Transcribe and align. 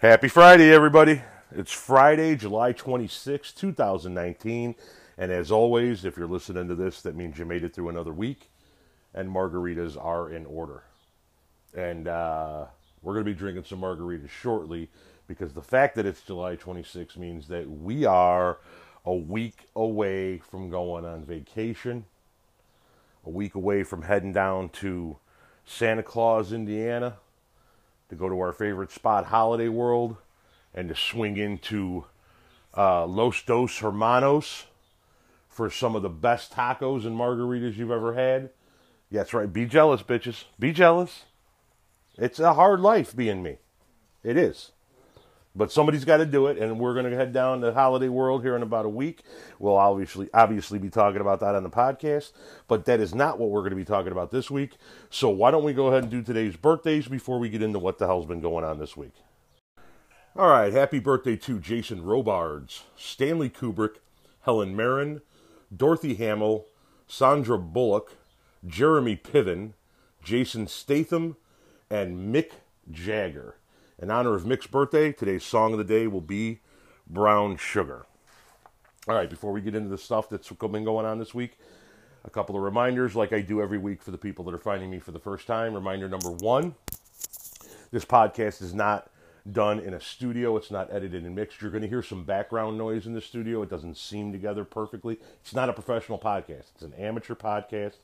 Happy 0.00 0.28
Friday, 0.28 0.70
everybody. 0.74 1.22
It's 1.52 1.72
Friday, 1.72 2.36
July 2.36 2.72
26, 2.72 3.50
2019. 3.52 4.74
And 5.16 5.32
as 5.32 5.50
always, 5.50 6.04
if 6.04 6.18
you're 6.18 6.26
listening 6.26 6.68
to 6.68 6.74
this, 6.74 7.00
that 7.00 7.16
means 7.16 7.38
you 7.38 7.46
made 7.46 7.64
it 7.64 7.72
through 7.72 7.88
another 7.88 8.12
week, 8.12 8.50
and 9.14 9.30
margaritas 9.30 9.96
are 9.96 10.28
in 10.30 10.44
order. 10.44 10.82
And 11.74 12.08
uh, 12.08 12.66
we're 13.00 13.14
going 13.14 13.24
to 13.24 13.30
be 13.30 13.38
drinking 13.38 13.64
some 13.64 13.80
margaritas 13.80 14.28
shortly 14.28 14.90
because 15.28 15.54
the 15.54 15.62
fact 15.62 15.96
that 15.96 16.04
it's 16.04 16.20
July 16.20 16.56
26 16.56 17.16
means 17.16 17.48
that 17.48 17.66
we 17.66 18.04
are 18.04 18.58
a 19.06 19.14
week 19.14 19.60
away 19.74 20.36
from 20.36 20.68
going 20.68 21.06
on 21.06 21.24
vacation, 21.24 22.04
a 23.24 23.30
week 23.30 23.54
away 23.54 23.82
from 23.82 24.02
heading 24.02 24.34
down 24.34 24.68
to 24.68 25.16
Santa 25.64 26.02
Claus, 26.02 26.52
Indiana 26.52 27.16
to 28.08 28.14
go 28.14 28.28
to 28.28 28.40
our 28.40 28.52
favorite 28.52 28.90
spot, 28.90 29.26
Holiday 29.26 29.68
World, 29.68 30.16
and 30.74 30.88
to 30.88 30.94
swing 30.94 31.36
into 31.36 32.04
uh, 32.76 33.06
Los 33.06 33.42
Dos 33.42 33.78
Hermanos 33.78 34.66
for 35.48 35.70
some 35.70 35.96
of 35.96 36.02
the 36.02 36.08
best 36.10 36.52
tacos 36.52 37.06
and 37.06 37.16
margaritas 37.16 37.76
you've 37.76 37.90
ever 37.90 38.14
had. 38.14 38.50
Yeah, 39.10 39.20
that's 39.20 39.32
right. 39.34 39.50
Be 39.50 39.64
jealous, 39.66 40.02
bitches. 40.02 40.44
Be 40.58 40.72
jealous. 40.72 41.24
It's 42.18 42.38
a 42.38 42.54
hard 42.54 42.80
life 42.80 43.14
being 43.14 43.42
me. 43.42 43.58
It 44.22 44.36
is. 44.36 44.72
But 45.56 45.72
somebody's 45.72 46.04
got 46.04 46.18
to 46.18 46.26
do 46.26 46.48
it, 46.48 46.58
and 46.58 46.78
we're 46.78 46.92
going 46.92 47.10
to 47.10 47.16
head 47.16 47.32
down 47.32 47.62
to 47.62 47.72
Holiday 47.72 48.08
World 48.08 48.42
here 48.42 48.54
in 48.54 48.62
about 48.62 48.84
a 48.84 48.90
week. 48.90 49.22
We'll 49.58 49.76
obviously 49.76 50.28
obviously 50.34 50.78
be 50.78 50.90
talking 50.90 51.22
about 51.22 51.40
that 51.40 51.54
on 51.54 51.62
the 51.62 51.70
podcast, 51.70 52.32
but 52.68 52.84
that 52.84 53.00
is 53.00 53.14
not 53.14 53.38
what 53.38 53.48
we're 53.48 53.62
going 53.62 53.70
to 53.70 53.76
be 53.76 53.84
talking 53.84 54.12
about 54.12 54.30
this 54.30 54.50
week. 54.50 54.76
So 55.08 55.30
why 55.30 55.50
don't 55.50 55.64
we 55.64 55.72
go 55.72 55.86
ahead 55.86 56.02
and 56.02 56.10
do 56.10 56.22
today's 56.22 56.56
birthdays 56.56 57.08
before 57.08 57.38
we 57.38 57.48
get 57.48 57.62
into 57.62 57.78
what 57.78 57.96
the 57.96 58.06
hell's 58.06 58.26
been 58.26 58.42
going 58.42 58.64
on 58.64 58.78
this 58.78 58.96
week? 58.96 59.14
All 60.36 60.48
right, 60.48 60.70
happy 60.70 60.98
birthday 60.98 61.36
to 61.36 61.58
Jason 61.58 62.02
Robards, 62.04 62.82
Stanley 62.94 63.48
Kubrick, 63.48 63.96
Helen 64.42 64.76
Mirren, 64.76 65.22
Dorothy 65.74 66.14
Hamill, 66.16 66.66
Sandra 67.06 67.58
Bullock, 67.58 68.12
Jeremy 68.66 69.16
Piven, 69.16 69.72
Jason 70.22 70.66
Statham, 70.66 71.36
and 71.88 72.34
Mick 72.34 72.50
Jagger. 72.90 73.56
In 73.98 74.10
honor 74.10 74.34
of 74.34 74.44
Mick's 74.44 74.66
birthday, 74.66 75.10
today's 75.10 75.42
song 75.42 75.72
of 75.72 75.78
the 75.78 75.84
day 75.84 76.06
will 76.06 76.20
be 76.20 76.60
Brown 77.06 77.56
Sugar. 77.56 78.04
All 79.08 79.14
right, 79.14 79.30
before 79.30 79.52
we 79.52 79.62
get 79.62 79.74
into 79.74 79.88
the 79.88 79.96
stuff 79.96 80.28
that's 80.28 80.50
been 80.50 80.84
going 80.84 81.06
on 81.06 81.18
this 81.18 81.32
week, 81.32 81.58
a 82.22 82.28
couple 82.28 82.56
of 82.56 82.62
reminders 82.62 83.16
like 83.16 83.32
I 83.32 83.40
do 83.40 83.62
every 83.62 83.78
week 83.78 84.02
for 84.02 84.10
the 84.10 84.18
people 84.18 84.44
that 84.44 84.54
are 84.54 84.58
finding 84.58 84.90
me 84.90 84.98
for 84.98 85.12
the 85.12 85.18
first 85.18 85.46
time. 85.46 85.72
Reminder 85.72 86.10
number 86.10 86.30
one 86.30 86.74
this 87.90 88.04
podcast 88.04 88.60
is 88.60 88.74
not 88.74 89.10
done 89.50 89.78
in 89.78 89.94
a 89.94 90.00
studio, 90.00 90.58
it's 90.58 90.70
not 90.70 90.92
edited 90.92 91.24
and 91.24 91.34
mixed. 91.34 91.62
You're 91.62 91.70
going 91.70 91.82
to 91.82 91.88
hear 91.88 92.02
some 92.02 92.22
background 92.22 92.76
noise 92.76 93.06
in 93.06 93.14
the 93.14 93.22
studio. 93.22 93.62
It 93.62 93.70
doesn't 93.70 93.96
seem 93.96 94.30
together 94.30 94.64
perfectly. 94.64 95.18
It's 95.40 95.54
not 95.54 95.70
a 95.70 95.72
professional 95.72 96.18
podcast, 96.18 96.72
it's 96.74 96.82
an 96.82 96.92
amateur 96.98 97.34
podcast, 97.34 97.96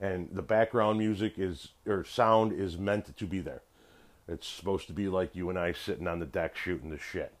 and 0.00 0.28
the 0.30 0.42
background 0.42 0.98
music 0.98 1.36
is 1.36 1.70
or 1.84 2.04
sound 2.04 2.52
is 2.52 2.78
meant 2.78 3.16
to 3.16 3.26
be 3.26 3.40
there. 3.40 3.62
It's 4.28 4.46
supposed 4.46 4.86
to 4.86 4.92
be 4.92 5.08
like 5.08 5.34
you 5.34 5.50
and 5.50 5.58
I 5.58 5.72
sitting 5.72 6.06
on 6.06 6.20
the 6.20 6.26
deck 6.26 6.56
shooting 6.56 6.90
the 6.90 6.98
shit. 6.98 7.34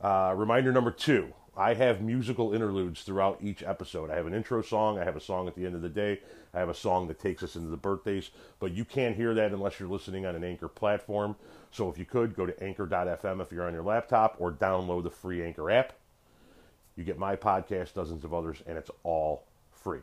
Uh, 0.00 0.34
reminder 0.36 0.72
number 0.72 0.90
two 0.90 1.32
I 1.56 1.74
have 1.74 2.00
musical 2.00 2.52
interludes 2.52 3.02
throughout 3.02 3.38
each 3.40 3.62
episode. 3.62 4.10
I 4.10 4.16
have 4.16 4.26
an 4.26 4.34
intro 4.34 4.60
song, 4.60 4.98
I 4.98 5.04
have 5.04 5.16
a 5.16 5.20
song 5.20 5.46
at 5.46 5.54
the 5.54 5.64
end 5.64 5.76
of 5.76 5.82
the 5.82 5.88
day, 5.88 6.20
I 6.52 6.58
have 6.58 6.68
a 6.68 6.74
song 6.74 7.06
that 7.08 7.20
takes 7.20 7.42
us 7.44 7.54
into 7.54 7.68
the 7.68 7.76
birthdays, 7.76 8.30
but 8.58 8.72
you 8.72 8.84
can't 8.84 9.14
hear 9.14 9.34
that 9.34 9.52
unless 9.52 9.78
you're 9.78 9.88
listening 9.88 10.26
on 10.26 10.34
an 10.34 10.42
Anchor 10.42 10.68
platform. 10.68 11.36
So 11.70 11.88
if 11.88 11.98
you 11.98 12.04
could, 12.04 12.34
go 12.34 12.44
to 12.44 12.62
anchor.fm 12.62 13.40
if 13.40 13.52
you're 13.52 13.66
on 13.66 13.72
your 13.72 13.82
laptop 13.84 14.36
or 14.38 14.50
download 14.50 15.04
the 15.04 15.10
free 15.10 15.44
Anchor 15.44 15.70
app. 15.70 15.92
You 16.96 17.04
get 17.04 17.18
my 17.18 17.36
podcast, 17.36 17.94
dozens 17.94 18.24
of 18.24 18.34
others, 18.34 18.62
and 18.66 18.76
it's 18.76 18.90
all 19.02 19.44
free. 19.70 20.00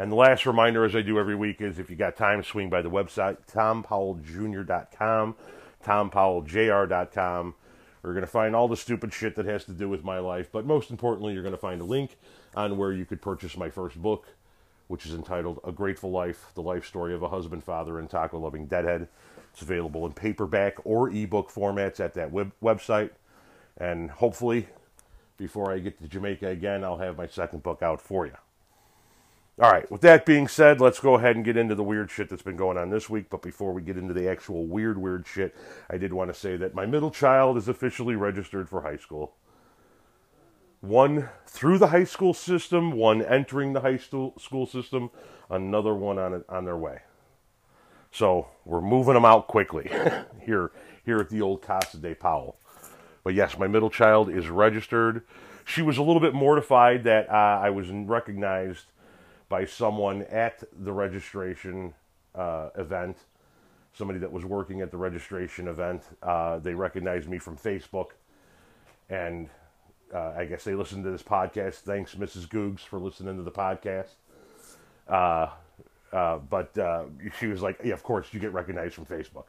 And 0.00 0.10
the 0.10 0.16
last 0.16 0.46
reminder, 0.46 0.86
as 0.86 0.96
I 0.96 1.02
do 1.02 1.18
every 1.18 1.34
week, 1.36 1.60
is 1.60 1.78
if 1.78 1.90
you 1.90 1.96
got 1.96 2.16
time, 2.16 2.42
swing 2.42 2.70
by 2.70 2.80
the 2.80 2.88
website, 2.88 3.36
tompowelljr.com, 3.52 5.34
tompowelljr.com. 5.84 7.54
You're 8.02 8.14
going 8.14 8.22
to 8.22 8.26
find 8.26 8.56
all 8.56 8.66
the 8.66 8.78
stupid 8.78 9.12
shit 9.12 9.36
that 9.36 9.44
has 9.44 9.66
to 9.66 9.72
do 9.72 9.90
with 9.90 10.02
my 10.02 10.18
life, 10.18 10.48
but 10.50 10.64
most 10.64 10.88
importantly, 10.90 11.34
you're 11.34 11.42
going 11.42 11.54
to 11.54 11.60
find 11.60 11.82
a 11.82 11.84
link 11.84 12.16
on 12.54 12.78
where 12.78 12.94
you 12.94 13.04
could 13.04 13.20
purchase 13.20 13.58
my 13.58 13.68
first 13.68 14.00
book, 14.00 14.28
which 14.88 15.04
is 15.04 15.12
entitled 15.12 15.60
A 15.64 15.70
Grateful 15.70 16.10
Life 16.10 16.46
The 16.54 16.62
Life 16.62 16.86
Story 16.86 17.12
of 17.14 17.22
a 17.22 17.28
Husband, 17.28 17.62
Father, 17.62 17.98
and 17.98 18.08
Taco 18.08 18.38
Loving 18.38 18.64
Deadhead. 18.64 19.06
It's 19.52 19.60
available 19.60 20.06
in 20.06 20.14
paperback 20.14 20.78
or 20.82 21.10
ebook 21.10 21.50
formats 21.50 22.00
at 22.00 22.14
that 22.14 22.32
web- 22.32 22.52
website. 22.62 23.10
And 23.76 24.10
hopefully, 24.10 24.68
before 25.36 25.70
I 25.70 25.78
get 25.78 26.00
to 26.00 26.08
Jamaica 26.08 26.48
again, 26.48 26.84
I'll 26.84 26.96
have 26.96 27.18
my 27.18 27.26
second 27.26 27.62
book 27.62 27.82
out 27.82 28.00
for 28.00 28.24
you. 28.24 28.32
All 29.60 29.70
right, 29.70 29.90
with 29.90 30.00
that 30.00 30.24
being 30.24 30.48
said, 30.48 30.80
let's 30.80 31.00
go 31.00 31.16
ahead 31.16 31.36
and 31.36 31.44
get 31.44 31.58
into 31.58 31.74
the 31.74 31.82
weird 31.82 32.10
shit 32.10 32.30
that's 32.30 32.40
been 32.40 32.56
going 32.56 32.78
on 32.78 32.88
this 32.88 33.10
week. 33.10 33.26
But 33.28 33.42
before 33.42 33.74
we 33.74 33.82
get 33.82 33.98
into 33.98 34.14
the 34.14 34.26
actual 34.26 34.64
weird, 34.64 34.96
weird 34.96 35.26
shit, 35.26 35.54
I 35.90 35.98
did 35.98 36.14
want 36.14 36.32
to 36.32 36.40
say 36.40 36.56
that 36.56 36.74
my 36.74 36.86
middle 36.86 37.10
child 37.10 37.58
is 37.58 37.68
officially 37.68 38.16
registered 38.16 38.70
for 38.70 38.80
high 38.80 38.96
school. 38.96 39.34
One 40.80 41.28
through 41.46 41.76
the 41.76 41.88
high 41.88 42.04
school 42.04 42.32
system, 42.32 42.92
one 42.92 43.20
entering 43.20 43.74
the 43.74 43.82
high 43.82 43.98
school 43.98 44.32
school 44.38 44.64
system, 44.64 45.10
another 45.50 45.92
one 45.92 46.18
on 46.18 46.42
on 46.48 46.64
their 46.64 46.78
way. 46.78 47.00
So 48.10 48.48
we're 48.64 48.80
moving 48.80 49.12
them 49.12 49.26
out 49.26 49.46
quickly 49.46 49.90
here 50.40 50.72
here 51.04 51.18
at 51.18 51.28
the 51.28 51.42
old 51.42 51.60
Casa 51.60 51.98
de 51.98 52.14
Powell. 52.14 52.56
But 53.24 53.34
yes, 53.34 53.58
my 53.58 53.68
middle 53.68 53.90
child 53.90 54.30
is 54.30 54.48
registered. 54.48 55.20
She 55.66 55.82
was 55.82 55.98
a 55.98 56.02
little 56.02 56.22
bit 56.22 56.32
mortified 56.32 57.04
that 57.04 57.28
uh, 57.28 57.60
I 57.62 57.68
was 57.68 57.90
recognized 57.90 58.86
by 59.50 59.66
someone 59.66 60.22
at 60.30 60.62
the 60.72 60.92
registration 60.92 61.92
uh, 62.34 62.70
event, 62.78 63.18
somebody 63.92 64.20
that 64.20 64.32
was 64.32 64.44
working 64.46 64.80
at 64.80 64.90
the 64.90 64.96
registration 64.96 65.68
event. 65.68 66.04
Uh, 66.22 66.60
they 66.60 66.72
recognized 66.72 67.28
me 67.28 67.38
from 67.38 67.58
Facebook, 67.58 68.12
and 69.10 69.50
uh, 70.14 70.32
I 70.36 70.46
guess 70.46 70.64
they 70.64 70.74
listened 70.74 71.04
to 71.04 71.10
this 71.10 71.22
podcast. 71.22 71.80
Thanks, 71.80 72.14
Mrs. 72.14 72.48
Googs, 72.48 72.80
for 72.80 72.98
listening 72.98 73.36
to 73.36 73.42
the 73.42 73.50
podcast. 73.50 74.14
Uh, 75.08 75.48
uh, 76.12 76.38
but 76.38 76.78
uh, 76.78 77.04
she 77.38 77.48
was 77.48 77.60
like, 77.60 77.80
"Yeah, 77.84 77.94
of 77.94 78.04
course, 78.04 78.28
you 78.32 78.38
get 78.38 78.52
recognized 78.52 78.94
from 78.94 79.04
Facebook." 79.04 79.46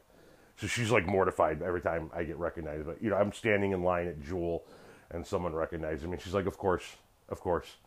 So 0.58 0.66
she's 0.68 0.92
like 0.92 1.06
mortified 1.06 1.62
every 1.62 1.82
time 1.82 2.10
I 2.14 2.24
get 2.24 2.38
recognized. 2.38 2.88
But 2.88 3.02
you 3.04 3.12
know, 3.12 3.18
I'm 3.18 3.32
standing 3.34 3.72
in 3.72 3.84
line 3.84 4.08
at 4.08 4.20
Jewel, 4.24 4.64
and 5.12 5.26
someone 5.26 5.54
recognizes 5.54 6.08
me. 6.08 6.18
She's 6.20 6.34
like, 6.34 6.48
"Of 6.48 6.58
course, 6.58 6.96
of 7.30 7.40
course." 7.40 7.78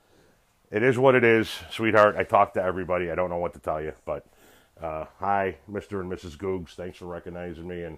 It 0.75 0.83
is 0.83 0.99
what 0.99 1.15
it 1.15 1.23
is, 1.23 1.49
sweetheart. 1.71 2.17
I 2.19 2.25
talk 2.25 2.55
to 2.55 2.61
everybody. 2.61 3.09
I 3.09 3.15
don't 3.15 3.31
know 3.31 3.39
what 3.39 3.53
to 3.53 3.61
tell 3.61 3.81
you, 3.81 3.93
but 4.05 4.27
uh, 4.83 5.05
hi, 5.21 5.59
Mr. 5.71 6.01
and 6.01 6.11
Mrs. 6.11 6.37
Googs. 6.37 6.71
Thanks 6.71 6.99
for 6.99 7.05
recognizing 7.05 7.69
me 7.69 7.85
and 7.85 7.97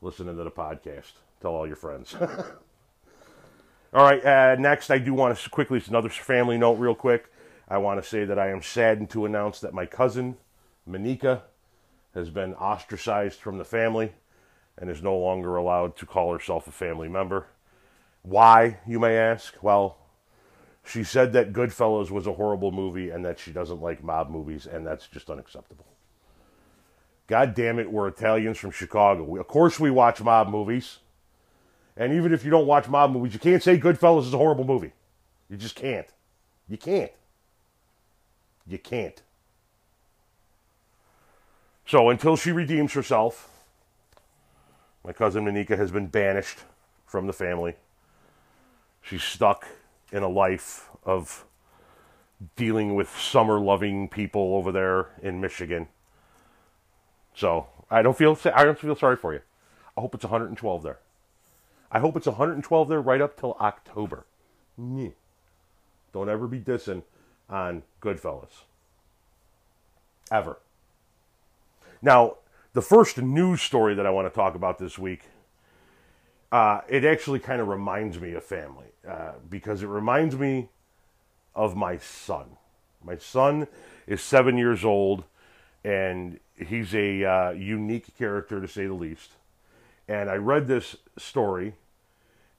listening 0.00 0.34
to 0.34 0.42
the 0.42 0.50
podcast. 0.50 1.12
Tell 1.42 1.50
all 1.50 1.66
your 1.66 1.76
friends. 1.76 2.14
all 3.92 4.02
right, 4.02 4.24
uh, 4.24 4.56
next, 4.58 4.88
I 4.90 4.96
do 4.96 5.12
want 5.12 5.36
to 5.36 5.50
quickly, 5.50 5.76
it's 5.76 5.88
another 5.88 6.08
family 6.08 6.56
note, 6.56 6.78
real 6.78 6.94
quick. 6.94 7.30
I 7.68 7.76
want 7.76 8.02
to 8.02 8.08
say 8.08 8.24
that 8.24 8.38
I 8.38 8.48
am 8.48 8.62
saddened 8.62 9.10
to 9.10 9.26
announce 9.26 9.60
that 9.60 9.74
my 9.74 9.84
cousin, 9.84 10.38
Monica, 10.86 11.42
has 12.14 12.30
been 12.30 12.54
ostracized 12.54 13.40
from 13.40 13.58
the 13.58 13.64
family 13.66 14.14
and 14.78 14.88
is 14.88 15.02
no 15.02 15.18
longer 15.18 15.56
allowed 15.56 15.96
to 15.98 16.06
call 16.06 16.32
herself 16.32 16.66
a 16.66 16.72
family 16.72 17.10
member. 17.10 17.48
Why, 18.22 18.78
you 18.86 18.98
may 18.98 19.18
ask? 19.18 19.54
Well, 19.60 19.98
she 20.86 21.02
said 21.02 21.32
that 21.32 21.52
Goodfellas 21.52 22.10
was 22.10 22.26
a 22.26 22.32
horrible 22.32 22.70
movie 22.70 23.10
and 23.10 23.24
that 23.24 23.38
she 23.38 23.50
doesn't 23.50 23.82
like 23.82 24.04
mob 24.04 24.30
movies, 24.30 24.66
and 24.66 24.86
that's 24.86 25.08
just 25.08 25.28
unacceptable. 25.28 25.86
God 27.26 27.54
damn 27.54 27.80
it, 27.80 27.90
we're 27.90 28.06
Italians 28.06 28.56
from 28.58 28.70
Chicago. 28.70 29.24
We, 29.24 29.40
of 29.40 29.48
course, 29.48 29.80
we 29.80 29.90
watch 29.90 30.22
mob 30.22 30.48
movies. 30.48 30.98
And 31.96 32.12
even 32.12 32.32
if 32.32 32.44
you 32.44 32.50
don't 32.50 32.66
watch 32.66 32.88
mob 32.88 33.10
movies, 33.10 33.34
you 33.34 33.40
can't 33.40 33.62
say 33.62 33.78
Goodfellas 33.78 34.26
is 34.26 34.34
a 34.34 34.38
horrible 34.38 34.64
movie. 34.64 34.92
You 35.50 35.56
just 35.56 35.74
can't. 35.74 36.06
You 36.68 36.76
can't. 36.76 37.12
You 38.66 38.78
can't. 38.78 39.22
So 41.84 42.10
until 42.10 42.36
she 42.36 42.52
redeems 42.52 42.92
herself, 42.92 43.50
my 45.04 45.12
cousin 45.12 45.44
Monica 45.44 45.76
has 45.76 45.90
been 45.90 46.06
banished 46.06 46.58
from 47.06 47.26
the 47.26 47.32
family. 47.32 47.74
She's 49.02 49.22
stuck 49.22 49.66
in 50.12 50.22
a 50.22 50.28
life 50.28 50.90
of 51.04 51.44
dealing 52.54 52.94
with 52.94 53.08
summer 53.18 53.58
loving 53.58 54.08
people 54.08 54.54
over 54.54 54.70
there 54.70 55.08
in 55.22 55.40
Michigan. 55.40 55.88
So 57.34 57.66
I 57.90 58.02
don't 58.02 58.16
feel 58.16 58.38
I 58.54 58.64
don't 58.64 58.78
feel 58.78 58.96
sorry 58.96 59.16
for 59.16 59.32
you. 59.32 59.40
I 59.96 60.00
hope 60.00 60.14
it's 60.14 60.24
112 60.24 60.82
there. 60.82 60.98
I 61.90 61.98
hope 62.00 62.16
it's 62.16 62.26
112 62.26 62.88
there 62.88 63.00
right 63.00 63.20
up 63.20 63.38
till 63.38 63.56
October. 63.60 64.26
Don't 64.78 66.28
ever 66.28 66.46
be 66.46 66.60
dissing 66.60 67.02
on 67.48 67.82
Goodfellas. 68.02 68.64
Ever. 70.30 70.58
Now, 72.02 72.36
the 72.72 72.82
first 72.82 73.18
news 73.18 73.62
story 73.62 73.94
that 73.94 74.06
I 74.06 74.10
want 74.10 74.26
to 74.26 74.34
talk 74.34 74.54
about 74.54 74.78
this 74.78 74.98
week 74.98 75.22
uh, 76.52 76.80
it 76.88 77.04
actually 77.04 77.38
kind 77.38 77.60
of 77.60 77.68
reminds 77.68 78.20
me 78.20 78.32
of 78.34 78.44
family 78.44 78.86
uh, 79.08 79.32
because 79.48 79.82
it 79.82 79.88
reminds 79.88 80.36
me 80.36 80.68
of 81.54 81.76
my 81.76 81.96
son. 81.96 82.56
My 83.02 83.16
son 83.16 83.66
is 84.06 84.20
seven 84.22 84.56
years 84.56 84.84
old, 84.84 85.24
and 85.84 86.38
he's 86.56 86.94
a 86.94 87.24
uh, 87.24 87.50
unique 87.50 88.16
character 88.16 88.60
to 88.60 88.68
say 88.68 88.86
the 88.86 88.94
least. 88.94 89.32
And 90.08 90.30
I 90.30 90.36
read 90.36 90.68
this 90.68 90.96
story, 91.18 91.74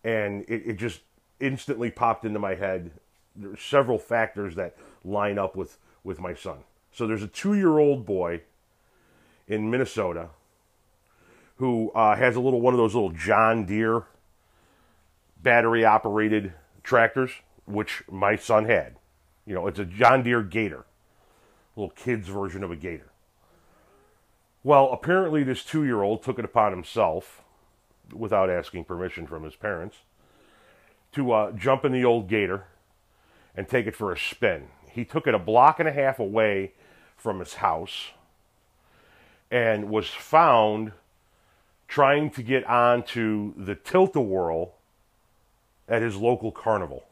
and 0.03 0.43
it, 0.47 0.63
it 0.65 0.77
just 0.77 1.01
instantly 1.39 1.91
popped 1.91 2.25
into 2.25 2.39
my 2.39 2.55
head. 2.55 2.91
There's 3.35 3.61
several 3.61 3.99
factors 3.99 4.55
that 4.55 4.75
line 5.05 5.37
up 5.37 5.55
with 5.55 5.77
with 6.03 6.19
my 6.19 6.33
son. 6.33 6.59
So 6.91 7.05
there's 7.05 7.23
a 7.23 7.27
two 7.27 7.53
year 7.53 7.77
old 7.77 8.05
boy 8.05 8.41
in 9.47 9.69
Minnesota 9.69 10.29
who 11.57 11.91
uh, 11.91 12.15
has 12.15 12.35
a 12.35 12.39
little 12.39 12.61
one 12.61 12.73
of 12.73 12.77
those 12.77 12.93
little 12.93 13.11
John 13.11 13.65
Deere 13.65 14.03
battery 15.41 15.85
operated 15.85 16.53
tractors, 16.83 17.31
which 17.65 18.03
my 18.09 18.35
son 18.35 18.65
had. 18.65 18.95
You 19.45 19.55
know, 19.55 19.67
it's 19.67 19.79
a 19.79 19.85
John 19.85 20.23
Deere 20.23 20.43
Gator, 20.43 20.85
little 21.75 21.91
kid's 21.91 22.27
version 22.27 22.63
of 22.63 22.71
a 22.71 22.75
Gator. 22.75 23.11
Well, 24.63 24.89
apparently, 24.91 25.43
this 25.43 25.63
two 25.63 25.85
year 25.85 26.03
old 26.03 26.23
took 26.23 26.39
it 26.39 26.45
upon 26.45 26.71
himself, 26.71 27.43
without 28.11 28.49
asking 28.49 28.85
permission 28.85 29.25
from 29.25 29.43
his 29.43 29.55
parents, 29.55 29.97
to 31.13 31.31
uh, 31.31 31.51
jump 31.51 31.85
in 31.85 31.91
the 31.91 32.05
old 32.05 32.27
Gator 32.27 32.65
and 33.55 33.67
take 33.67 33.87
it 33.87 33.95
for 33.95 34.11
a 34.11 34.17
spin. 34.17 34.67
He 34.89 35.05
took 35.05 35.27
it 35.27 35.33
a 35.33 35.39
block 35.39 35.79
and 35.79 35.87
a 35.87 35.91
half 35.91 36.19
away 36.19 36.73
from 37.15 37.39
his 37.39 37.55
house 37.55 38.11
and 39.49 39.89
was 39.89 40.07
found 40.07 40.91
trying 41.87 42.29
to 42.31 42.43
get 42.43 42.65
onto 42.65 43.53
the 43.55 43.75
tilt-a-whirl 43.75 44.73
at 45.87 46.01
his 46.01 46.15
local 46.15 46.51
carnival. 46.51 47.05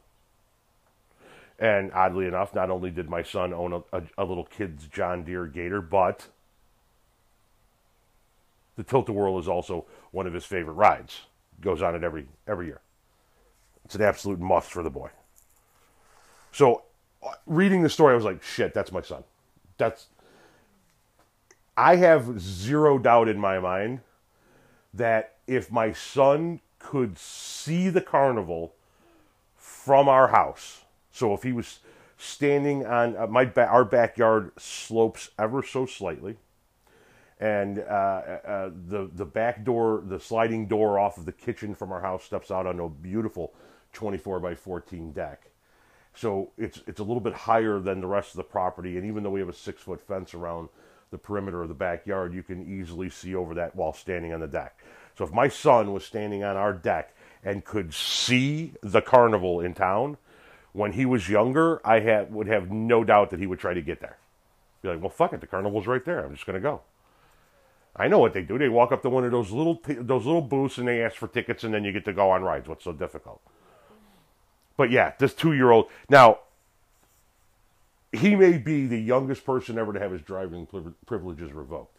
And 1.57 1.91
oddly 1.93 2.27
enough, 2.27 2.53
not 2.53 2.69
only 2.69 2.91
did 2.91 3.09
my 3.09 3.23
son 3.23 3.53
own 3.53 3.71
a, 3.71 3.97
a, 3.97 4.03
a 4.17 4.25
little 4.25 4.43
kid's 4.43 4.87
John 4.87 5.23
Deere 5.23 5.45
Gator, 5.45 5.81
but 5.81 6.27
the 8.75 8.83
tilt-a-whirl 8.83 9.39
is 9.39 9.47
also 9.47 9.85
one 10.11 10.27
of 10.27 10.33
his 10.33 10.45
favorite 10.45 10.73
rides. 10.73 11.21
Goes 11.61 11.81
on 11.81 11.95
it 11.95 12.03
every 12.03 12.27
every 12.45 12.65
year. 12.65 12.81
It's 13.85 13.95
an 13.95 14.01
absolute 14.01 14.41
must 14.41 14.69
for 14.69 14.83
the 14.83 14.89
boy. 14.89 15.09
So, 16.51 16.83
uh, 17.23 17.31
reading 17.45 17.81
the 17.81 17.89
story, 17.89 18.11
I 18.11 18.15
was 18.15 18.25
like, 18.25 18.43
"Shit, 18.43 18.73
that's 18.73 18.91
my 18.91 19.01
son." 19.01 19.23
That's. 19.77 20.07
I 21.77 21.95
have 21.95 22.41
zero 22.41 22.97
doubt 22.97 23.29
in 23.29 23.39
my 23.39 23.59
mind 23.59 24.01
that 24.95 25.35
if 25.47 25.71
my 25.71 25.91
son 25.91 26.61
could 26.79 27.17
see 27.17 27.89
the 27.89 28.01
carnival 28.01 28.73
from 29.55 30.07
our 30.07 30.29
house, 30.29 30.81
so 31.11 31.33
if 31.33 31.43
he 31.43 31.51
was 31.51 31.79
standing 32.17 32.85
on 32.85 33.17
uh, 33.17 33.27
my 33.27 33.45
ba- 33.45 33.67
our 33.67 33.85
backyard 33.85 34.51
slopes 34.57 35.29
ever 35.37 35.61
so 35.63 35.85
slightly, 35.85 36.37
and 37.39 37.79
uh, 37.79 37.81
uh, 37.83 38.69
the 38.87 39.09
the 39.13 39.25
back 39.25 39.63
door, 39.63 40.03
the 40.05 40.19
sliding 40.19 40.67
door 40.67 40.97
off 40.97 41.17
of 41.17 41.25
the 41.25 41.31
kitchen 41.31 41.75
from 41.75 41.91
our 41.91 42.01
house 42.01 42.23
steps 42.23 42.51
out 42.51 42.65
on 42.65 42.79
a 42.79 42.87
beautiful 42.87 43.53
24 43.93 44.39
by 44.39 44.55
14 44.55 45.11
deck. 45.11 45.49
So 46.13 46.51
it's 46.57 46.81
it's 46.87 46.99
a 46.99 47.03
little 47.03 47.19
bit 47.19 47.33
higher 47.33 47.79
than 47.79 47.99
the 47.99 48.07
rest 48.07 48.31
of 48.31 48.37
the 48.37 48.43
property, 48.43 48.97
and 48.97 49.05
even 49.05 49.23
though 49.23 49.31
we 49.31 49.41
have 49.41 49.49
a 49.49 49.53
six 49.53 49.81
foot 49.81 50.01
fence 50.01 50.33
around 50.33 50.69
the 51.11 51.17
perimeter 51.17 51.61
of 51.61 51.69
the 51.69 51.75
backyard, 51.75 52.33
you 52.33 52.43
can 52.43 52.65
easily 52.67 53.09
see 53.09 53.35
over 53.35 53.53
that 53.55 53.75
while 53.75 53.93
standing 53.93 54.33
on 54.33 54.39
the 54.39 54.47
deck. 54.47 54.79
So 55.17 55.23
if 55.23 55.31
my 55.31 55.47
son 55.47 55.93
was 55.93 56.03
standing 56.03 56.43
on 56.43 56.57
our 56.57 56.73
deck 56.73 57.15
and 57.43 57.63
could 57.63 57.93
see 57.93 58.73
the 58.81 59.01
carnival 59.01 59.61
in 59.61 59.73
town 59.73 60.17
when 60.73 60.93
he 60.93 61.05
was 61.05 61.29
younger, 61.29 61.79
I 61.87 62.01
had, 62.01 62.33
would 62.33 62.47
have 62.47 62.69
no 62.69 63.03
doubt 63.03 63.29
that 63.29 63.39
he 63.39 63.47
would 63.47 63.59
try 63.59 63.73
to 63.73 63.81
get 63.81 64.01
there. 64.01 64.17
Be 64.81 64.89
like, 64.89 65.01
well, 65.01 65.09
fuck 65.09 65.33
it, 65.33 65.41
the 65.41 65.47
carnival's 65.47 65.87
right 65.87 66.03
there. 66.03 66.25
I'm 66.25 66.33
just 66.33 66.45
going 66.45 66.55
to 66.55 66.59
go. 66.59 66.81
I 67.95 68.07
know 68.09 68.19
what 68.19 68.33
they 68.33 68.41
do. 68.41 68.57
They 68.57 68.67
walk 68.67 68.91
up 68.91 69.01
to 69.03 69.09
one 69.09 69.23
of 69.23 69.31
those 69.31 69.51
little 69.51 69.81
those 69.85 70.25
little 70.25 70.41
booths 70.41 70.77
and 70.77 70.87
they 70.87 71.01
ask 71.01 71.15
for 71.15 71.29
tickets, 71.29 71.63
and 71.63 71.73
then 71.73 71.85
you 71.85 71.93
get 71.93 72.03
to 72.05 72.13
go 72.13 72.29
on 72.29 72.43
rides. 72.43 72.67
What's 72.67 72.83
so 72.83 72.91
difficult? 72.91 73.41
But 74.75 74.91
yeah, 74.91 75.13
this 75.17 75.33
two 75.33 75.53
year 75.53 75.71
old 75.71 75.87
now. 76.09 76.39
He 78.17 78.35
may 78.35 78.57
be 78.57 78.87
the 78.87 78.99
youngest 78.99 79.45
person 79.45 79.77
ever 79.77 79.93
to 79.93 79.99
have 79.99 80.11
his 80.11 80.21
driving 80.21 80.67
privileges 81.05 81.53
revoked. 81.53 81.97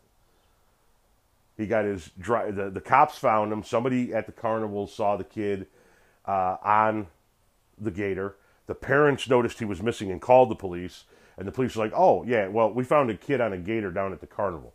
He 1.57 1.67
got 1.67 1.85
his 1.85 2.11
dri- 2.19 2.51
the 2.51 2.71
the 2.71 2.81
cops 2.81 3.19
found 3.19 3.53
him. 3.53 3.63
Somebody 3.63 4.13
at 4.15 4.27
the 4.27 4.33
carnival 4.33 4.87
saw 4.87 5.17
the 5.17 5.25
kid 5.25 5.67
uh, 6.27 6.57
on 6.63 7.09
the 7.79 7.91
gator. 7.91 8.37
The 8.67 8.75
parents 8.75 9.29
noticed 9.29 9.59
he 9.59 9.65
was 9.65 9.83
missing 9.83 10.11
and 10.11 10.21
called 10.21 10.51
the 10.51 10.57
police. 10.57 11.05
And 11.39 11.47
the 11.47 11.53
police 11.53 11.77
were 11.77 11.85
like, 11.85 11.95
"Oh 11.95 12.25
yeah, 12.25 12.49
well 12.49 12.73
we 12.73 12.85
found 12.85 13.11
a 13.11 13.17
kid 13.17 13.41
on 13.41 13.53
a 13.53 13.59
gator 13.59 13.91
down 13.91 14.13
at 14.13 14.21
the 14.21 14.27
carnival." 14.27 14.75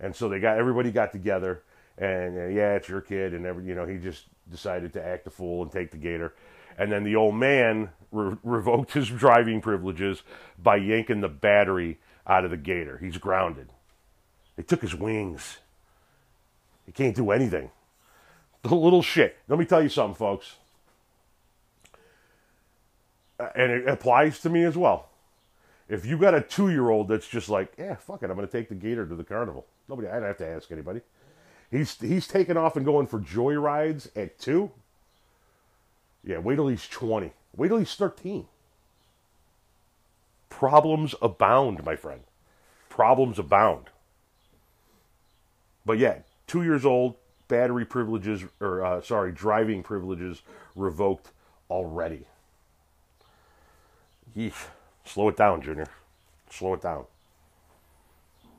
And 0.00 0.14
so 0.14 0.28
they 0.28 0.40
got 0.40 0.58
everybody 0.58 0.90
got 0.90 1.12
together 1.12 1.62
and 1.98 2.38
uh, 2.38 2.46
yeah, 2.46 2.74
it's 2.74 2.88
your 2.88 3.00
kid, 3.00 3.34
and 3.34 3.46
every 3.46 3.64
you 3.64 3.74
know 3.74 3.86
he 3.86 3.98
just 3.98 4.24
decided 4.50 4.92
to 4.92 5.04
act 5.04 5.26
a 5.26 5.30
fool 5.30 5.62
and 5.62 5.72
take 5.72 5.90
the 5.90 5.96
gator. 5.96 6.34
And 6.78 6.92
then 6.92 7.04
the 7.04 7.16
old 7.16 7.34
man 7.34 7.90
re- 8.12 8.36
revoked 8.42 8.92
his 8.92 9.08
driving 9.08 9.60
privileges 9.60 10.22
by 10.62 10.76
yanking 10.76 11.20
the 11.20 11.28
battery 11.28 11.98
out 12.26 12.44
of 12.44 12.50
the 12.50 12.56
gator. 12.56 12.98
He's 12.98 13.18
grounded. 13.18 13.68
They 14.56 14.62
took 14.62 14.82
his 14.82 14.94
wings. 14.94 15.58
He 16.84 16.92
can't 16.92 17.16
do 17.16 17.30
anything. 17.30 17.70
The 18.62 18.74
little 18.74 19.02
shit. 19.02 19.36
Let 19.48 19.58
me 19.58 19.64
tell 19.64 19.82
you 19.82 19.88
something, 19.88 20.16
folks. 20.16 20.56
Uh, 23.38 23.48
and 23.54 23.70
it 23.70 23.88
applies 23.88 24.40
to 24.40 24.50
me 24.50 24.64
as 24.64 24.76
well. 24.76 25.08
If 25.88 26.04
you 26.04 26.18
got 26.18 26.34
a 26.34 26.40
two 26.40 26.70
year 26.70 26.90
old 26.90 27.08
that's 27.08 27.28
just 27.28 27.48
like, 27.48 27.72
yeah, 27.78 27.94
fuck 27.94 28.22
it, 28.22 28.30
I'm 28.30 28.36
going 28.36 28.46
to 28.46 28.52
take 28.52 28.68
the 28.68 28.74
gator 28.74 29.06
to 29.06 29.14
the 29.14 29.24
carnival. 29.24 29.66
Nobody, 29.88 30.08
I 30.08 30.14
don't 30.14 30.24
have 30.24 30.38
to 30.38 30.48
ask 30.48 30.72
anybody. 30.72 31.00
He's 31.70 31.98
he's 32.00 32.26
taking 32.26 32.56
off 32.56 32.76
and 32.76 32.84
going 32.84 33.06
for 33.06 33.20
joy 33.20 33.54
rides 33.54 34.08
at 34.16 34.38
two. 34.38 34.70
Yeah, 36.26 36.38
wait 36.38 36.56
till 36.56 36.66
he's 36.66 36.86
20. 36.88 37.32
Wait 37.56 37.68
till 37.68 37.78
he's 37.78 37.94
13. 37.94 38.46
Problems 40.50 41.14
abound, 41.22 41.84
my 41.84 41.94
friend. 41.94 42.22
Problems 42.88 43.38
abound. 43.38 43.86
But 45.86 45.98
yeah, 45.98 46.18
two 46.48 46.64
years 46.64 46.84
old, 46.84 47.14
battery 47.46 47.84
privileges, 47.84 48.44
or 48.60 48.84
uh, 48.84 49.00
sorry, 49.00 49.30
driving 49.30 49.84
privileges 49.84 50.42
revoked 50.74 51.30
already. 51.70 52.26
Yeesh. 54.36 54.66
Slow 55.04 55.28
it 55.28 55.36
down, 55.36 55.62
Junior. 55.62 55.86
Slow 56.50 56.74
it 56.74 56.82
down. 56.82 57.04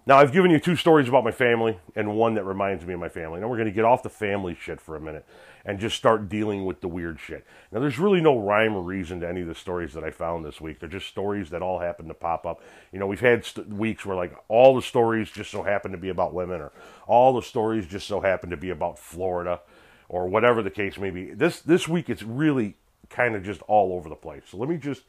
Now, 0.05 0.19
I've 0.19 0.31
given 0.31 0.51
you 0.51 0.59
two 0.59 0.77
stories 0.77 1.09
about 1.09 1.25
my 1.25 1.31
family 1.31 1.77
and 1.93 2.15
one 2.15 2.35
that 2.35 2.45
reminds 2.45 2.85
me 2.85 2.93
of 2.93 2.99
my 3.01 3.09
family. 3.09 3.41
Now, 3.41 3.49
we're 3.49 3.57
going 3.57 3.67
to 3.67 3.73
get 3.73 3.83
off 3.83 4.03
the 4.03 4.09
family 4.09 4.55
shit 4.57 4.79
for 4.79 4.95
a 4.95 5.01
minute 5.01 5.25
and 5.67 5.79
just 5.79 5.97
start 5.97 6.29
dealing 6.29 6.65
with 6.65 6.79
the 6.79 6.87
weird 6.87 7.19
shit. 7.19 7.45
Now, 7.73 7.81
there's 7.81 7.99
really 7.99 8.21
no 8.21 8.39
rhyme 8.39 8.73
or 8.73 8.81
reason 8.81 9.19
to 9.19 9.27
any 9.27 9.41
of 9.41 9.47
the 9.47 9.53
stories 9.53 9.93
that 9.93 10.03
I 10.03 10.11
found 10.11 10.45
this 10.45 10.61
week. 10.61 10.79
They're 10.79 10.87
just 10.87 11.07
stories 11.07 11.49
that 11.49 11.61
all 11.61 11.79
happen 11.79 12.07
to 12.07 12.13
pop 12.13 12.45
up. 12.45 12.61
You 12.93 12.99
know, 12.99 13.05
we've 13.05 13.19
had 13.19 13.43
st- 13.43 13.67
weeks 13.67 14.05
where, 14.05 14.15
like, 14.15 14.33
all 14.47 14.75
the 14.75 14.81
stories 14.81 15.29
just 15.29 15.51
so 15.51 15.63
happen 15.63 15.91
to 15.91 15.97
be 15.97 16.07
about 16.07 16.33
women, 16.33 16.61
or 16.61 16.71
all 17.05 17.33
the 17.33 17.41
stories 17.41 17.85
just 17.85 18.07
so 18.07 18.21
happen 18.21 18.49
to 18.49 18.57
be 18.57 18.69
about 18.69 18.97
Florida, 18.97 19.59
or 20.07 20.29
whatever 20.29 20.63
the 20.63 20.71
case 20.71 20.97
may 20.97 21.09
be. 21.09 21.33
This, 21.33 21.59
this 21.59 21.85
week, 21.85 22.09
it's 22.09 22.23
really 22.23 22.77
kind 23.09 23.35
of 23.35 23.43
just 23.43 23.61
all 23.63 23.91
over 23.91 24.07
the 24.07 24.15
place. 24.15 24.43
So, 24.49 24.57
let 24.57 24.69
me 24.69 24.77
just 24.77 25.03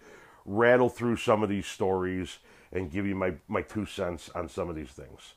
rattle 0.45 0.88
through 0.88 1.19
some 1.19 1.45
of 1.45 1.49
these 1.49 1.67
stories 1.67 2.38
and 2.73 2.91
give 2.91 3.07
you 3.07 3.15
my, 3.15 3.35
my 3.47 3.62
two 3.62 3.87
cents 3.87 4.29
on 4.35 4.49
some 4.49 4.69
of 4.69 4.75
these 4.75 4.91
things. 4.91 5.35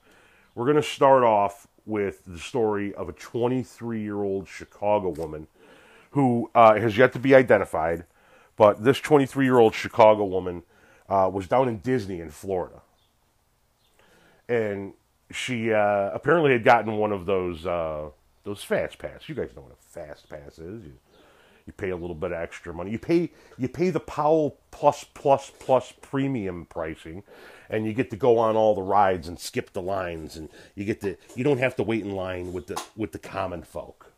We're 0.55 0.65
going 0.65 0.77
to 0.77 0.83
start 0.83 1.23
off 1.23 1.67
with 1.85 2.21
the 2.25 2.39
story 2.39 2.93
of 2.93 3.09
a 3.09 3.13
23 3.13 4.01
year 4.01 4.21
old 4.21 4.47
Chicago 4.47 5.09
woman 5.09 5.47
who 6.11 6.49
uh, 6.53 6.75
has 6.75 6.97
yet 6.97 7.13
to 7.13 7.19
be 7.19 7.33
identified, 7.33 8.05
but 8.55 8.83
this 8.83 8.99
23 8.99 9.45
year 9.45 9.57
old 9.57 9.73
Chicago 9.73 10.25
woman 10.25 10.63
uh, 11.09 11.29
was 11.31 11.47
down 11.47 11.67
in 11.67 11.79
Disney 11.79 12.19
in 12.19 12.29
Florida. 12.29 12.81
And 14.47 14.93
she 15.31 15.71
uh, 15.71 16.09
apparently 16.13 16.51
had 16.51 16.63
gotten 16.63 16.97
one 16.97 17.11
of 17.11 17.25
those 17.25 17.65
uh, 17.65 18.09
those 18.43 18.63
fast 18.63 18.97
pass. 18.97 19.29
You 19.29 19.35
guys 19.35 19.49
know 19.55 19.61
what 19.61 19.71
a 19.71 19.75
fast 19.75 20.29
pass 20.29 20.59
is. 20.59 20.83
You 20.83 20.93
you 21.65 21.73
pay 21.73 21.89
a 21.89 21.95
little 21.95 22.15
bit 22.15 22.31
extra 22.31 22.73
money. 22.73 22.91
You 22.91 22.99
pay 22.99 23.31
you 23.57 23.67
pay 23.67 23.89
the 23.89 23.99
Powell 23.99 24.57
plus 24.71 25.03
plus 25.03 25.51
plus 25.59 25.93
premium 26.01 26.65
pricing, 26.65 27.23
and 27.69 27.85
you 27.85 27.93
get 27.93 28.09
to 28.11 28.15
go 28.15 28.37
on 28.37 28.55
all 28.55 28.75
the 28.75 28.81
rides 28.81 29.27
and 29.27 29.39
skip 29.39 29.73
the 29.73 29.81
lines, 29.81 30.35
and 30.35 30.49
you 30.75 30.85
get 30.85 31.01
to 31.01 31.17
you 31.35 31.43
don't 31.43 31.59
have 31.59 31.75
to 31.77 31.83
wait 31.83 32.03
in 32.03 32.11
line 32.11 32.53
with 32.53 32.67
the 32.67 32.81
with 32.95 33.11
the 33.11 33.19
common 33.19 33.63
folk. 33.63 34.11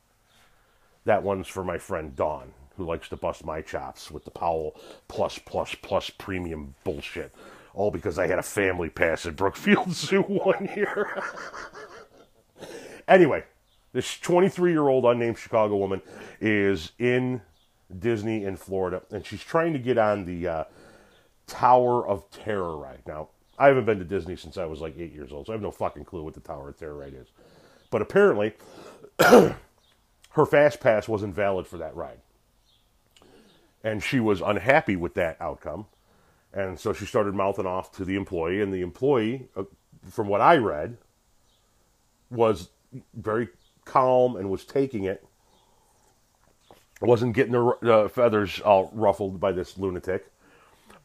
That 1.05 1.23
one's 1.23 1.47
for 1.47 1.63
my 1.63 1.77
friend 1.77 2.15
Dawn, 2.15 2.53
who 2.77 2.85
likes 2.85 3.09
to 3.09 3.17
bust 3.17 3.45
my 3.45 3.61
chops 3.61 4.09
with 4.09 4.25
the 4.25 4.31
Powell 4.31 4.75
plus 5.07 5.39
plus 5.39 5.75
plus 5.75 6.09
premium 6.09 6.75
bullshit. 6.83 7.33
All 7.73 7.91
because 7.91 8.19
I 8.19 8.27
had 8.27 8.39
a 8.39 8.43
family 8.43 8.89
pass 8.89 9.25
at 9.25 9.35
Brookfield 9.35 9.91
Zoo 9.93 10.21
one 10.21 10.69
year. 10.75 11.23
anyway, 13.07 13.43
This 13.93 14.17
23 14.17 14.71
year 14.71 14.87
old 14.87 15.05
unnamed 15.05 15.37
Chicago 15.37 15.77
woman 15.77 16.01
is 16.41 16.91
in 16.97 17.41
Disney 17.99 18.43
in 18.43 18.57
Florida, 18.57 19.03
and 19.11 19.25
she's 19.25 19.43
trying 19.43 19.73
to 19.73 19.79
get 19.79 19.99
on 19.99 20.25
the 20.25 20.47
uh, 20.47 20.63
Tower 21.45 22.05
of 22.07 22.29
Terror 22.31 22.75
ride. 22.75 23.03
Now, 23.05 23.29
I 23.59 23.67
haven't 23.67 23.85
been 23.85 23.99
to 23.99 24.05
Disney 24.05 24.35
since 24.35 24.57
I 24.57 24.65
was 24.65 24.81
like 24.81 24.97
eight 24.97 25.13
years 25.13 25.31
old, 25.31 25.45
so 25.45 25.53
I 25.53 25.55
have 25.55 25.61
no 25.61 25.69
fucking 25.69 26.05
clue 26.05 26.23
what 26.23 26.33
the 26.33 26.39
Tower 26.39 26.69
of 26.69 26.77
Terror 26.77 26.95
ride 26.95 27.13
is. 27.13 27.27
But 27.91 28.01
apparently, 28.01 28.53
her 29.19 29.55
fast 30.49 30.79
pass 30.79 31.07
wasn't 31.07 31.35
valid 31.35 31.67
for 31.67 31.77
that 31.77 31.95
ride. 31.95 32.17
And 33.83 34.01
she 34.01 34.19
was 34.19 34.41
unhappy 34.41 34.95
with 34.95 35.13
that 35.15 35.37
outcome. 35.39 35.85
And 36.51 36.79
so 36.79 36.93
she 36.93 37.05
started 37.05 37.35
mouthing 37.35 37.67
off 37.67 37.91
to 37.97 38.05
the 38.05 38.15
employee, 38.15 38.61
and 38.61 38.73
the 38.73 38.81
employee, 38.81 39.49
uh, 39.55 39.63
from 40.09 40.27
what 40.27 40.41
I 40.41 40.57
read, 40.57 40.97
was 42.31 42.69
very 43.13 43.49
calm 43.85 44.35
and 44.35 44.49
was 44.49 44.65
taking 44.65 45.03
it. 45.03 45.25
Wasn't 47.01 47.35
getting 47.35 47.51
the 47.51 47.65
uh, 47.65 48.07
feathers 48.07 48.59
all 48.61 48.89
ruffled 48.93 49.39
by 49.39 49.51
this 49.51 49.77
lunatic 49.77 50.31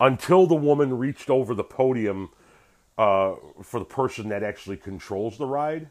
until 0.00 0.46
the 0.46 0.54
woman 0.54 0.96
reached 0.96 1.28
over 1.28 1.54
the 1.54 1.64
podium 1.64 2.30
uh, 2.96 3.34
for 3.62 3.80
the 3.80 3.86
person 3.86 4.28
that 4.28 4.42
actually 4.42 4.76
controls 4.76 5.38
the 5.38 5.46
ride 5.46 5.88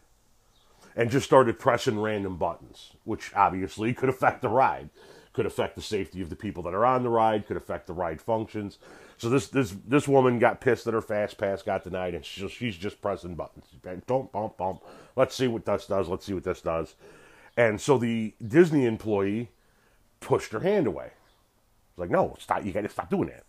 and 0.95 1.11
just 1.11 1.25
started 1.25 1.59
pressing 1.59 1.99
random 1.99 2.37
buttons, 2.37 2.93
which 3.03 3.31
obviously 3.35 3.93
could 3.93 4.09
affect 4.09 4.41
the 4.41 4.49
ride, 4.49 4.89
could 5.37 5.45
affect 5.45 5.75
the 5.75 5.81
safety 5.83 6.19
of 6.19 6.31
the 6.31 6.35
people 6.35 6.63
that 6.63 6.73
are 6.73 6.83
on 6.83 7.03
the 7.03 7.09
ride, 7.09 7.45
could 7.45 7.57
affect 7.57 7.85
the 7.85 7.93
ride 7.93 8.19
functions. 8.19 8.79
So 9.19 9.29
this 9.29 9.45
this 9.49 9.75
this 9.87 10.07
woman 10.07 10.39
got 10.39 10.61
pissed 10.61 10.85
that 10.85 10.95
her 10.95 11.01
fast 11.01 11.37
pass 11.37 11.61
got 11.61 11.83
denied, 11.83 12.15
and 12.15 12.25
she's 12.25 12.51
she's 12.51 12.75
just 12.75 13.03
pressing 13.03 13.35
buttons. 13.35 13.67
Don't 14.07 14.31
bump 14.31 14.57
bump. 14.57 14.81
Let's 15.15 15.35
see 15.35 15.47
what 15.47 15.63
this 15.63 15.85
does. 15.85 16.09
Let's 16.09 16.25
see 16.25 16.33
what 16.33 16.43
this 16.43 16.61
does. 16.61 16.95
And 17.55 17.79
so 17.79 17.99
the 17.99 18.33
Disney 18.45 18.87
employee 18.87 19.51
pushed 20.21 20.53
her 20.53 20.61
hand 20.61 20.87
away. 20.87 21.11
It's 21.91 21.99
like, 21.99 22.09
no, 22.09 22.35
stop! 22.39 22.65
You 22.65 22.71
got 22.71 22.81
to 22.81 22.89
stop 22.89 23.11
doing 23.11 23.27
that 23.27 23.43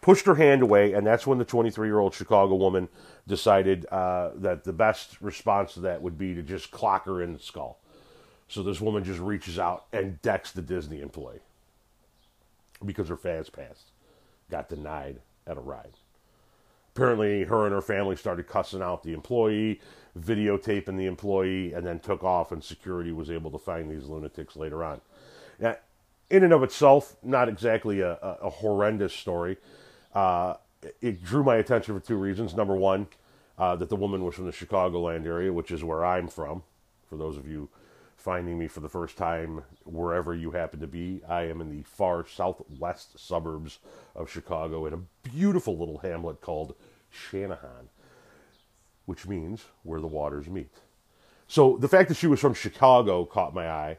pushed 0.00 0.26
her 0.26 0.36
hand 0.36 0.62
away, 0.62 0.94
and 0.94 1.06
that's 1.06 1.26
when 1.26 1.38
the 1.38 1.44
23 1.44 1.86
year 1.86 1.98
old 1.98 2.14
Chicago 2.14 2.56
woman 2.56 2.88
decided 3.28 3.86
uh, 3.92 4.30
that 4.34 4.64
the 4.64 4.72
best 4.72 5.20
response 5.20 5.74
to 5.74 5.80
that 5.80 6.02
would 6.02 6.18
be 6.18 6.34
to 6.34 6.42
just 6.42 6.70
clock 6.70 7.04
her 7.04 7.22
in 7.22 7.34
the 7.34 7.38
skull. 7.38 7.78
So 8.48 8.62
this 8.62 8.80
woman 8.80 9.04
just 9.04 9.20
reaches 9.20 9.58
out 9.58 9.84
and 9.92 10.20
decks 10.22 10.52
the 10.52 10.62
Disney 10.62 11.00
employee 11.00 11.40
because 12.84 13.08
her 13.08 13.16
fast 13.16 13.52
pass 13.52 13.84
got 14.50 14.68
denied 14.68 15.20
at 15.46 15.58
a 15.58 15.60
ride. 15.60 15.92
Apparently, 16.94 17.44
her 17.44 17.64
and 17.64 17.72
her 17.72 17.82
family 17.82 18.16
started 18.16 18.48
cussing 18.48 18.82
out 18.82 19.02
the 19.02 19.12
employee, 19.12 19.80
videotaping 20.18 20.96
the 20.96 21.06
employee, 21.06 21.72
and 21.72 21.86
then 21.86 22.00
took 22.00 22.24
off, 22.24 22.50
and 22.50 22.64
security 22.64 23.12
was 23.12 23.30
able 23.30 23.50
to 23.50 23.58
find 23.58 23.90
these 23.90 24.06
lunatics 24.06 24.56
later 24.56 24.82
on. 24.82 25.00
Now, 25.60 25.76
in 26.30 26.42
and 26.42 26.52
of 26.52 26.62
itself, 26.62 27.16
not 27.22 27.48
exactly 27.48 28.00
a, 28.00 28.12
a, 28.14 28.50
horrendous 28.50 29.14
story. 29.14 29.58
Uh, 30.14 30.54
it 31.00 31.22
drew 31.22 31.44
my 31.44 31.56
attention 31.56 31.98
for 31.98 32.04
two 32.04 32.16
reasons. 32.16 32.54
Number 32.54 32.76
one, 32.76 33.06
uh, 33.58 33.76
that 33.76 33.88
the 33.88 33.96
woman 33.96 34.24
was 34.24 34.34
from 34.34 34.46
the 34.46 34.52
Chicagoland 34.52 35.24
area, 35.24 35.52
which 35.52 35.70
is 35.70 35.84
where 35.84 36.04
I'm 36.04 36.28
from. 36.28 36.62
For 37.08 37.16
those 37.16 37.36
of 37.36 37.48
you 37.48 37.68
finding 38.18 38.58
me 38.58 38.66
for 38.66 38.80
the 38.80 38.88
first 38.88 39.16
time, 39.16 39.62
wherever 39.84 40.34
you 40.34 40.50
happen 40.50 40.80
to 40.80 40.88
be, 40.88 41.22
I 41.28 41.42
am 41.44 41.60
in 41.60 41.70
the 41.70 41.84
far 41.84 42.26
southwest 42.26 43.16
suburbs 43.16 43.78
of 44.16 44.28
Chicago 44.28 44.86
in 44.86 44.92
a 44.92 45.28
beautiful 45.28 45.78
little 45.78 45.98
hamlet 45.98 46.40
called 46.40 46.74
Channahon, 47.12 47.86
which 49.06 49.28
means 49.28 49.66
where 49.84 50.00
the 50.00 50.08
waters 50.08 50.48
meet. 50.48 50.74
So 51.46 51.76
the 51.78 51.86
fact 51.86 52.08
that 52.08 52.16
she 52.16 52.26
was 52.26 52.40
from 52.40 52.54
Chicago 52.54 53.24
caught 53.24 53.54
my 53.54 53.70
eye. 53.70 53.98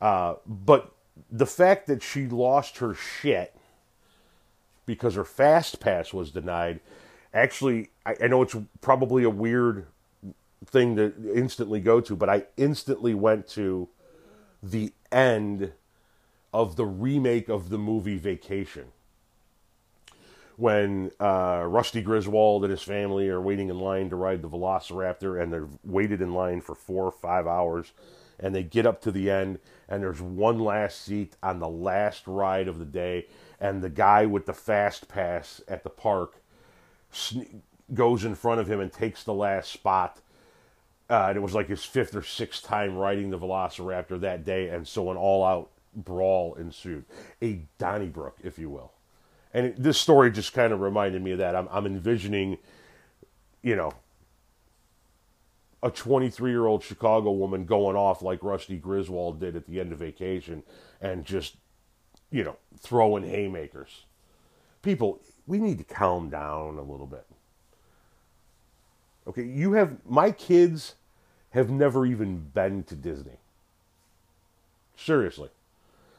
Uh, 0.00 0.36
but 0.46 0.94
the 1.30 1.46
fact 1.46 1.86
that 1.86 2.02
she 2.02 2.26
lost 2.26 2.78
her 2.78 2.94
shit 2.94 3.54
because 4.86 5.14
her 5.16 5.24
fast 5.24 5.80
pass 5.80 6.14
was 6.14 6.30
denied. 6.30 6.80
Actually, 7.34 7.90
I, 8.06 8.16
I 8.22 8.26
know 8.26 8.40
it's 8.40 8.56
probably 8.80 9.22
a 9.22 9.30
weird 9.30 9.86
thing 10.66 10.96
to 10.96 11.12
instantly 11.34 11.80
go 11.80 12.00
to, 12.00 12.16
but 12.16 12.28
I 12.28 12.44
instantly 12.56 13.14
went 13.14 13.48
to 13.48 13.88
the 14.62 14.92
end 15.12 15.72
of 16.52 16.76
the 16.76 16.86
remake 16.86 17.48
of 17.48 17.68
the 17.68 17.78
movie 17.78 18.16
Vacation. 18.16 18.86
When 20.56 21.10
uh, 21.18 21.64
Rusty 21.66 22.00
Griswold 22.00 22.62
and 22.62 22.70
his 22.70 22.82
family 22.82 23.28
are 23.28 23.40
waiting 23.40 23.70
in 23.70 23.78
line 23.80 24.08
to 24.10 24.16
ride 24.16 24.40
the 24.40 24.48
Velociraptor, 24.48 25.42
and 25.42 25.52
they've 25.52 25.78
waited 25.82 26.22
in 26.22 26.32
line 26.32 26.60
for 26.60 26.76
four 26.76 27.04
or 27.04 27.12
five 27.12 27.48
hours, 27.48 27.92
and 28.38 28.54
they 28.54 28.62
get 28.62 28.86
up 28.86 29.00
to 29.02 29.10
the 29.10 29.30
end, 29.30 29.58
and 29.88 30.02
there's 30.02 30.20
one 30.20 30.60
last 30.60 31.04
seat 31.04 31.34
on 31.42 31.58
the 31.58 31.68
last 31.68 32.26
ride 32.26 32.68
of 32.68 32.78
the 32.78 32.84
day, 32.84 33.26
and 33.60 33.82
the 33.82 33.90
guy 33.90 34.26
with 34.26 34.46
the 34.46 34.52
fast 34.52 35.08
pass 35.08 35.60
at 35.66 35.82
the 35.82 35.90
park 35.90 36.36
goes 37.92 38.24
in 38.24 38.34
front 38.34 38.60
of 38.60 38.68
him 38.68 38.80
and 38.80 38.92
takes 38.92 39.24
the 39.24 39.34
last 39.34 39.70
spot. 39.70 40.20
Uh, 41.08 41.26
and 41.28 41.36
it 41.36 41.40
was 41.40 41.54
like 41.54 41.68
his 41.68 41.84
fifth 41.84 42.14
or 42.14 42.22
sixth 42.22 42.64
time 42.64 42.96
riding 42.96 43.30
the 43.30 43.38
Velociraptor 43.38 44.20
that 44.20 44.44
day, 44.44 44.68
and 44.68 44.88
so 44.88 45.10
an 45.10 45.16
all-out 45.16 45.70
brawl 45.94 46.54
ensued, 46.54 47.04
a 47.42 47.60
Donnybrook, 47.78 48.38
if 48.42 48.58
you 48.58 48.70
will. 48.70 48.92
And 49.52 49.66
it, 49.66 49.82
this 49.82 49.98
story 49.98 50.30
just 50.32 50.54
kind 50.54 50.72
of 50.72 50.80
reminded 50.80 51.22
me 51.22 51.32
of 51.32 51.38
that. 51.38 51.54
I'm, 51.54 51.68
I'm 51.70 51.86
envisioning, 51.86 52.58
you 53.62 53.76
know, 53.76 53.92
a 55.82 55.90
23 55.90 56.50
year 56.50 56.66
old 56.66 56.82
Chicago 56.82 57.30
woman 57.30 57.66
going 57.66 57.94
off 57.94 58.22
like 58.22 58.42
Rusty 58.42 58.78
Griswold 58.78 59.38
did 59.38 59.54
at 59.54 59.66
the 59.66 59.80
end 59.80 59.92
of 59.92 59.98
vacation 59.98 60.62
and 61.00 61.24
just 61.26 61.56
you 62.34 62.42
know, 62.42 62.56
throwing 62.80 63.22
haymakers. 63.22 64.06
People, 64.82 65.20
we 65.46 65.58
need 65.58 65.78
to 65.78 65.84
calm 65.84 66.30
down 66.30 66.78
a 66.78 66.82
little 66.82 67.06
bit. 67.06 67.24
Okay, 69.26 69.44
you 69.44 69.72
have, 69.72 69.96
my 70.04 70.30
kids 70.30 70.94
have 71.50 71.70
never 71.70 72.04
even 72.04 72.50
been 72.52 72.82
to 72.84 72.94
Disney. 72.94 73.38
Seriously. 74.96 75.48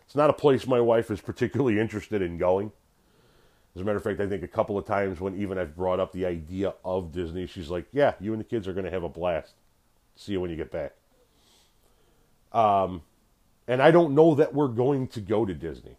It's 0.05 0.15
not 0.15 0.29
a 0.29 0.33
place 0.33 0.65
my 0.65 0.79
wife 0.81 1.11
is 1.11 1.21
particularly 1.21 1.79
interested 1.81 2.21
in 2.21 2.37
going. 2.37 2.71
As 3.75 3.81
a 3.81 3.85
matter 3.85 3.97
of 3.97 4.03
fact, 4.03 4.21
I 4.21 4.27
think 4.27 4.43
a 4.43 4.47
couple 4.47 4.77
of 4.77 4.85
times 4.85 5.19
when 5.19 5.35
even 5.35 5.57
I've 5.57 5.75
brought 5.75 5.99
up 5.99 6.13
the 6.13 6.25
idea 6.25 6.73
of 6.85 7.11
Disney, 7.11 7.45
she's 7.45 7.69
like, 7.69 7.85
"Yeah, 7.91 8.13
you 8.21 8.31
and 8.31 8.39
the 8.39 8.45
kids 8.45 8.67
are 8.69 8.73
going 8.73 8.85
to 8.85 8.91
have 8.91 9.03
a 9.03 9.09
blast. 9.09 9.53
See 10.15 10.31
you 10.31 10.39
when 10.39 10.49
you 10.49 10.55
get 10.55 10.71
back." 10.71 10.93
Um, 12.53 13.01
and 13.67 13.81
I 13.81 13.91
don't 13.91 14.15
know 14.15 14.33
that 14.35 14.53
we're 14.53 14.69
going 14.69 15.07
to 15.09 15.19
go 15.19 15.45
to 15.45 15.53
Disney. 15.53 15.97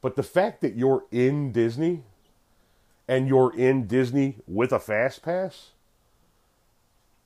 But 0.00 0.16
the 0.16 0.22
fact 0.22 0.62
that 0.62 0.74
you're 0.74 1.04
in 1.10 1.52
Disney 1.52 2.04
and 3.06 3.28
you're 3.28 3.54
in 3.54 3.86
Disney 3.86 4.36
with 4.46 4.72
a 4.72 4.78
fast 4.78 5.22
pass, 5.22 5.72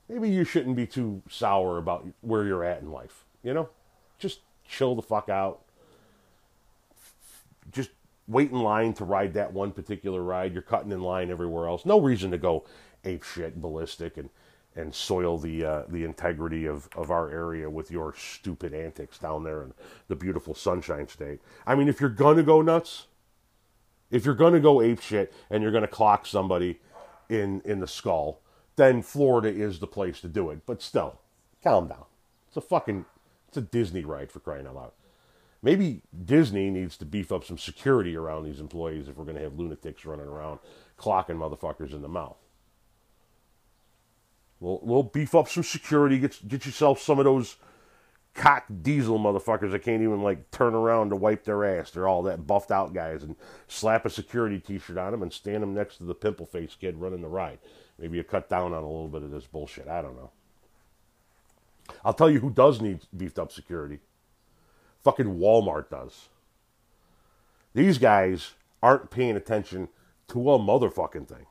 maybe 0.09 0.29
you 0.29 0.43
shouldn't 0.43 0.75
be 0.75 0.87
too 0.87 1.21
sour 1.29 1.77
about 1.77 2.07
where 2.21 2.45
you're 2.45 2.63
at 2.63 2.81
in 2.81 2.91
life. 2.91 3.25
You 3.43 3.53
know, 3.53 3.69
just 4.19 4.39
chill 4.67 4.95
the 4.95 5.01
fuck 5.01 5.29
out. 5.29 5.61
Just 7.71 7.91
wait 8.27 8.51
in 8.51 8.59
line 8.59 8.93
to 8.93 9.05
ride 9.05 9.33
that 9.33 9.53
one 9.53 9.71
particular 9.71 10.21
ride. 10.21 10.53
You're 10.53 10.61
cutting 10.61 10.91
in 10.91 11.01
line 11.01 11.29
everywhere 11.29 11.67
else. 11.67 11.85
No 11.85 11.99
reason 11.99 12.31
to 12.31 12.37
go 12.37 12.65
ape 13.03 13.23
shit 13.23 13.59
ballistic 13.59 14.17
and 14.17 14.29
and 14.75 14.93
soil 14.93 15.37
the 15.37 15.63
uh, 15.63 15.83
the 15.89 16.03
integrity 16.03 16.65
of, 16.65 16.89
of 16.95 17.11
our 17.11 17.29
area 17.29 17.69
with 17.69 17.91
your 17.91 18.13
stupid 18.17 18.73
antics 18.73 19.17
down 19.17 19.43
there 19.43 19.63
in 19.63 19.73
the 20.07 20.15
beautiful 20.15 20.55
Sunshine 20.55 21.07
State. 21.07 21.41
I 21.65 21.75
mean, 21.75 21.87
if 21.87 22.01
you're 22.01 22.09
gonna 22.09 22.43
go 22.43 22.61
nuts, 22.61 23.07
if 24.09 24.25
you're 24.25 24.35
gonna 24.35 24.59
go 24.59 24.81
ape 24.81 25.01
shit 25.01 25.33
and 25.49 25.61
you're 25.61 25.71
gonna 25.71 25.87
clock 25.87 26.25
somebody 26.25 26.79
in 27.29 27.61
in 27.65 27.79
the 27.79 27.87
skull, 27.87 28.41
then 28.75 29.01
Florida 29.01 29.49
is 29.49 29.79
the 29.79 29.87
place 29.87 30.21
to 30.21 30.27
do 30.27 30.49
it. 30.49 30.65
But 30.65 30.81
still, 30.81 31.19
calm 31.63 31.87
down. 31.87 32.05
It's 32.47 32.57
a 32.57 32.61
fucking 32.61 33.05
it's 33.47 33.57
a 33.57 33.61
Disney 33.61 34.03
ride 34.03 34.31
for 34.31 34.39
crying 34.39 34.67
out 34.67 34.75
loud. 34.75 34.91
Maybe 35.61 36.01
Disney 36.25 36.69
needs 36.69 36.97
to 36.97 37.05
beef 37.05 37.31
up 37.31 37.45
some 37.45 37.57
security 37.57 38.15
around 38.15 38.43
these 38.43 38.59
employees 38.59 39.07
if 39.07 39.15
we're 39.15 39.25
gonna 39.25 39.39
have 39.39 39.57
lunatics 39.57 40.05
running 40.05 40.27
around 40.27 40.59
clocking 40.97 41.37
motherfuckers 41.37 41.93
in 41.93 42.01
the 42.01 42.09
mouth. 42.09 42.37
We'll, 44.59 44.79
we'll 44.81 45.03
beef 45.03 45.35
up 45.35 45.49
some 45.49 45.63
security. 45.63 46.19
Get 46.19 46.47
get 46.47 46.65
yourself 46.65 47.01
some 47.01 47.19
of 47.19 47.25
those 47.25 47.57
cock 48.33 48.65
diesel 48.81 49.19
motherfuckers 49.19 49.71
that 49.71 49.83
can't 49.83 50.01
even 50.01 50.21
like 50.21 50.49
turn 50.51 50.73
around 50.73 51.09
to 51.09 51.15
wipe 51.15 51.43
their 51.43 51.63
ass. 51.63 51.91
They're 51.91 52.07
all 52.07 52.23
that 52.23 52.47
buffed 52.47 52.71
out 52.71 52.93
guys, 52.93 53.23
and 53.23 53.35
slap 53.67 54.05
a 54.05 54.09
security 54.09 54.59
T-shirt 54.59 54.97
on 54.97 55.11
them 55.11 55.21
and 55.21 55.31
stand 55.31 55.61
them 55.61 55.73
next 55.73 55.97
to 55.97 56.03
the 56.03 56.15
pimple 56.15 56.45
face 56.45 56.75
kid 56.79 56.97
running 56.97 57.21
the 57.21 57.27
ride. 57.27 57.59
Maybe 57.99 58.17
you 58.17 58.23
cut 58.23 58.49
down 58.49 58.73
on 58.73 58.83
a 58.83 58.87
little 58.87 59.07
bit 59.07 59.23
of 59.23 59.31
this 59.31 59.45
bullshit. 59.45 59.87
I 59.87 60.01
don't 60.01 60.15
know. 60.15 60.31
I'll 62.03 62.13
tell 62.13 62.29
you 62.29 62.39
who 62.39 62.49
does 62.49 62.81
need 62.81 63.01
beefed 63.15 63.39
up 63.39 63.51
security. 63.51 63.99
Fucking 65.03 65.37
Walmart 65.37 65.89
does. 65.89 66.29
These 67.73 67.97
guys 67.97 68.51
aren't 68.81 69.11
paying 69.11 69.35
attention 69.35 69.89
to 70.29 70.51
a 70.51 70.59
motherfucking 70.59 71.27
thing. 71.27 71.45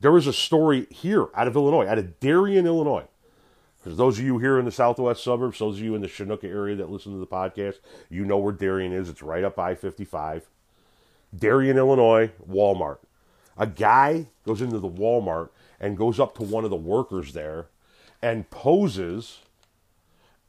There 0.00 0.16
is 0.16 0.26
a 0.26 0.32
story 0.32 0.86
here 0.90 1.28
out 1.34 1.48
of 1.48 1.56
Illinois, 1.56 1.86
out 1.86 1.98
of 1.98 2.20
Darien, 2.20 2.66
Illinois. 2.66 3.06
Because 3.78 3.96
those 3.96 4.18
of 4.18 4.24
you 4.24 4.38
here 4.38 4.58
in 4.58 4.64
the 4.64 4.72
southwest 4.72 5.22
suburbs, 5.22 5.58
those 5.58 5.78
of 5.78 5.84
you 5.84 5.94
in 5.94 6.02
the 6.02 6.08
Chinook 6.08 6.44
area 6.44 6.76
that 6.76 6.90
listen 6.90 7.12
to 7.12 7.18
the 7.18 7.26
podcast, 7.26 7.76
you 8.10 8.24
know 8.24 8.38
where 8.38 8.52
Darien 8.52 8.92
is. 8.92 9.08
It's 9.08 9.22
right 9.22 9.44
up 9.44 9.58
I 9.58 9.74
55. 9.74 10.48
Darien, 11.36 11.76
Illinois, 11.76 12.30
Walmart. 12.48 12.98
A 13.58 13.66
guy 13.66 14.26
goes 14.46 14.62
into 14.62 14.78
the 14.78 14.88
Walmart 14.88 15.50
and 15.80 15.96
goes 15.96 16.20
up 16.20 16.36
to 16.36 16.42
one 16.42 16.64
of 16.64 16.70
the 16.70 16.76
workers 16.76 17.32
there 17.32 17.66
and 18.22 18.48
poses 18.50 19.40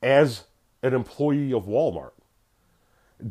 as 0.01 0.45
an 0.81 0.93
employee 0.93 1.51
of 1.51 1.65
Walmart. 1.65 2.11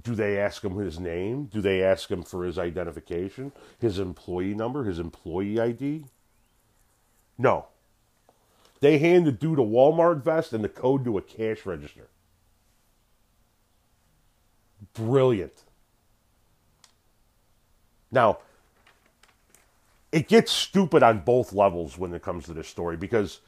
Do 0.02 0.14
they 0.14 0.38
ask 0.38 0.62
him 0.62 0.76
his 0.76 1.00
name? 1.00 1.47
Do 1.47 1.62
they 1.62 1.82
ask 1.82 2.11
him 2.11 2.23
for 2.23 2.44
his 2.44 2.58
identification, 2.58 3.52
his 3.78 3.99
employee 3.99 4.54
number, 4.54 4.85
his 4.85 4.99
employee 4.99 5.58
ID? 5.58 6.04
No. 7.38 7.66
They 8.80 8.99
hand 8.99 9.26
the 9.26 9.32
dude 9.32 9.58
a 9.58 9.62
Walmart 9.62 10.23
vest 10.23 10.52
and 10.52 10.62
the 10.62 10.68
code 10.68 11.04
to 11.04 11.16
a 11.16 11.23
cash 11.23 11.64
register. 11.64 12.08
Brilliant. 14.92 15.64
Now, 18.11 18.38
it 20.12 20.28
gets 20.28 20.50
stupid 20.50 21.02
on 21.02 21.20
both 21.20 21.52
levels 21.52 21.98
when 21.98 22.14
it 22.14 22.22
comes 22.22 22.44
to 22.46 22.54
this 22.54 22.68
story 22.68 22.96
because 22.96 23.40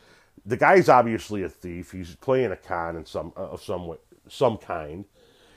the 0.45 0.57
guy's 0.57 0.89
obviously 0.89 1.43
a 1.43 1.49
thief. 1.49 1.93
He's 1.93 2.17
playing 2.17 2.53
a 2.53 2.57
con 2.57 2.97
in 2.97 3.07
some 3.07 3.33
uh, 3.37 3.49
of 3.49 3.63
some 3.63 3.97
some 4.29 4.59
kind. 4.59 5.05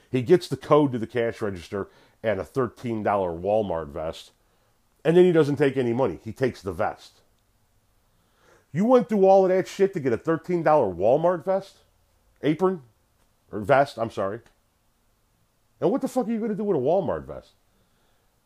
He 0.09 0.21
gets 0.21 0.47
the 0.47 0.57
code 0.57 0.91
to 0.91 0.99
the 0.99 1.07
cash 1.07 1.41
register 1.41 1.89
and 2.21 2.39
a 2.39 2.43
$13 2.43 3.03
Walmart 3.03 3.89
vest, 3.89 4.31
and 5.03 5.17
then 5.17 5.25
he 5.25 5.31
doesn't 5.31 5.57
take 5.57 5.75
any 5.75 5.91
money. 5.91 6.19
He 6.23 6.31
takes 6.31 6.61
the 6.61 6.71
vest. 6.71 7.19
You 8.71 8.85
went 8.85 9.09
through 9.09 9.25
all 9.25 9.43
of 9.43 9.49
that 9.49 9.67
shit 9.67 9.93
to 9.93 9.99
get 9.99 10.13
a 10.13 10.17
$13 10.17 10.63
Walmart 10.63 11.43
vest? 11.43 11.77
Apron? 12.41 12.81
Or 13.51 13.59
vest, 13.59 13.97
I'm 13.97 14.09
sorry. 14.09 14.39
And 15.81 15.91
what 15.91 16.01
the 16.01 16.07
fuck 16.07 16.27
are 16.27 16.31
you 16.31 16.39
going 16.39 16.49
to 16.49 16.55
do 16.55 16.63
with 16.63 16.77
a 16.77 16.79
Walmart 16.79 17.25
vest? 17.25 17.51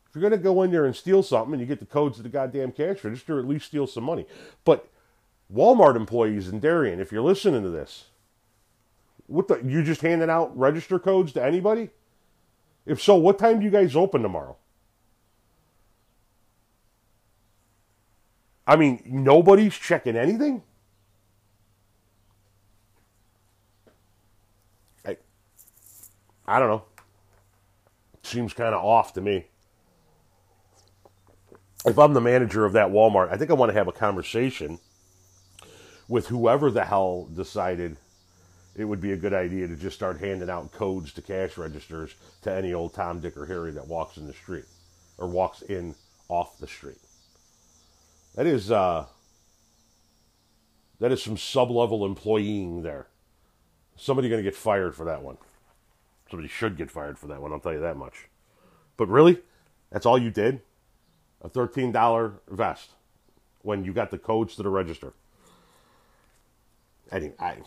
If 0.09 0.15
you're 0.15 0.21
going 0.21 0.39
to 0.39 0.43
go 0.43 0.63
in 0.63 0.71
there 0.71 0.85
and 0.85 0.95
steal 0.95 1.21
something 1.21 1.53
and 1.53 1.61
you 1.61 1.67
get 1.67 1.79
the 1.79 1.85
codes 1.85 2.17
to 2.17 2.23
the 2.23 2.29
goddamn 2.29 2.71
cash 2.71 3.03
register, 3.03 3.39
at 3.39 3.47
least 3.47 3.65
steal 3.65 3.87
some 3.87 4.03
money. 4.03 4.25
But 4.63 4.89
Walmart 5.53 5.95
employees 5.95 6.47
in 6.47 6.59
Darien, 6.59 6.99
if 6.99 7.11
you're 7.11 7.21
listening 7.21 7.63
to 7.63 7.69
this, 7.69 8.05
what 9.27 9.47
the? 9.47 9.61
You 9.63 9.83
just 9.83 10.01
handing 10.01 10.29
out 10.29 10.57
register 10.57 10.99
codes 10.99 11.33
to 11.33 11.43
anybody? 11.43 11.89
If 12.85 13.01
so, 13.01 13.15
what 13.15 13.37
time 13.37 13.59
do 13.59 13.65
you 13.65 13.71
guys 13.71 13.95
open 13.95 14.21
tomorrow? 14.21 14.55
I 18.65 18.75
mean, 18.75 19.01
nobody's 19.05 19.75
checking 19.75 20.15
anything. 20.15 20.61
I, 25.05 25.17
I 26.45 26.59
don't 26.59 26.69
know. 26.69 26.83
Seems 28.23 28.53
kind 28.53 28.75
of 28.75 28.83
off 28.83 29.13
to 29.13 29.21
me. 29.21 29.47
If 31.87 31.97
I'm 31.97 32.13
the 32.13 32.19
manager 32.19 32.65
of 32.65 32.73
that 32.73 32.89
Walmart, 32.89 33.31
I 33.31 33.37
think 33.37 33.49
I 33.49 33.53
want 33.53 33.69
to 33.69 33.77
have 33.77 33.87
a 33.87 33.93
conversation 33.93 34.79
with 36.09 36.27
whoever 36.27 36.69
the 36.69 36.83
hell 36.83 37.29
decided 37.33 37.95
it 38.75 38.83
would 38.83 38.99
be 38.99 39.13
a 39.13 39.17
good 39.17 39.33
idea 39.33 39.69
to 39.69 39.75
just 39.77 39.95
start 39.95 40.19
handing 40.19 40.49
out 40.49 40.73
codes 40.73 41.13
to 41.13 41.21
cash 41.21 41.57
registers 41.57 42.13
to 42.41 42.53
any 42.53 42.73
old 42.73 42.93
Tom, 42.93 43.21
Dick, 43.21 43.37
or 43.37 43.45
Harry 43.45 43.71
that 43.71 43.87
walks 43.87 44.17
in 44.17 44.27
the 44.27 44.33
street 44.33 44.65
or 45.17 45.27
walks 45.27 45.61
in 45.61 45.95
off 46.27 46.59
the 46.59 46.67
street. 46.67 46.99
That 48.35 48.45
is 48.45 48.69
uh, 48.69 49.05
that 50.99 51.13
is 51.13 51.23
some 51.23 51.37
sub-level 51.37 52.05
employing 52.05 52.83
there. 52.83 53.07
Somebody 53.95 54.27
going 54.27 54.43
to 54.43 54.49
get 54.49 54.55
fired 54.55 54.93
for 54.93 55.05
that 55.05 55.23
one. 55.23 55.37
Somebody 56.29 56.49
should 56.49 56.75
get 56.75 56.91
fired 56.91 57.17
for 57.17 57.27
that 57.27 57.41
one. 57.41 57.53
I'll 57.53 57.61
tell 57.61 57.73
you 57.73 57.79
that 57.79 57.95
much. 57.95 58.27
But 58.97 59.07
really, 59.07 59.39
that's 59.89 60.05
all 60.05 60.17
you 60.17 60.31
did? 60.31 60.61
A 61.41 61.49
thirteen 61.49 61.91
dollar 61.91 62.33
vest 62.49 62.91
when 63.61 63.83
you 63.83 63.93
got 63.93 64.11
the 64.11 64.17
codes 64.17 64.55
to 64.55 64.63
the 64.63 64.69
register. 64.69 65.13
Anyway, 67.11 67.35
I, 67.39 67.57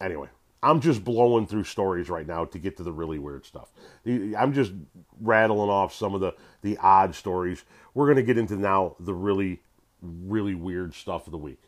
anyway, 0.00 0.28
I'm 0.62 0.80
just 0.80 1.04
blowing 1.04 1.46
through 1.46 1.64
stories 1.64 2.08
right 2.08 2.26
now 2.26 2.44
to 2.46 2.58
get 2.58 2.76
to 2.76 2.82
the 2.82 2.92
really 2.92 3.18
weird 3.18 3.44
stuff. 3.44 3.70
I'm 4.06 4.52
just 4.52 4.72
rattling 5.20 5.70
off 5.70 5.92
some 5.92 6.14
of 6.14 6.20
the, 6.20 6.34
the 6.62 6.76
odd 6.78 7.14
stories. 7.14 7.64
We're 7.94 8.06
going 8.06 8.16
to 8.16 8.22
get 8.22 8.38
into 8.38 8.56
now 8.56 8.96
the 8.98 9.14
really, 9.14 9.60
really 10.00 10.54
weird 10.54 10.94
stuff 10.94 11.26
of 11.26 11.32
the 11.32 11.38
week. 11.38 11.62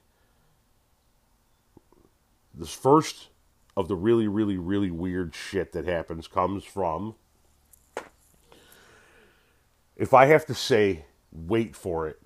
This 2.54 2.72
first 2.72 3.28
of 3.76 3.88
the 3.88 3.96
really, 3.96 4.28
really, 4.28 4.56
really 4.56 4.90
weird 4.90 5.34
shit 5.34 5.72
that 5.72 5.86
happens 5.86 6.28
comes 6.28 6.64
from. 6.64 7.16
If 9.96 10.12
I 10.12 10.26
have 10.26 10.46
to 10.46 10.54
say, 10.54 11.04
wait 11.32 11.76
for 11.76 12.08
it, 12.08 12.20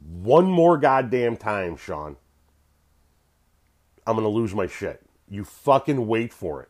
one 0.00 0.46
more 0.46 0.78
goddamn 0.78 1.36
time, 1.36 1.76
Sean, 1.76 2.16
I'm 4.06 4.14
going 4.14 4.24
to 4.24 4.28
lose 4.28 4.54
my 4.54 4.66
shit. 4.66 5.02
You 5.28 5.44
fucking 5.44 6.06
wait 6.06 6.32
for 6.32 6.62
it. 6.62 6.68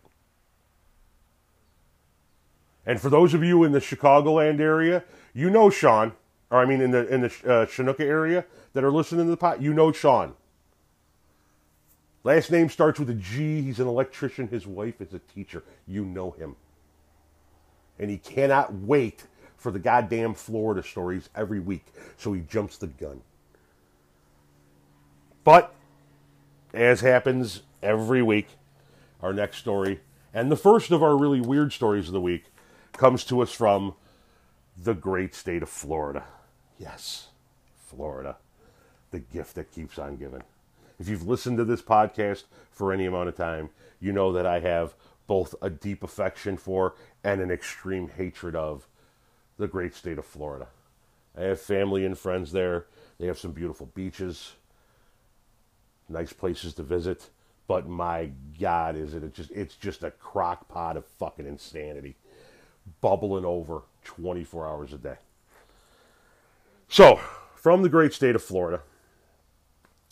And 2.86 3.00
for 3.00 3.10
those 3.10 3.34
of 3.34 3.42
you 3.42 3.64
in 3.64 3.72
the 3.72 3.80
Chicagoland 3.80 4.60
area, 4.60 5.04
you 5.34 5.50
know 5.50 5.68
Sean, 5.68 6.12
or 6.50 6.60
I 6.60 6.64
mean 6.64 6.80
in 6.80 6.92
the 6.92 7.06
in 7.12 7.22
the 7.22 7.32
uh, 7.46 7.66
Chinook 7.66 7.98
area 7.98 8.46
that 8.72 8.84
are 8.84 8.92
listening 8.92 9.26
to 9.26 9.30
the 9.30 9.36
pot, 9.36 9.60
you 9.60 9.74
know 9.74 9.90
Sean. 9.90 10.34
Last 12.22 12.50
name 12.50 12.68
starts 12.68 12.98
with 12.98 13.10
a 13.10 13.14
G. 13.14 13.60
He's 13.60 13.80
an 13.80 13.88
electrician. 13.88 14.48
His 14.48 14.66
wife 14.66 15.00
is 15.00 15.12
a 15.12 15.18
teacher. 15.18 15.62
You 15.86 16.04
know 16.04 16.30
him. 16.30 16.56
And 17.98 18.10
he 18.10 18.18
cannot 18.18 18.72
wait 18.72 19.24
for 19.66 19.72
the 19.72 19.80
goddamn 19.80 20.32
Florida 20.32 20.80
stories 20.80 21.28
every 21.34 21.58
week, 21.58 21.86
so 22.16 22.32
he 22.32 22.40
jumps 22.40 22.78
the 22.78 22.86
gun. 22.86 23.20
But 25.42 25.74
as 26.72 27.00
happens 27.00 27.62
every 27.82 28.22
week, 28.22 28.46
our 29.20 29.32
next 29.32 29.56
story, 29.56 29.98
and 30.32 30.52
the 30.52 30.56
first 30.56 30.92
of 30.92 31.02
our 31.02 31.16
really 31.16 31.40
weird 31.40 31.72
stories 31.72 32.06
of 32.06 32.12
the 32.12 32.20
week, 32.20 32.44
comes 32.92 33.24
to 33.24 33.40
us 33.40 33.50
from 33.50 33.96
the 34.80 34.94
great 34.94 35.34
state 35.34 35.64
of 35.64 35.68
Florida. 35.68 36.22
Yes, 36.78 37.30
Florida, 37.76 38.36
the 39.10 39.18
gift 39.18 39.56
that 39.56 39.72
keeps 39.72 39.98
on 39.98 40.14
giving. 40.14 40.44
If 41.00 41.08
you've 41.08 41.26
listened 41.26 41.58
to 41.58 41.64
this 41.64 41.82
podcast 41.82 42.44
for 42.70 42.92
any 42.92 43.06
amount 43.06 43.30
of 43.30 43.36
time, 43.36 43.70
you 43.98 44.12
know 44.12 44.32
that 44.32 44.46
I 44.46 44.60
have 44.60 44.94
both 45.26 45.56
a 45.60 45.70
deep 45.70 46.04
affection 46.04 46.56
for 46.56 46.94
and 47.24 47.40
an 47.40 47.50
extreme 47.50 48.10
hatred 48.16 48.54
of 48.54 48.86
the 49.58 49.68
great 49.68 49.94
state 49.94 50.18
of 50.18 50.26
Florida. 50.26 50.68
I 51.36 51.42
have 51.42 51.60
family 51.60 52.04
and 52.04 52.18
friends 52.18 52.52
there. 52.52 52.86
They 53.18 53.26
have 53.26 53.38
some 53.38 53.52
beautiful 53.52 53.86
beaches 53.94 54.54
nice 56.08 56.32
places 56.32 56.74
to 56.74 56.82
visit. 56.82 57.30
But 57.66 57.88
my 57.88 58.30
God, 58.60 58.96
is 58.96 59.14
it 59.14 59.34
just 59.34 59.50
it's 59.50 59.74
just 59.74 60.04
a 60.04 60.12
crock 60.12 60.68
pot 60.68 60.96
of 60.96 61.04
fucking 61.04 61.46
insanity, 61.46 62.16
bubbling 63.00 63.44
over 63.44 63.82
24 64.04 64.68
hours 64.68 64.92
a 64.92 64.98
day. 64.98 65.16
So, 66.88 67.18
from 67.56 67.82
the 67.82 67.88
great 67.88 68.12
state 68.12 68.36
of 68.36 68.42
Florida, 68.42 68.82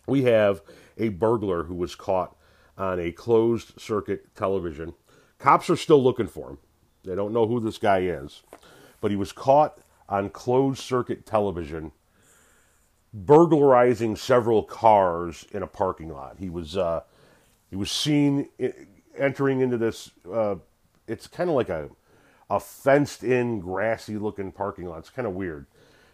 we 0.06 0.24
have 0.24 0.62
a 0.98 1.10
burglar 1.10 1.64
who 1.64 1.76
was 1.76 1.94
caught 1.94 2.36
on 2.76 2.98
a 2.98 3.12
closed 3.12 3.80
circuit 3.80 4.34
television. 4.34 4.94
Cops 5.38 5.70
are 5.70 5.76
still 5.76 6.02
looking 6.02 6.26
for 6.26 6.50
him. 6.50 6.58
They 7.04 7.14
don't 7.14 7.32
know 7.32 7.46
who 7.46 7.60
this 7.60 7.78
guy 7.78 8.00
is, 8.00 8.42
but 9.04 9.10
he 9.10 9.18
was 9.18 9.32
caught 9.32 9.80
on 10.08 10.30
closed 10.30 10.80
circuit 10.80 11.26
television 11.26 11.92
burglarizing 13.12 14.16
several 14.16 14.62
cars 14.62 15.44
in 15.52 15.62
a 15.62 15.66
parking 15.66 16.08
lot. 16.08 16.36
He 16.38 16.48
was 16.48 16.74
uh, 16.74 17.02
he 17.68 17.76
was 17.76 17.90
seen 17.90 18.48
entering 19.14 19.60
into 19.60 19.76
this. 19.76 20.10
Uh, 20.26 20.54
it's 21.06 21.26
kind 21.26 21.50
of 21.50 21.54
like 21.54 21.68
a 21.68 21.90
a 22.48 22.58
fenced 22.58 23.22
in, 23.22 23.60
grassy 23.60 24.16
looking 24.16 24.50
parking 24.50 24.86
lot. 24.86 25.00
It's 25.00 25.10
kind 25.10 25.28
of 25.28 25.34
weird, 25.34 25.66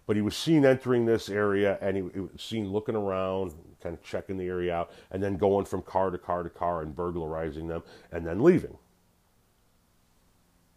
but 0.04 0.16
he 0.16 0.22
was 0.22 0.36
seen 0.36 0.64
entering 0.64 1.06
this 1.06 1.28
area, 1.28 1.78
and 1.80 1.96
he, 1.96 2.02
he 2.12 2.18
was 2.18 2.42
seen 2.42 2.72
looking 2.72 2.96
around, 2.96 3.54
kind 3.80 3.94
of 3.94 4.02
checking 4.02 4.36
the 4.36 4.48
area 4.48 4.74
out, 4.74 4.90
and 5.12 5.22
then 5.22 5.36
going 5.36 5.64
from 5.64 5.82
car 5.82 6.10
to 6.10 6.18
car 6.18 6.42
to 6.42 6.50
car 6.50 6.82
and 6.82 6.96
burglarizing 6.96 7.68
them, 7.68 7.84
and 8.10 8.26
then 8.26 8.42
leaving. 8.42 8.78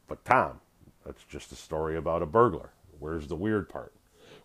But 0.07 0.23
Tom, 0.25 0.59
that's 1.05 1.23
just 1.25 1.51
a 1.51 1.55
story 1.55 1.97
about 1.97 2.21
a 2.21 2.25
burglar. 2.25 2.71
Where's 2.99 3.27
the 3.27 3.35
weird 3.35 3.69
part? 3.69 3.93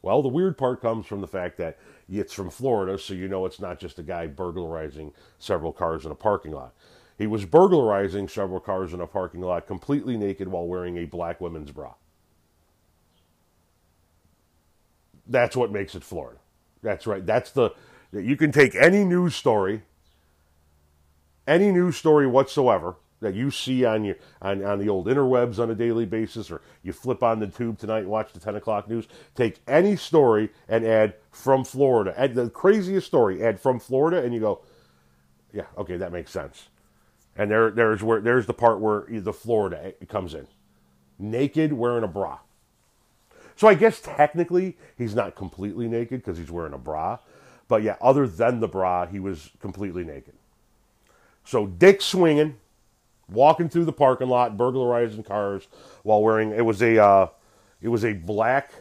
Well, 0.03 0.23
the 0.23 0.29
weird 0.29 0.57
part 0.57 0.81
comes 0.81 1.07
from 1.07 1.21
the 1.21 1.27
fact 1.27 1.59
that 1.59 1.79
it's 2.09 2.33
from 2.33 2.51
Florida, 2.51 2.99
so 2.99 3.14
you 3.14 3.29
know 3.29 3.47
it's 3.47 3.61
not 3.61 3.81
just 3.81 3.99
a 3.99 4.03
guy 4.03 4.27
burglarizing 4.27 5.12
several 5.38 5.73
cars 5.73 6.05
in 6.05 6.12
a 6.12 6.16
parking 6.16 6.53
lot. 6.53 6.75
He 7.16 7.27
was 7.27 7.44
burglarizing 7.44 8.29
several 8.29 8.61
cars 8.61 8.94
in 8.94 9.01
a 9.01 9.07
parking 9.07 9.40
lot 9.40 9.66
completely 9.66 10.16
naked 10.16 10.49
while 10.49 10.66
wearing 10.66 10.97
a 10.97 11.05
black 11.05 11.40
women's 11.40 11.73
bra. 11.73 11.94
That's 15.27 15.57
what 15.57 15.73
makes 15.73 15.94
it 15.94 16.05
Florida. 16.05 16.38
That's 16.83 17.07
right. 17.07 17.27
That's 17.27 17.51
the 17.51 17.71
you 18.12 18.37
can 18.37 18.53
take 18.53 18.75
any 18.75 19.05
news 19.05 19.35
story 19.35 19.83
any 21.47 21.73
news 21.73 21.97
story 21.97 22.27
whatsoever 22.27 22.97
that 23.20 23.35
you 23.35 23.50
see 23.50 23.85
on 23.85 24.04
your 24.04 24.16
on, 24.40 24.64
on 24.64 24.78
the 24.78 24.88
old 24.88 25.07
interwebs 25.07 25.59
on 25.59 25.70
a 25.70 25.74
daily 25.74 26.07
basis, 26.07 26.50
or 26.50 26.61
you 26.83 26.92
flip 26.92 27.22
on 27.22 27.40
the 27.40 27.46
tube 27.46 27.78
tonight 27.78 28.07
watch 28.07 28.33
the 28.33 28.40
ten 28.40 28.57
o'clock 28.57 28.88
news, 28.88 29.07
take 29.35 29.59
any 29.66 29.96
story 29.96 30.50
and 30.68 30.85
add 30.85 31.14
from 31.31 31.64
Florida. 31.64 32.14
Add 32.16 32.35
the 32.35 32.50
craziest 32.50 33.07
story, 33.07 33.44
add 33.44 33.61
from 33.61 33.81
Florida, 33.81 34.22
and 34.22 34.33
you 34.35 34.40
go, 34.40 34.61
yeah, 35.52 35.66
okay, 35.76 35.96
that 35.96 36.12
makes 36.12 36.31
sense. 36.31 36.68
And 37.37 37.50
there, 37.50 37.70
there's 37.70 38.02
where 38.02 38.20
there's 38.20 38.46
the 38.46 38.54
part 38.54 38.81
where 38.81 39.04
the 39.09 39.33
Florida 39.33 39.92
eh, 40.00 40.04
comes 40.07 40.35
in, 40.35 40.46
naked 41.18 41.72
wearing 41.72 42.04
a 42.04 42.09
bra. 42.09 42.38
So 43.57 43.66
I 43.66 43.74
guess 43.74 44.00
technically 44.00 44.76
he's 44.96 45.16
not 45.16 45.35
completely 45.35 45.88
naked 45.88 46.20
because 46.20 46.38
he's 46.38 46.50
wearing 46.50 46.74
a 46.74 46.78
bra, 46.78 47.18
but 47.66 47.83
yeah, 47.83 47.96
other 48.00 48.26
than 48.26 48.61
the 48.61 48.68
bra, 48.68 49.07
he 49.07 49.18
was 49.18 49.50
completely 49.61 50.04
naked. 50.04 50.35
So 51.44 51.66
dick 51.66 52.02
swinging, 52.02 52.57
walking 53.30 53.68
through 53.68 53.84
the 53.84 53.92
parking 53.92 54.28
lot, 54.28 54.56
burglarizing 54.56 55.22
cars 55.22 55.66
while 56.02 56.22
wearing 56.22 56.52
it 56.52 56.64
was 56.64 56.82
a 56.82 57.02
uh, 57.02 57.28
it 57.80 57.88
was 57.88 58.04
a 58.04 58.12
black 58.12 58.72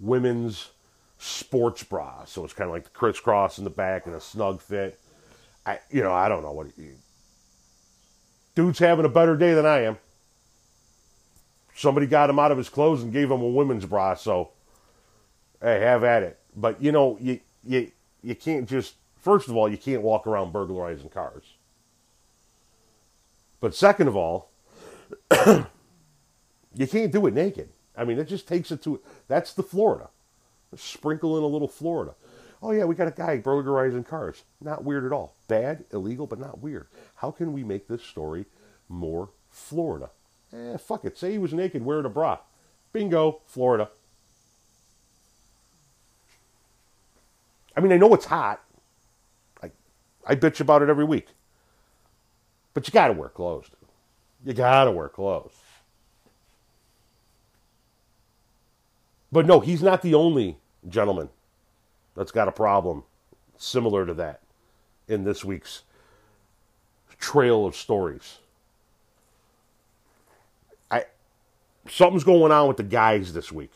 women's 0.00 0.70
sports 1.18 1.82
bra, 1.84 2.24
so 2.24 2.44
it's 2.44 2.54
kind 2.54 2.68
of 2.68 2.74
like 2.74 2.84
the 2.84 2.90
crisscross 2.90 3.58
in 3.58 3.64
the 3.64 3.70
back 3.70 4.06
and 4.06 4.14
a 4.14 4.20
snug 4.20 4.60
fit. 4.60 4.98
I 5.64 5.78
you 5.90 6.02
know 6.02 6.12
I 6.12 6.28
don't 6.28 6.42
know 6.42 6.52
what 6.52 6.68
dude's 8.54 8.78
having 8.78 9.04
a 9.04 9.10
better 9.10 9.36
day 9.36 9.54
than 9.54 9.66
I 9.66 9.82
am. 9.82 9.98
Somebody 11.74 12.06
got 12.06 12.28
him 12.28 12.38
out 12.38 12.52
of 12.52 12.58
his 12.58 12.68
clothes 12.68 13.02
and 13.02 13.12
gave 13.12 13.30
him 13.30 13.40
a 13.40 13.48
women's 13.48 13.86
bra, 13.86 14.14
so 14.14 14.50
hey, 15.60 15.80
have 15.80 16.04
at 16.04 16.22
it. 16.22 16.38
But 16.56 16.82
you 16.82 16.92
know 16.92 17.16
you 17.20 17.40
you 17.64 17.90
you 18.22 18.34
can't 18.34 18.68
just 18.68 18.94
first 19.16 19.48
of 19.48 19.56
all 19.56 19.68
you 19.68 19.78
can't 19.78 20.02
walk 20.02 20.26
around 20.26 20.52
burglarizing 20.52 21.08
cars. 21.08 21.44
But 23.62 23.76
second 23.76 24.08
of 24.08 24.16
all, 24.16 24.50
you 25.30 26.86
can't 26.88 27.12
do 27.12 27.26
it 27.28 27.32
naked. 27.32 27.68
I 27.96 28.04
mean, 28.04 28.18
it 28.18 28.24
just 28.24 28.48
takes 28.48 28.72
it 28.72 28.82
to 28.82 29.00
that's 29.28 29.52
the 29.52 29.62
Florida. 29.62 30.08
Sprinkle 30.74 31.38
in 31.38 31.44
a 31.44 31.46
little 31.46 31.68
Florida. 31.68 32.14
Oh 32.60 32.72
yeah, 32.72 32.84
we 32.84 32.96
got 32.96 33.06
a 33.06 33.12
guy 33.12 33.36
burglarizing 33.36 34.02
cars. 34.02 34.42
Not 34.60 34.82
weird 34.82 35.04
at 35.04 35.12
all. 35.12 35.36
Bad, 35.46 35.84
illegal, 35.92 36.26
but 36.26 36.40
not 36.40 36.58
weird. 36.58 36.88
How 37.16 37.30
can 37.30 37.52
we 37.52 37.62
make 37.62 37.86
this 37.86 38.02
story 38.02 38.46
more 38.88 39.28
Florida? 39.48 40.10
Eh, 40.52 40.76
fuck 40.76 41.04
it. 41.04 41.16
Say 41.16 41.30
he 41.30 41.38
was 41.38 41.52
naked 41.52 41.84
wearing 41.84 42.04
a 42.04 42.10
bra. 42.10 42.38
Bingo, 42.92 43.42
Florida. 43.46 43.90
I 47.76 47.80
mean, 47.80 47.92
I 47.92 47.96
know 47.96 48.12
it's 48.12 48.26
hot. 48.26 48.60
I, 49.62 49.70
I 50.26 50.34
bitch 50.34 50.60
about 50.60 50.82
it 50.82 50.88
every 50.88 51.04
week. 51.04 51.28
But 52.74 52.86
you 52.86 52.92
got 52.92 53.08
to 53.08 53.12
wear 53.12 53.28
clothes. 53.28 53.70
You 54.44 54.54
got 54.54 54.84
to 54.84 54.90
wear 54.90 55.08
clothes. 55.08 55.52
But 59.30 59.46
no, 59.46 59.60
he's 59.60 59.82
not 59.82 60.02
the 60.02 60.14
only 60.14 60.58
gentleman 60.88 61.30
that's 62.14 62.32
got 62.32 62.48
a 62.48 62.52
problem 62.52 63.04
similar 63.56 64.04
to 64.04 64.14
that 64.14 64.40
in 65.08 65.24
this 65.24 65.44
week's 65.44 65.82
trail 67.18 67.64
of 67.64 67.76
stories. 67.76 68.38
I 70.90 71.04
something's 71.88 72.24
going 72.24 72.52
on 72.52 72.68
with 72.68 72.76
the 72.76 72.82
guys 72.82 73.32
this 73.32 73.52
week. 73.52 73.72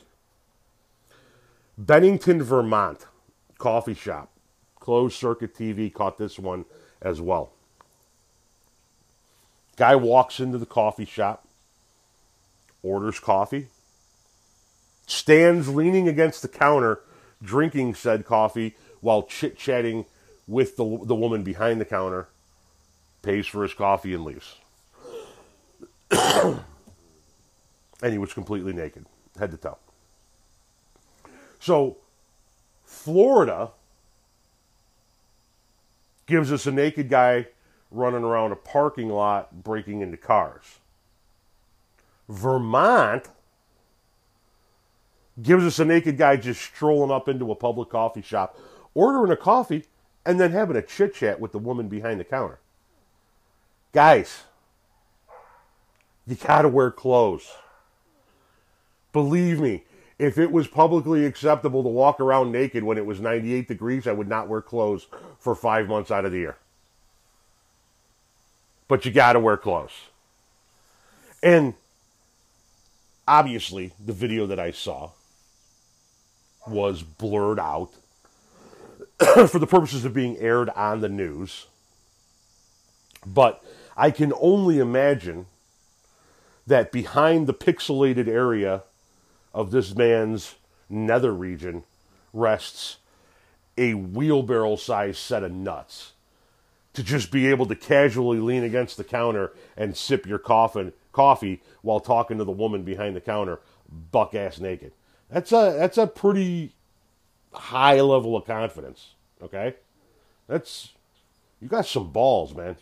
Bennington, 1.78 2.42
Vermont, 2.42 3.06
coffee 3.58 3.94
shop, 3.94 4.30
closed 4.80 5.16
circuit 5.16 5.54
TV 5.54 5.92
caught 5.92 6.18
this 6.18 6.38
one 6.38 6.64
as 7.00 7.20
well. 7.20 7.52
Guy 9.76 9.94
walks 9.94 10.40
into 10.40 10.58
the 10.58 10.66
coffee 10.66 11.04
shop, 11.04 11.46
orders 12.82 13.20
coffee, 13.20 13.68
stands 15.06 15.68
leaning 15.68 16.08
against 16.08 16.42
the 16.42 16.48
counter, 16.48 17.00
drinking 17.42 17.94
said 17.94 18.24
coffee 18.24 18.74
while 19.00 19.22
chit 19.22 19.58
chatting 19.58 20.06
with 20.46 20.76
the, 20.76 21.00
the 21.04 21.14
woman 21.14 21.42
behind 21.42 21.80
the 21.80 21.84
counter, 21.84 22.28
pays 23.22 23.46
for 23.46 23.62
his 23.62 23.74
coffee, 23.74 24.14
and 24.14 24.24
leaves. 24.24 24.56
and 26.10 26.62
he 28.12 28.18
was 28.18 28.32
completely 28.32 28.72
naked, 28.72 29.04
head 29.38 29.50
to 29.50 29.56
toe. 29.56 29.78
So, 31.58 31.98
Florida 32.84 33.70
gives 36.26 36.52
us 36.52 36.66
a 36.66 36.72
naked 36.72 37.08
guy 37.08 37.46
running 37.90 38.24
around 38.24 38.52
a 38.52 38.56
parking 38.56 39.08
lot 39.08 39.62
breaking 39.62 40.00
into 40.00 40.16
cars. 40.16 40.80
Vermont 42.28 43.28
gives 45.40 45.64
us 45.64 45.78
a 45.78 45.84
naked 45.84 46.16
guy 46.16 46.36
just 46.36 46.60
strolling 46.60 47.10
up 47.10 47.28
into 47.28 47.50
a 47.50 47.54
public 47.54 47.90
coffee 47.90 48.22
shop, 48.22 48.58
ordering 48.94 49.30
a 49.30 49.36
coffee, 49.36 49.84
and 50.24 50.40
then 50.40 50.50
having 50.50 50.76
a 50.76 50.82
chit 50.82 51.14
chat 51.14 51.38
with 51.38 51.52
the 51.52 51.58
woman 51.58 51.88
behind 51.88 52.18
the 52.18 52.24
counter. 52.24 52.58
Guys, 53.92 54.44
you 56.26 56.34
gotta 56.34 56.68
wear 56.68 56.90
clothes. 56.90 57.52
Believe 59.12 59.60
me, 59.60 59.84
if 60.18 60.36
it 60.38 60.50
was 60.50 60.66
publicly 60.66 61.24
acceptable 61.24 61.82
to 61.82 61.88
walk 61.88 62.20
around 62.20 62.50
naked 62.50 62.82
when 62.82 62.98
it 62.98 63.06
was 63.06 63.20
98 63.20 63.68
degrees, 63.68 64.06
I 64.06 64.12
would 64.12 64.28
not 64.28 64.48
wear 64.48 64.60
clothes 64.60 65.06
for 65.38 65.54
five 65.54 65.88
months 65.88 66.10
out 66.10 66.24
of 66.24 66.32
the 66.32 66.38
year 66.38 66.56
but 68.88 69.04
you 69.04 69.10
got 69.10 69.32
to 69.34 69.40
wear 69.40 69.56
clothes. 69.56 69.92
And 71.42 71.74
obviously, 73.26 73.92
the 74.04 74.12
video 74.12 74.46
that 74.46 74.60
I 74.60 74.70
saw 74.70 75.10
was 76.66 77.02
blurred 77.02 77.58
out 77.58 77.90
for 79.48 79.58
the 79.58 79.66
purposes 79.66 80.04
of 80.04 80.14
being 80.14 80.36
aired 80.38 80.70
on 80.70 81.00
the 81.00 81.08
news. 81.08 81.66
But 83.24 83.62
I 83.96 84.10
can 84.10 84.32
only 84.40 84.78
imagine 84.78 85.46
that 86.66 86.92
behind 86.92 87.46
the 87.46 87.54
pixelated 87.54 88.28
area 88.28 88.82
of 89.54 89.70
this 89.70 89.94
man's 89.94 90.56
nether 90.88 91.32
region 91.32 91.84
rests 92.32 92.98
a 93.78 93.94
wheelbarrow 93.94 94.76
sized 94.76 95.18
set 95.18 95.42
of 95.42 95.52
nuts 95.52 96.12
to 96.96 97.02
just 97.02 97.30
be 97.30 97.46
able 97.46 97.66
to 97.66 97.76
casually 97.76 98.38
lean 98.38 98.64
against 98.64 98.96
the 98.96 99.04
counter 99.04 99.52
and 99.76 99.94
sip 99.94 100.26
your 100.26 100.38
coffin, 100.38 100.94
coffee 101.12 101.62
while 101.82 102.00
talking 102.00 102.38
to 102.38 102.44
the 102.44 102.50
woman 102.50 102.84
behind 102.84 103.14
the 103.14 103.20
counter, 103.20 103.60
buck 104.10 104.34
ass 104.34 104.58
naked. 104.58 104.92
That's 105.30 105.52
a 105.52 105.76
that's 105.78 105.98
a 105.98 106.06
pretty 106.06 106.74
high 107.52 108.00
level 108.00 108.34
of 108.34 108.46
confidence. 108.46 109.12
Okay, 109.42 109.74
that's 110.46 110.94
you 111.60 111.68
got 111.68 111.84
some 111.84 112.10
balls, 112.12 112.54
man. 112.54 112.76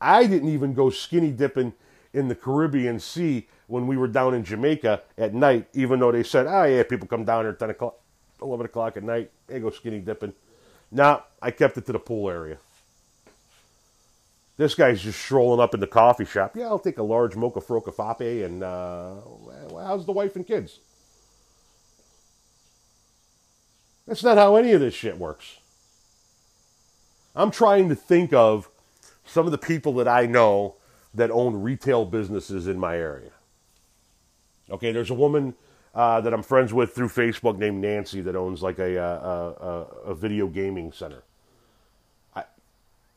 I 0.00 0.26
didn't 0.26 0.48
even 0.48 0.74
go 0.74 0.90
skinny 0.90 1.30
dipping 1.30 1.74
in 2.12 2.26
the 2.26 2.34
Caribbean 2.34 2.98
Sea 2.98 3.46
when 3.68 3.86
we 3.86 3.96
were 3.96 4.08
down 4.08 4.34
in 4.34 4.42
Jamaica 4.42 5.02
at 5.16 5.32
night, 5.32 5.68
even 5.74 6.00
though 6.00 6.10
they 6.10 6.24
said, 6.24 6.46
oh, 6.48 6.64
yeah, 6.64 6.82
people 6.82 7.06
come 7.06 7.24
down 7.24 7.44
here 7.44 7.50
at 7.50 7.58
10 7.58 7.70
o'clock, 7.70 8.00
11 8.42 8.66
o'clock 8.66 8.96
at 8.96 9.04
night, 9.04 9.30
they 9.46 9.60
go 9.60 9.70
skinny 9.70 10.00
dipping. 10.00 10.32
No, 10.92 11.22
I 11.40 11.50
kept 11.50 11.78
it 11.78 11.86
to 11.86 11.92
the 11.92 11.98
pool 11.98 12.28
area. 12.28 12.58
This 14.56 14.74
guy's 14.74 15.00
just 15.00 15.18
strolling 15.18 15.60
up 15.60 15.72
in 15.72 15.80
the 15.80 15.86
coffee 15.86 16.26
shop. 16.26 16.54
Yeah, 16.54 16.66
I'll 16.66 16.78
take 16.78 16.98
a 16.98 17.02
large 17.02 17.34
mocha 17.34 17.60
froca 17.60 17.94
fape 17.94 18.44
and 18.44 18.62
uh, 18.62 19.14
how's 19.82 20.04
the 20.04 20.12
wife 20.12 20.36
and 20.36 20.46
kids? 20.46 20.80
That's 24.06 24.22
not 24.22 24.36
how 24.36 24.56
any 24.56 24.72
of 24.72 24.80
this 24.80 24.92
shit 24.92 25.16
works. 25.16 25.58
I'm 27.34 27.50
trying 27.50 27.88
to 27.88 27.94
think 27.94 28.32
of 28.32 28.68
some 29.24 29.46
of 29.46 29.52
the 29.52 29.58
people 29.58 29.94
that 29.94 30.08
I 30.08 30.26
know 30.26 30.74
that 31.14 31.30
own 31.30 31.62
retail 31.62 32.04
businesses 32.04 32.66
in 32.66 32.78
my 32.78 32.96
area. 32.96 33.30
Okay, 34.68 34.92
there's 34.92 35.10
a 35.10 35.14
woman 35.14 35.54
uh, 35.94 36.20
that 36.20 36.32
I'm 36.32 36.42
friends 36.42 36.72
with 36.72 36.94
through 36.94 37.08
Facebook 37.08 37.58
named 37.58 37.80
Nancy 37.80 38.20
that 38.20 38.36
owns 38.36 38.62
like 38.62 38.78
a, 38.78 38.98
uh, 38.98 39.04
a, 39.04 39.66
a, 39.66 40.10
a 40.10 40.14
video 40.14 40.46
gaming 40.46 40.92
center. 40.92 41.22
I, 42.34 42.44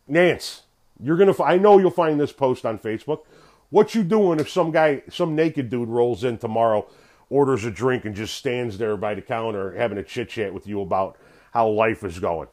Nance, 0.08 0.64
you're 1.02 1.18
gonna. 1.18 1.42
I 1.44 1.58
know 1.58 1.78
you'll 1.78 1.92
find 1.92 2.20
this 2.20 2.32
post 2.32 2.66
on 2.66 2.80
Facebook. 2.80 3.22
What 3.70 3.96
you 3.96 4.04
doing 4.04 4.40
if 4.40 4.50
some 4.50 4.72
guy, 4.72 5.04
some 5.10 5.36
naked 5.36 5.70
dude, 5.70 5.90
rolls 5.90 6.24
in 6.24 6.38
tomorrow, 6.38 6.88
orders 7.30 7.66
a 7.66 7.72
drink, 7.72 8.06
and 8.06 8.16
just 8.16 8.36
stands 8.36 8.78
there 8.78 8.98
by 8.98 9.16
the 9.16 9.22
counter 9.22 9.74
having 9.74 9.98
a 9.98 10.04
chit 10.04 10.30
chat 10.30 10.54
with 10.54 10.68
you 10.68 10.82
about 10.82 11.18
how 11.52 11.68
life 11.68 12.04
is 12.04 12.20
going? 12.20 12.48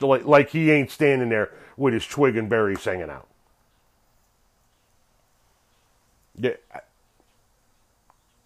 Like, 0.00 0.26
like 0.26 0.50
he 0.50 0.70
ain't 0.70 0.90
standing 0.90 1.30
there 1.30 1.50
with 1.76 1.94
his 1.94 2.06
twig 2.06 2.36
and 2.36 2.48
berries 2.48 2.84
hanging 2.84 3.08
out. 3.10 3.26
Yeah, 6.38 6.52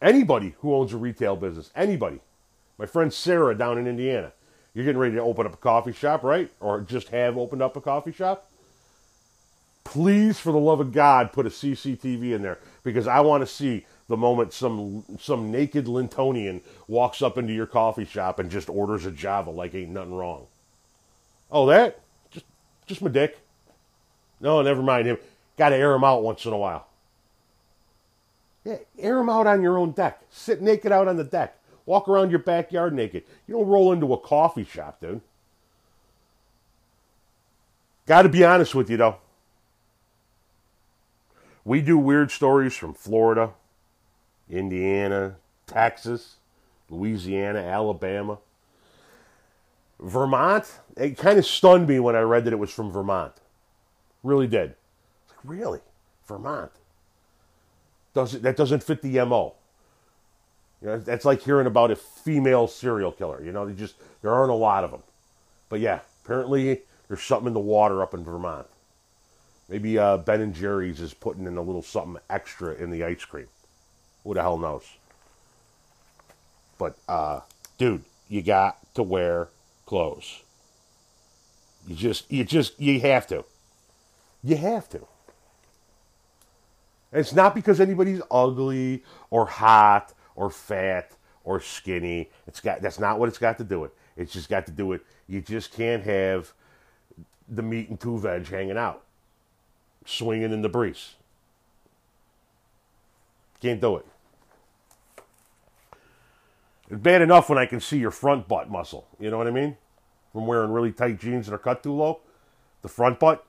Anybody 0.02 0.54
who 0.60 0.74
owns 0.74 0.92
a 0.92 0.98
retail 0.98 1.36
business, 1.36 1.70
anybody. 1.76 2.20
My 2.78 2.86
friend 2.86 3.12
Sarah 3.12 3.56
down 3.56 3.78
in 3.78 3.86
Indiana. 3.86 4.32
You're 4.74 4.84
getting 4.86 5.00
ready 5.00 5.16
to 5.16 5.22
open 5.22 5.46
up 5.46 5.54
a 5.54 5.58
coffee 5.58 5.92
shop, 5.92 6.22
right? 6.24 6.50
Or 6.60 6.80
just 6.80 7.08
have 7.08 7.36
opened 7.38 7.62
up 7.62 7.76
a 7.76 7.80
coffee 7.80 8.12
shop. 8.12 8.48
please, 9.84 10.38
for 10.38 10.52
the 10.52 10.58
love 10.58 10.80
of 10.80 10.92
God, 10.92 11.32
put 11.32 11.46
a 11.46 11.50
CCTV 11.50 12.32
in 12.32 12.42
there 12.42 12.58
because 12.84 13.06
I 13.08 13.20
want 13.20 13.42
to 13.42 13.46
see 13.46 13.86
the 14.08 14.16
moment 14.16 14.52
some 14.52 15.04
some 15.20 15.50
naked 15.50 15.86
Lintonian 15.86 16.62
walks 16.88 17.22
up 17.22 17.38
into 17.38 17.52
your 17.52 17.66
coffee 17.66 18.04
shop 18.04 18.38
and 18.38 18.50
just 18.50 18.68
orders 18.70 19.06
a 19.06 19.12
Java 19.12 19.50
like 19.50 19.74
ain't 19.74 19.90
nothing 19.90 20.14
wrong. 20.14 20.46
Oh, 21.50 21.66
that 21.66 22.00
just 22.30 22.46
just 22.86 23.02
my 23.02 23.10
dick. 23.10 23.38
No, 24.40 24.62
never 24.62 24.82
mind 24.82 25.08
him. 25.08 25.18
Got 25.58 25.70
to 25.70 25.76
air 25.76 25.94
him 25.94 26.04
out 26.04 26.22
once 26.24 26.46
in 26.46 26.52
a 26.52 26.58
while. 26.58 26.88
Yeah, 28.64 28.76
air 28.98 29.18
him 29.18 29.28
out 29.28 29.46
on 29.46 29.62
your 29.62 29.78
own 29.78 29.92
deck. 29.92 30.20
Sit 30.30 30.60
naked 30.60 30.92
out 30.92 31.08
on 31.08 31.16
the 31.16 31.24
deck. 31.24 31.56
Walk 31.86 32.08
around 32.08 32.30
your 32.30 32.40
backyard 32.40 32.92
naked. 32.92 33.24
You 33.46 33.54
don't 33.54 33.66
roll 33.66 33.92
into 33.92 34.12
a 34.12 34.18
coffee 34.18 34.64
shop, 34.64 35.00
dude. 35.00 35.20
Got 38.06 38.22
to 38.22 38.28
be 38.28 38.44
honest 38.44 38.74
with 38.74 38.90
you, 38.90 38.96
though. 38.96 39.16
We 41.64 41.80
do 41.80 41.96
weird 41.98 42.30
stories 42.30 42.74
from 42.74 42.94
Florida, 42.94 43.50
Indiana, 44.48 45.36
Texas, 45.66 46.36
Louisiana, 46.88 47.60
Alabama. 47.60 48.38
Vermont, 50.00 50.80
it 50.96 51.18
kind 51.18 51.38
of 51.38 51.46
stunned 51.46 51.86
me 51.86 52.00
when 52.00 52.16
I 52.16 52.20
read 52.20 52.44
that 52.44 52.52
it 52.52 52.58
was 52.58 52.70
from 52.70 52.90
Vermont. 52.90 53.34
Really 54.22 54.46
did. 54.46 54.74
Like, 55.28 55.38
really? 55.44 55.80
Vermont? 56.26 56.72
Does 58.14 58.34
it, 58.34 58.42
that 58.42 58.56
doesn't 58.56 58.82
fit 58.82 59.02
the 59.02 59.24
MO. 59.24 59.54
You 60.82 60.88
know, 60.88 60.98
that's 60.98 61.24
like 61.24 61.42
hearing 61.42 61.66
about 61.66 61.90
a 61.90 61.96
female 61.96 62.66
serial 62.66 63.12
killer. 63.12 63.42
You 63.42 63.52
know, 63.52 63.66
they 63.66 63.74
just 63.74 63.94
there 64.22 64.32
aren't 64.32 64.50
a 64.50 64.54
lot 64.54 64.84
of 64.84 64.90
them. 64.90 65.02
But 65.68 65.80
yeah, 65.80 66.00
apparently 66.24 66.82
there's 67.08 67.22
something 67.22 67.48
in 67.48 67.54
the 67.54 67.60
water 67.60 68.02
up 68.02 68.14
in 68.14 68.24
Vermont. 68.24 68.66
Maybe 69.68 69.98
uh, 69.98 70.16
Ben 70.16 70.40
and 70.40 70.54
Jerry's 70.54 71.00
is 71.00 71.14
putting 71.14 71.46
in 71.46 71.56
a 71.56 71.62
little 71.62 71.82
something 71.82 72.20
extra 72.28 72.74
in 72.74 72.90
the 72.90 73.04
ice 73.04 73.24
cream. 73.24 73.46
Who 74.24 74.34
the 74.34 74.42
hell 74.42 74.58
knows? 74.58 74.84
But 76.76 76.96
uh, 77.08 77.40
dude, 77.78 78.04
you 78.28 78.42
got 78.42 78.78
to 78.94 79.02
wear 79.02 79.48
clothes. 79.86 80.42
You 81.86 81.94
just, 81.94 82.30
you 82.30 82.44
just, 82.44 82.80
you 82.80 83.00
have 83.00 83.26
to. 83.28 83.44
You 84.42 84.56
have 84.56 84.88
to. 84.90 85.06
It's 87.12 87.32
not 87.32 87.54
because 87.54 87.80
anybody's 87.80 88.22
ugly 88.30 89.02
or 89.30 89.46
hot 89.46 90.14
or 90.36 90.50
fat 90.50 91.12
or 91.44 91.60
skinny. 91.60 92.30
It's 92.46 92.60
got 92.60 92.82
that's 92.82 92.98
not 92.98 93.18
what 93.18 93.28
it's 93.28 93.38
got 93.38 93.58
to 93.58 93.64
do 93.64 93.80
with. 93.80 93.92
It's 94.16 94.32
just 94.32 94.48
got 94.48 94.66
to 94.66 94.72
do 94.72 94.86
with 94.86 95.02
you 95.26 95.40
just 95.40 95.72
can't 95.72 96.02
have 96.04 96.52
the 97.48 97.62
meat 97.62 97.88
and 97.88 97.98
two 97.98 98.18
veg 98.18 98.46
hanging 98.48 98.76
out, 98.76 99.02
swinging 100.04 100.52
in 100.52 100.62
the 100.62 100.68
breeze. 100.68 101.14
Can't 103.60 103.80
do 103.80 103.96
it. 103.96 104.06
It's 106.88 107.00
bad 107.00 107.22
enough 107.22 107.48
when 107.48 107.58
I 107.58 107.66
can 107.66 107.80
see 107.80 107.98
your 107.98 108.10
front 108.10 108.48
butt 108.48 108.70
muscle. 108.70 109.06
You 109.18 109.30
know 109.30 109.38
what 109.38 109.46
I 109.46 109.50
mean? 109.50 109.76
From 110.32 110.46
wearing 110.46 110.72
really 110.72 110.92
tight 110.92 111.20
jeans 111.20 111.46
that 111.46 111.54
are 111.54 111.58
cut 111.58 111.82
too 111.82 111.92
low, 111.92 112.20
the 112.82 112.88
front 112.88 113.20
butt. 113.20 113.44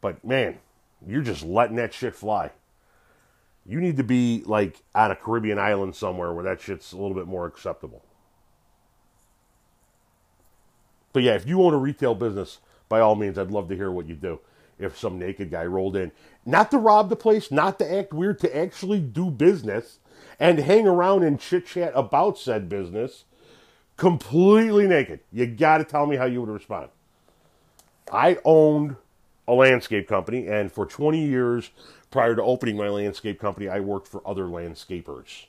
But 0.00 0.24
man, 0.24 0.58
you're 1.04 1.22
just 1.22 1.44
letting 1.44 1.76
that 1.76 1.92
shit 1.92 2.14
fly. 2.14 2.52
You 3.64 3.80
need 3.80 3.96
to 3.96 4.04
be 4.04 4.42
like 4.46 4.82
on 4.94 5.10
a 5.10 5.16
Caribbean 5.16 5.58
island 5.58 5.96
somewhere 5.96 6.32
where 6.32 6.44
that 6.44 6.60
shit's 6.60 6.92
a 6.92 6.96
little 6.96 7.14
bit 7.14 7.26
more 7.26 7.46
acceptable. 7.46 8.04
But 11.12 11.22
yeah, 11.22 11.34
if 11.34 11.46
you 11.46 11.62
own 11.62 11.74
a 11.74 11.78
retail 11.78 12.14
business, 12.14 12.58
by 12.88 13.00
all 13.00 13.16
means, 13.16 13.38
I'd 13.38 13.50
love 13.50 13.68
to 13.70 13.76
hear 13.76 13.90
what 13.90 14.06
you 14.06 14.14
do. 14.14 14.40
If 14.78 14.98
some 14.98 15.18
naked 15.18 15.50
guy 15.50 15.64
rolled 15.64 15.96
in, 15.96 16.12
not 16.44 16.70
to 16.70 16.78
rob 16.78 17.08
the 17.08 17.16
place, 17.16 17.50
not 17.50 17.78
to 17.78 17.90
act 17.90 18.12
weird, 18.12 18.38
to 18.40 18.56
actually 18.56 19.00
do 19.00 19.30
business 19.30 19.98
and 20.38 20.58
hang 20.58 20.86
around 20.86 21.22
and 21.24 21.40
chit 21.40 21.66
chat 21.66 21.92
about 21.94 22.38
said 22.38 22.68
business 22.68 23.24
completely 23.96 24.86
naked. 24.86 25.20
You 25.32 25.46
got 25.46 25.78
to 25.78 25.84
tell 25.84 26.06
me 26.06 26.16
how 26.16 26.26
you 26.26 26.40
would 26.40 26.50
respond. 26.50 26.90
I 28.12 28.38
owned 28.44 28.96
a 29.48 29.54
landscape 29.54 30.08
company, 30.08 30.46
and 30.48 30.72
for 30.72 30.86
20 30.86 31.24
years 31.24 31.70
prior 32.10 32.34
to 32.34 32.42
opening 32.42 32.76
my 32.76 32.88
landscape 32.88 33.40
company, 33.40 33.68
I 33.68 33.80
worked 33.80 34.08
for 34.08 34.26
other 34.26 34.44
landscapers. 34.44 35.46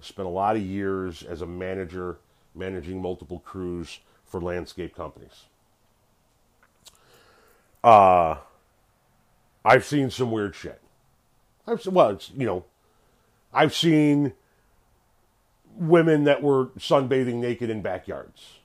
I 0.00 0.04
spent 0.04 0.26
a 0.26 0.30
lot 0.30 0.56
of 0.56 0.62
years 0.62 1.22
as 1.22 1.42
a 1.42 1.46
manager 1.46 2.18
managing 2.54 3.02
multiple 3.02 3.40
crews 3.40 4.00
for 4.24 4.40
landscape 4.40 4.94
companies. 4.94 5.44
Uh, 7.82 8.36
I've 9.64 9.84
seen 9.84 10.10
some 10.10 10.30
weird 10.30 10.54
shit. 10.54 10.80
I've 11.66 11.84
well, 11.86 12.10
it's 12.10 12.30
you 12.36 12.46
know, 12.46 12.64
I've 13.52 13.74
seen 13.74 14.32
women 15.76 16.24
that 16.24 16.42
were 16.42 16.66
sunbathing 16.78 17.36
naked 17.36 17.70
in 17.70 17.82
backyards, 17.82 18.58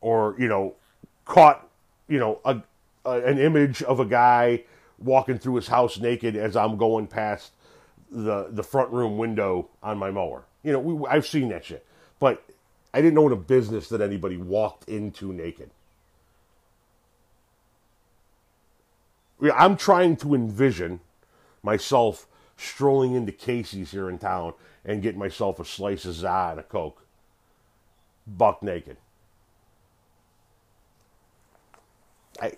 or 0.00 0.34
you 0.38 0.48
know, 0.48 0.74
caught 1.24 1.68
you 2.08 2.18
know 2.18 2.40
a, 2.44 2.62
an 3.16 3.38
image 3.38 3.82
of 3.82 4.00
a 4.00 4.04
guy 4.04 4.64
walking 4.98 5.38
through 5.38 5.56
his 5.56 5.68
house 5.68 5.98
naked 5.98 6.36
as 6.36 6.56
I'm 6.56 6.76
going 6.76 7.06
past 7.06 7.52
the 8.10 8.48
the 8.50 8.62
front 8.62 8.90
room 8.90 9.18
window 9.18 9.68
on 9.82 9.98
my 9.98 10.10
mower. 10.10 10.44
You 10.62 10.72
know, 10.72 10.80
we, 10.80 11.08
I've 11.08 11.26
seen 11.26 11.48
that 11.50 11.64
shit, 11.64 11.86
but 12.18 12.44
I 12.92 13.00
didn't 13.00 13.18
own 13.18 13.32
a 13.32 13.36
business 13.36 13.88
that 13.90 14.00
anybody 14.00 14.36
walked 14.36 14.88
into 14.88 15.32
naked. 15.32 15.70
I'm 19.54 19.76
trying 19.76 20.16
to 20.18 20.34
envision 20.34 21.00
myself 21.62 22.26
strolling 22.56 23.14
into 23.14 23.30
Casey's 23.30 23.92
here 23.92 24.10
in 24.10 24.18
town 24.18 24.54
and 24.84 25.02
getting 25.02 25.18
myself 25.18 25.60
a 25.60 25.64
slice 25.64 26.04
of 26.04 26.14
za 26.14 26.48
and 26.50 26.60
a 26.60 26.64
Coke. 26.64 27.04
Buck 28.26 28.62
naked. 28.62 28.96
I 32.40 32.52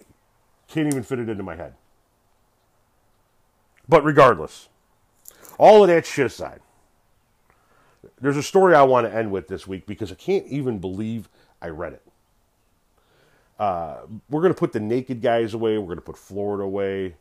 can't 0.71 0.87
even 0.87 1.03
fit 1.03 1.19
it 1.19 1.29
into 1.29 1.43
my 1.43 1.57
head. 1.57 1.75
But 3.89 4.05
regardless, 4.05 4.69
all 5.59 5.83
of 5.83 5.89
that 5.89 6.07
shit 6.07 6.27
aside, 6.27 6.61
there's 8.21 8.37
a 8.37 8.43
story 8.43 8.75
I 8.75 8.83
want 8.83 9.07
to 9.07 9.15
end 9.15 9.31
with 9.31 9.49
this 9.49 9.67
week 9.67 9.85
because 9.87 10.13
I 10.13 10.15
can't 10.15 10.47
even 10.47 10.79
believe 10.79 11.29
I 11.61 11.69
read 11.69 11.95
it. 11.95 12.03
Uh, 13.59 13.97
we're 14.31 14.41
going 14.41 14.55
to 14.55 14.59
put 14.59 14.73
the 14.73 14.81
naked 14.81 15.21
guys 15.21 15.53
away. 15.53 15.77
We're 15.77 15.87
going 15.87 15.99
to 15.99 16.03
put 16.03 16.17
Florida 16.17 16.63
away. 16.63 17.17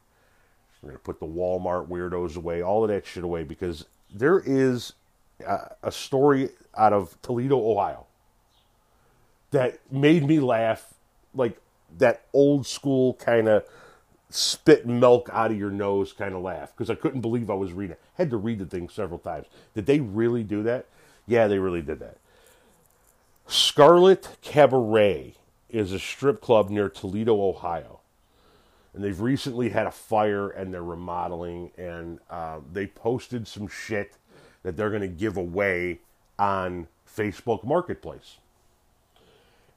We're 0.81 0.91
going 0.91 0.99
to 0.99 1.03
put 1.03 1.19
the 1.19 1.25
Walmart 1.25 1.87
weirdos 1.87 2.37
away. 2.37 2.61
All 2.61 2.83
of 2.83 2.89
that 2.89 3.05
shit 3.05 3.23
away 3.23 3.43
because 3.43 3.85
there 4.13 4.39
is 4.39 4.93
a, 5.45 5.71
a 5.83 5.91
story 5.91 6.49
out 6.77 6.93
of 6.93 7.21
Toledo, 7.21 7.57
Ohio 7.57 8.05
that 9.51 9.79
made 9.91 10.25
me 10.25 10.39
laugh 10.39 10.93
like 11.33 11.57
that 11.97 12.25
old 12.33 12.65
school 12.65 13.15
kind 13.15 13.47
of 13.47 13.63
spit 14.29 14.85
milk 14.85 15.29
out 15.33 15.51
of 15.51 15.57
your 15.57 15.71
nose 15.71 16.13
kind 16.13 16.35
of 16.35 16.41
laugh 16.41 16.71
because 16.71 16.89
I 16.89 16.95
couldn't 16.95 17.21
believe 17.21 17.49
I 17.49 17.55
was 17.55 17.73
reading 17.73 17.93
it. 17.93 18.01
Had 18.13 18.29
to 18.29 18.37
read 18.37 18.59
the 18.59 18.65
thing 18.65 18.89
several 18.89 19.19
times. 19.19 19.47
Did 19.73 19.85
they 19.85 19.99
really 19.99 20.43
do 20.43 20.63
that? 20.63 20.85
Yeah, 21.25 21.47
they 21.47 21.59
really 21.59 21.81
did 21.81 21.99
that. 21.99 22.17
Scarlet 23.47 24.37
Cabaret 24.41 25.33
is 25.69 25.91
a 25.91 25.99
strip 25.99 26.41
club 26.41 26.69
near 26.69 26.89
Toledo, 26.89 27.41
Ohio. 27.41 27.99
And 28.93 29.03
they've 29.03 29.19
recently 29.19 29.69
had 29.69 29.87
a 29.87 29.91
fire 29.91 30.49
and 30.49 30.73
they're 30.73 30.83
remodeling, 30.83 31.71
and 31.77 32.19
uh, 32.29 32.59
they 32.71 32.87
posted 32.87 33.47
some 33.47 33.67
shit 33.67 34.17
that 34.63 34.75
they're 34.75 34.89
going 34.89 35.01
to 35.01 35.07
give 35.07 35.37
away 35.37 35.99
on 36.37 36.87
Facebook 37.07 37.63
Marketplace. 37.63 38.37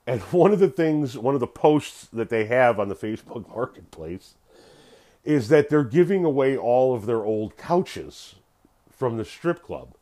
And 0.06 0.20
one 0.22 0.52
of 0.52 0.58
the 0.58 0.68
things, 0.68 1.16
one 1.16 1.34
of 1.34 1.40
the 1.40 1.46
posts 1.46 2.08
that 2.12 2.28
they 2.28 2.46
have 2.46 2.80
on 2.80 2.88
the 2.88 2.94
Facebook 2.94 3.48
Marketplace 3.54 4.34
is 5.24 5.48
that 5.48 5.68
they're 5.68 5.84
giving 5.84 6.24
away 6.24 6.56
all 6.56 6.94
of 6.94 7.06
their 7.06 7.24
old 7.24 7.56
couches 7.56 8.36
from 8.90 9.16
the 9.16 9.24
strip 9.24 9.62
club. 9.62 9.94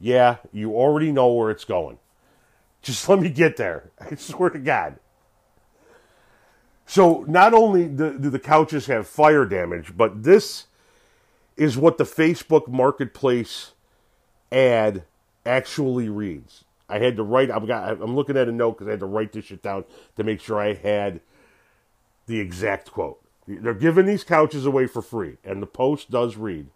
Yeah, 0.00 0.36
you 0.52 0.74
already 0.74 1.10
know 1.10 1.32
where 1.32 1.50
it's 1.50 1.64
going. 1.64 1.98
Just 2.82 3.08
let 3.10 3.20
me 3.20 3.30
get 3.30 3.56
there. 3.56 3.90
I 4.00 4.14
swear 4.14 4.50
to 4.50 4.58
God. 4.58 4.98
So 6.86 7.24
not 7.28 7.52
only 7.52 7.86
do, 7.86 8.16
the 8.18 8.38
couches 8.38 8.86
have 8.86 9.06
fire 9.06 9.44
damage, 9.44 9.94
but 9.96 10.22
this 10.22 10.66
is 11.56 11.76
what 11.76 11.98
the 11.98 12.04
Facebook 12.04 12.68
Marketplace 12.68 13.72
ad 14.50 15.02
actually 15.44 16.08
reads. 16.08 16.64
I 16.88 16.98
had 16.98 17.16
to 17.16 17.22
write. 17.22 17.50
I'm 17.50 17.66
got. 17.66 18.00
I'm 18.00 18.14
looking 18.14 18.36
at 18.36 18.48
a 18.48 18.52
note 18.52 18.72
because 18.72 18.88
I 18.88 18.92
had 18.92 19.00
to 19.00 19.06
write 19.06 19.32
this 19.32 19.46
shit 19.46 19.62
down 19.62 19.84
to 20.16 20.24
make 20.24 20.40
sure 20.40 20.60
I 20.60 20.74
had 20.74 21.20
the 22.26 22.40
exact 22.40 22.90
quote. 22.90 23.20
They're 23.46 23.74
giving 23.74 24.06
these 24.06 24.24
couches 24.24 24.66
away 24.66 24.86
for 24.86 25.02
free, 25.02 25.36
and 25.44 25.62
the 25.62 25.66
post 25.66 26.10
does 26.10 26.36
read 26.36 26.68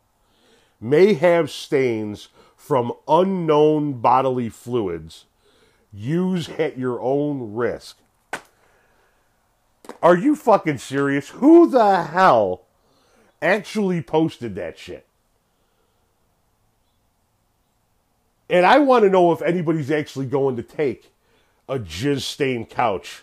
may 0.82 1.14
have 1.14 1.50
stains 1.50 2.28
from 2.56 2.92
unknown 3.06 3.94
bodily 3.94 4.48
fluids. 4.48 5.26
Use 5.92 6.48
at 6.50 6.76
your 6.76 7.00
own 7.00 7.54
risk. 7.54 7.98
Are 10.02 10.16
you 10.16 10.34
fucking 10.34 10.78
serious? 10.78 11.28
Who 11.30 11.68
the 11.68 12.04
hell 12.04 12.62
actually 13.40 14.02
posted 14.02 14.54
that 14.56 14.78
shit? 14.78 15.06
And 18.52 18.66
I 18.66 18.80
want 18.80 19.04
to 19.04 19.10
know 19.10 19.32
if 19.32 19.40
anybody's 19.40 19.90
actually 19.90 20.26
going 20.26 20.56
to 20.56 20.62
take 20.62 21.10
a 21.70 21.78
jizz 21.78 22.20
stained 22.20 22.68
couch 22.68 23.22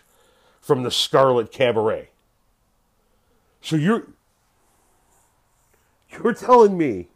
from 0.60 0.82
the 0.82 0.90
Scarlet 0.90 1.52
Cabaret. 1.52 2.08
So 3.62 3.76
you're 3.76 4.08
you're 6.10 6.34
telling 6.34 6.76
me 6.76 7.06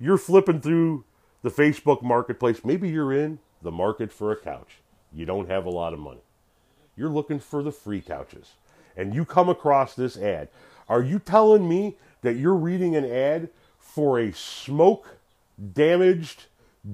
you're 0.00 0.16
flipping 0.16 0.62
through 0.62 1.04
the 1.42 1.50
Facebook 1.50 2.02
marketplace. 2.02 2.64
Maybe 2.64 2.88
you're 2.88 3.12
in 3.12 3.40
the 3.60 3.70
market 3.70 4.10
for 4.10 4.32
a 4.32 4.36
couch. 4.36 4.78
You 5.12 5.26
don't 5.26 5.50
have 5.50 5.66
a 5.66 5.70
lot 5.70 5.92
of 5.92 5.98
money. 5.98 6.22
You're 6.96 7.10
looking 7.10 7.40
for 7.40 7.62
the 7.62 7.72
free 7.72 8.00
couches. 8.00 8.54
And 8.96 9.14
you 9.14 9.26
come 9.26 9.50
across 9.50 9.94
this 9.94 10.16
ad. 10.16 10.48
Are 10.88 11.02
you 11.02 11.18
telling 11.18 11.68
me 11.68 11.96
that 12.22 12.36
you're 12.36 12.54
reading 12.54 12.96
an 12.96 13.04
ad 13.04 13.50
for 13.78 14.18
a 14.18 14.32
smoke 14.32 15.18
damaged, 15.74 16.46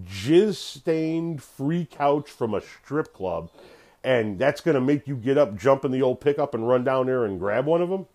jizz 0.04 0.56
stained 0.56 1.42
free 1.42 1.84
couch 1.84 2.30
from 2.30 2.54
a 2.54 2.60
strip 2.60 3.12
club 3.12 3.50
and 4.04 4.38
that's 4.38 4.60
going 4.60 4.74
to 4.74 4.80
make 4.80 5.06
you 5.06 5.16
get 5.16 5.38
up, 5.38 5.56
jump 5.56 5.84
in 5.84 5.92
the 5.92 6.02
old 6.02 6.20
pickup, 6.20 6.54
and 6.54 6.68
run 6.68 6.84
down 6.84 7.06
there 7.06 7.24
and 7.24 7.38
grab 7.38 7.66
one 7.66 7.82
of 7.82 7.88
them? 7.88 8.06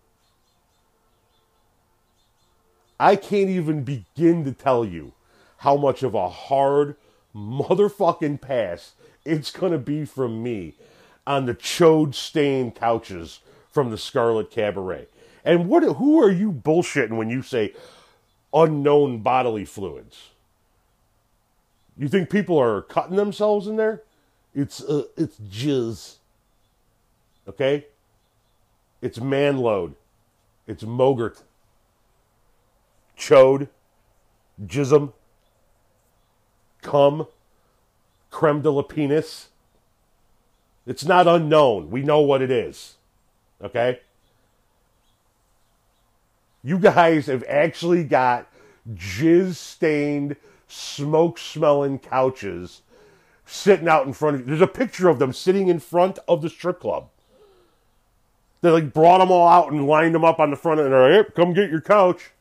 I 3.00 3.16
can't 3.16 3.50
even 3.50 3.84
begin 3.84 4.44
to 4.46 4.52
tell 4.52 4.84
you 4.84 5.14
how 5.58 5.78
much 5.78 6.04
of 6.04 6.14
a 6.14 6.30
hard 6.30 6.96
motherfucking 7.36 8.42
pass 8.42 8.94
it's 9.24 9.52
going 9.52 9.72
to 9.72 9.78
be 9.78 10.06
from 10.06 10.42
me 10.42 10.74
on 11.26 11.46
the 11.46 11.54
chode 11.54 12.16
stained 12.16 12.76
couches 12.76 13.40
from 13.70 13.92
the 13.92 13.98
Scarlet 13.98 14.50
Cabaret. 14.50 15.08
And 15.44 15.68
what 15.68 15.84
who 15.84 16.22
are 16.22 16.32
you 16.32 16.52
bullshitting 16.52 17.18
when 17.18 17.30
you 17.30 17.42
say 17.42 17.74
unknown 18.54 19.20
bodily 19.20 19.66
fluids? 19.66 20.30
You 21.98 22.08
think 22.08 22.30
people 22.30 22.60
are 22.60 22.82
cutting 22.84 23.16
themselves 23.16 23.68
in 23.68 23.76
there? 23.76 24.04
It's 24.54 24.82
uh, 24.82 25.04
it's 25.16 25.38
jizz. 25.38 26.18
Okay? 27.48 27.88
It's 29.02 29.20
manload. 29.20 29.96
It's 30.68 30.84
mogurt. 30.84 31.44
Chode. 33.18 33.70
Jism. 34.64 35.14
Cum. 36.82 37.28
Creme 38.30 38.62
de 38.62 38.70
la 38.70 38.82
penis. 38.82 39.50
It's 40.86 41.06
not 41.06 41.28
unknown. 41.28 41.90
We 41.92 42.02
know 42.02 42.22
what 42.22 42.42
it 42.42 42.52
is. 42.52 42.96
Okay? 43.62 44.00
You 46.64 46.80
guys 46.80 47.28
have 47.28 47.44
actually 47.48 48.04
got 48.04 48.48
jizz 48.94 49.56
stained, 49.56 50.36
smoke 50.68 51.38
smelling 51.38 52.00
couches 52.00 52.82
sitting 53.46 53.88
out 53.88 54.06
in 54.06 54.14
front 54.14 54.42
of. 54.42 54.46
There's 54.46 54.62
a 54.62 54.68
picture 54.68 55.10
of 55.10 55.20
them 55.20 55.34
sitting 55.34 55.68
in 55.68 55.80
front 55.80 56.20
of 56.28 56.42
the 56.42 56.50
strip 56.50 56.80
club. 56.80 57.10
They 58.62 58.70
like 58.70 58.94
brought 58.94 59.20
them 59.20 59.32
all 59.32 59.48
out 59.48 59.72
and 59.72 59.88
lined 59.88 60.16
them 60.16 60.26
up 60.26 60.40
on 60.40 60.50
the 60.50 60.56
front 60.56 60.80
and 60.80 60.92
they're 60.92 61.18
like, 61.18 61.28
hey, 61.28 61.34
come 61.36 61.54
get 61.54 61.70
your 61.70 61.82
couch. 61.82 62.32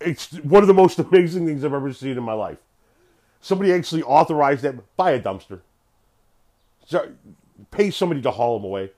It's 0.00 0.32
one 0.32 0.62
of 0.62 0.68
the 0.68 0.74
most 0.74 0.98
amazing 0.98 1.46
things 1.46 1.64
I've 1.64 1.74
ever 1.74 1.92
seen 1.92 2.16
in 2.16 2.22
my 2.22 2.32
life. 2.32 2.58
Somebody 3.40 3.72
actually 3.72 4.02
authorized 4.02 4.62
that. 4.62 4.96
Buy 4.96 5.12
a 5.12 5.20
dumpster. 5.20 5.60
So, 6.86 7.12
pay 7.70 7.90
somebody 7.90 8.22
to 8.22 8.30
haul 8.30 8.58
them 8.58 8.64
away. 8.64 8.92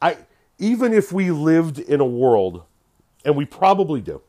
I 0.00 0.18
even 0.58 0.92
if 0.92 1.12
we 1.12 1.30
lived 1.30 1.78
in 1.78 2.00
a 2.00 2.04
world, 2.04 2.62
and 3.24 3.36
we 3.36 3.44
probably 3.44 4.00
do, 4.00 4.22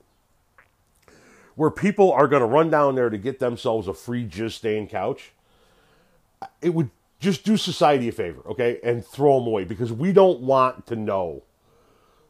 where 1.58 1.72
people 1.72 2.12
are 2.12 2.28
going 2.28 2.39
to 2.39 2.46
run 2.46 2.70
down 2.70 2.93
there 2.93 3.10
to 3.10 3.17
get 3.17 3.39
themselves 3.39 3.88
a 3.88 3.93
free 3.93 4.26
jizz 4.26 4.54
stain 4.54 4.88
couch, 4.88 5.32
it 6.62 6.70
would 6.70 6.91
just 7.20 7.43
do 7.43 7.58
society 7.58 8.08
a 8.08 8.12
favor, 8.12 8.41
okay, 8.46 8.80
and 8.84 9.04
throw 9.04 9.39
them 9.39 9.48
away 9.48 9.63
because 9.63 9.91
we 9.91 10.13
don't 10.13 10.39
want 10.39 10.86
to 10.86 10.96
know 10.96 11.41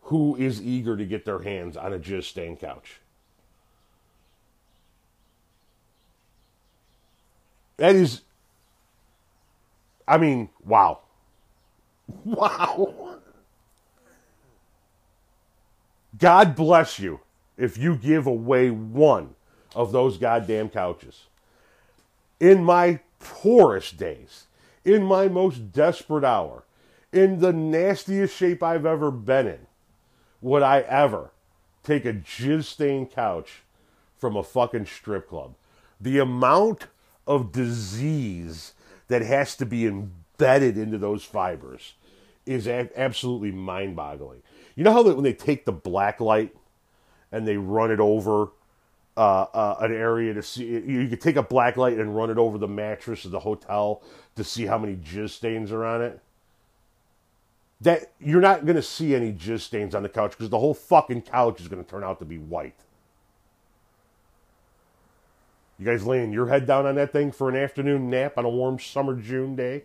who 0.04 0.38
is 0.38 0.62
eager 0.62 0.96
to 0.96 1.06
get 1.06 1.26
their 1.26 1.40
hands 1.40 1.76
on 1.76 1.92
a 1.92 2.00
jizz 2.00 2.24
stain 2.24 2.56
couch. 2.56 3.02
That 7.76 7.96
is, 7.96 8.22
I 10.08 10.18
mean, 10.18 10.50
wow. 10.66 11.00
Wow. 12.24 13.18
God 16.18 16.56
bless 16.56 16.98
you 16.98 17.20
if 17.58 17.78
you 17.78 17.96
give 17.96 18.28
away 18.28 18.70
one 18.70 19.36
of 19.76 19.92
those 19.92 20.18
goddamn 20.18 20.70
couches. 20.70 21.26
In 22.40 22.64
my 22.64 23.00
poorest 23.20 23.98
days, 23.98 24.46
in 24.86 25.04
my 25.04 25.28
most 25.28 25.72
desperate 25.72 26.24
hour, 26.24 26.64
in 27.12 27.40
the 27.40 27.54
nastiest 27.54 28.36
shape 28.36 28.62
I've 28.62 28.86
ever 28.86 29.12
been 29.12 29.48
in, 29.48 29.68
would 30.42 30.62
I 30.62 30.82
ever 30.82 31.32
take 31.84 32.06
a 32.06 32.14
jizz 32.14 32.66
stained 32.66 33.12
couch 33.12 33.64
from 34.18 34.36
a 34.36 34.44
fucking 34.44 34.86
strip 34.86 35.28
club? 35.30 35.56
The 36.00 36.20
amount 36.20 36.88
of 37.26 37.52
disease 37.52 38.74
that 39.08 39.24
has 39.24 39.56
to 39.58 39.66
be 39.66 39.86
embedded 39.86 40.78
into 40.78 40.98
those 40.98 41.24
fibers 41.24 41.94
is 42.46 42.68
absolutely 42.68 43.52
mind 43.52 43.96
boggling. 43.96 44.42
You 44.76 44.84
know 44.84 44.94
how 44.94 45.04
when 45.04 45.24
they 45.24 45.34
take 45.34 45.66
the 45.66 45.72
black 45.72 46.22
light 46.22 46.56
and 47.32 47.48
they 47.48 47.58
run 47.58 47.92
it 47.92 48.00
over 48.00 48.50
uh, 49.18 49.46
uh, 49.54 49.78
an 49.80 49.92
area 49.92 50.34
to 50.34 50.44
see, 50.44 50.66
you 50.66 51.08
could 51.08 51.22
take 51.22 51.36
a 51.36 51.44
black 51.44 51.76
light 51.76 51.98
and 51.98 52.16
run 52.16 52.30
it 52.30 52.38
over 52.38 52.58
the 52.58 52.68
mattress 52.68 53.26
of 53.26 53.32
the 53.32 53.40
hotel 53.40 54.04
to 54.36 54.44
see 54.44 54.66
how 54.66 54.78
many 54.78 54.96
jizz 54.96 55.32
stains 55.32 55.72
are 55.72 55.84
on 55.84 56.02
it. 56.02 56.22
That 57.82 58.12
you're 58.20 58.42
not 58.42 58.66
going 58.66 58.76
to 58.76 58.82
see 58.82 59.16
any 59.16 59.34
jizz 59.34 59.62
stains 59.62 59.96
on 59.96 60.04
the 60.04 60.10
couch 60.10 60.32
because 60.32 60.50
the 60.50 60.60
whole 60.60 60.74
fucking 60.74 61.24
couch 61.24 61.60
is 61.62 61.68
going 61.68 61.84
to 61.84 61.90
turn 61.90 62.04
out 62.04 62.20
to 62.20 62.26
be 62.26 62.38
white. 62.38 62.76
You 65.80 65.86
guys 65.86 66.06
laying 66.06 66.32
your 66.32 66.48
head 66.48 66.66
down 66.66 66.86
on 66.86 66.96
that 66.96 67.12
thing 67.12 67.32
for 67.32 67.50
an 67.50 67.56
afternoon 67.56 68.10
nap 68.10 68.38
on 68.38 68.46
a 68.46 68.50
warm 68.50 68.80
summer 68.80 69.16
June 69.16 69.56
day? 69.56 69.84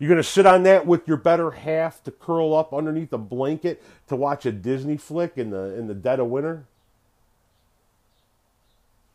You're 0.00 0.08
going 0.08 0.16
to 0.16 0.24
sit 0.24 0.46
on 0.46 0.62
that 0.62 0.86
with 0.86 1.06
your 1.06 1.18
better 1.18 1.50
half 1.50 2.02
to 2.04 2.10
curl 2.10 2.54
up 2.54 2.72
underneath 2.72 3.12
a 3.12 3.18
blanket 3.18 3.82
to 4.08 4.16
watch 4.16 4.46
a 4.46 4.50
Disney 4.50 4.96
flick 4.96 5.36
in 5.36 5.50
the 5.50 5.76
in 5.76 5.88
the 5.88 5.94
dead 5.94 6.18
of 6.18 6.28
winter? 6.28 6.64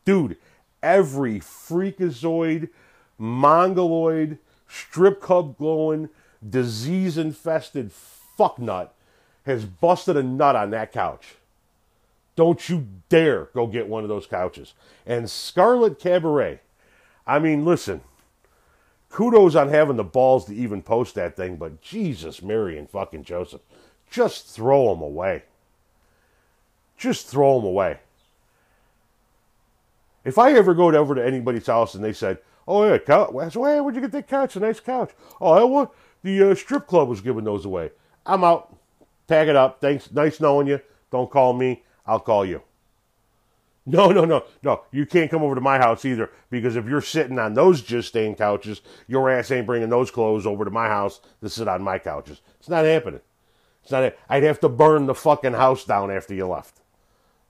Dude, 0.06 0.38
every 0.84 1.40
freakazoid, 1.40 2.70
mongoloid, 3.18 4.38
strip 4.68 5.20
club 5.20 5.58
glowing, 5.58 6.10
disease 6.48 7.18
infested 7.18 7.92
fucknut 8.38 8.90
has 9.48 9.66
busted 9.66 10.16
a 10.16 10.22
nut 10.22 10.56
on 10.56 10.70
that 10.70 10.92
couch. 10.92 11.36
Don't 12.36 12.70
you 12.70 12.86
dare 13.10 13.46
go 13.56 13.66
get 13.66 13.88
one 13.88 14.04
of 14.04 14.10
those 14.10 14.28
couches. 14.28 14.76
And 15.04 15.32
Scarlet 15.32 16.00
Cabaret, 16.00 16.60
I 17.26 17.40
mean, 17.40 17.66
listen 17.66 18.02
kudos 19.16 19.56
on 19.56 19.70
having 19.70 19.96
the 19.96 20.04
balls 20.04 20.44
to 20.44 20.54
even 20.54 20.82
post 20.82 21.16
that 21.16 21.38
thing, 21.38 21.56
but 21.56 21.82
Jesus, 21.82 22.42
Mary, 22.42 22.78
and 22.78 22.90
fucking 22.90 23.24
Joseph, 23.24 23.62
just 24.12 24.54
throw 24.54 24.94
them 24.94 25.02
away. 25.02 25.44
Just 26.98 27.28
throw 27.28 27.56
them 27.58 27.66
away. 27.66 28.00
If 30.26 30.38
I 30.38 30.52
ever 30.52 30.74
go 30.74 30.94
over 30.94 31.16
to 31.16 31.26
anybody's 31.26 31.68
house 31.68 31.96
and 31.96 32.04
they 32.04 32.12
said, 32.12 32.40
"Oh 32.68 32.84
yeah, 32.84 32.98
couch," 32.98 33.54
so, 33.54 33.64
hey, 33.64 33.80
where'd 33.80 33.96
you 33.96 34.02
get 34.02 34.12
that 34.12 34.28
couch? 34.28 34.58
A 34.58 34.60
nice 34.60 34.82
couch. 34.82 35.12
Oh, 35.40 35.54
I 35.54 35.64
want 35.64 35.92
the 36.22 36.52
uh, 36.52 36.56
strip 36.56 36.86
club 36.86 37.08
was 37.08 37.22
giving 37.22 37.46
those 37.46 37.64
away. 37.64 37.92
I'm 38.26 38.44
out. 38.44 38.76
Tag 39.30 39.48
it 39.48 39.56
up. 39.56 39.80
Thanks. 39.80 40.12
Nice 40.12 40.42
knowing 40.42 40.68
you. 40.68 40.82
Don't 41.10 41.32
call 41.32 41.54
me. 41.54 41.84
I'll 42.06 42.20
call 42.20 42.46
you. 42.46 42.62
No, 43.86 44.10
no, 44.12 44.26
no, 44.26 44.44
no. 44.64 44.82
You 44.92 45.06
can't 45.06 45.30
come 45.30 45.44
over 45.44 45.54
to 45.54 45.62
my 45.62 45.78
house 45.78 46.06
either 46.06 46.32
because 46.50 46.76
if 46.76 46.88
you're 46.88 47.02
sitting 47.02 47.38
on 47.38 47.54
those 47.54 47.82
just 47.82 48.08
stained 48.08 48.38
couches, 48.38 48.82
your 49.08 49.30
ass 49.30 49.52
ain't 49.52 49.68
bringing 49.68 49.90
those 49.90 50.10
clothes 50.10 50.48
over 50.48 50.66
to 50.66 50.72
my 50.72 50.88
house 50.88 51.22
to 51.42 51.50
sit 51.50 51.68
on 51.68 51.84
my 51.84 52.00
couches. 52.00 52.42
It's 52.60 52.70
not 52.70 52.86
happening. 52.86 53.22
It's 53.84 53.92
not. 53.92 54.16
I'd 54.28 54.44
have 54.44 54.60
to 54.62 54.70
burn 54.70 55.06
the 55.06 55.14
fucking 55.14 55.54
house 55.54 55.86
down 55.86 56.10
after 56.10 56.34
you 56.34 56.48
left. 56.48 56.82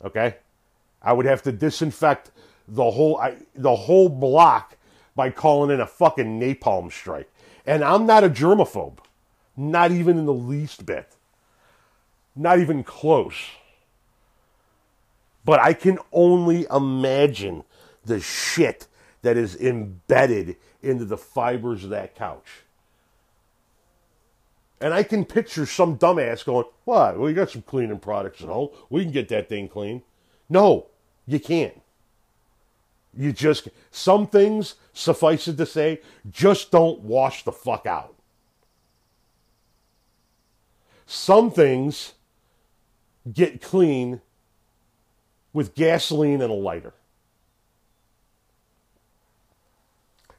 Okay, 0.04 0.36
I 1.02 1.14
would 1.14 1.26
have 1.26 1.42
to 1.44 1.54
disinfect 1.54 2.32
the 2.68 2.92
whole 2.92 3.18
I, 3.18 3.38
the 3.56 3.76
whole 3.76 4.10
block 4.10 4.78
by 5.16 5.30
calling 5.30 5.72
in 5.72 5.80
a 5.80 5.88
fucking 5.88 6.40
napalm 6.40 6.92
strike. 6.92 7.32
And 7.66 7.82
I'm 7.82 8.06
not 8.06 8.26
a 8.26 8.30
germaphobe, 8.30 8.98
not 9.56 9.92
even 9.92 10.18
in 10.18 10.26
the 10.26 10.34
least 10.34 10.86
bit. 10.86 11.16
Not 12.36 12.60
even 12.60 12.84
close. 12.84 13.36
But 15.46 15.60
I 15.60 15.74
can 15.74 16.00
only 16.12 16.66
imagine 16.72 17.64
the 18.04 18.20
shit 18.20 18.88
that 19.22 19.38
is 19.38 19.56
embedded 19.56 20.58
into 20.82 21.06
the 21.06 21.18
fibers 21.18 21.84
of 21.84 21.92
that 21.92 22.16
couch. 22.16 22.64
And 24.82 24.94
I 24.94 25.04
can 25.04 25.24
picture 25.24 25.66
some 25.66 25.98
dumbass 25.98 26.44
going, 26.44 26.66
What? 26.84 27.18
Well, 27.18 27.30
you 27.30 27.36
got 27.36 27.52
some 27.52 27.62
cleaning 27.62 28.00
products 28.00 28.42
at 28.42 28.50
home. 28.50 28.70
We 28.90 29.04
can 29.04 29.12
get 29.12 29.30
that 29.30 29.48
thing 29.48 29.68
clean. 29.68 30.02
No, 30.50 30.88
you 31.26 31.40
can't. 31.40 31.82
You 33.18 33.32
just, 33.32 33.70
some 33.92 34.28
things, 34.28 34.76
suffice 34.94 35.48
it 35.48 35.58
to 35.58 35.66
say, 35.66 36.02
just 36.30 36.70
don't 36.70 37.00
wash 37.00 37.44
the 37.44 37.52
fuck 37.52 37.86
out. 37.86 38.14
Some 41.06 41.50
things 41.50 42.14
get 43.32 43.62
clean 43.62 44.22
with 45.56 45.74
gasoline 45.74 46.42
and 46.42 46.52
a 46.52 46.54
lighter. 46.54 46.92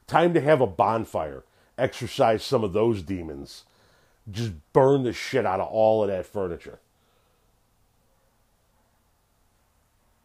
Time 0.05 0.31
to 0.35 0.39
have 0.39 0.61
a 0.61 0.67
bonfire. 0.67 1.43
Exercise 1.75 2.43
some 2.43 2.63
of 2.63 2.71
those 2.71 3.01
demons. 3.01 3.63
Just 4.31 4.53
burn 4.73 5.01
the 5.01 5.11
shit 5.11 5.43
out 5.43 5.59
of 5.59 5.69
all 5.69 6.03
of 6.03 6.09
that 6.09 6.27
furniture. 6.27 6.77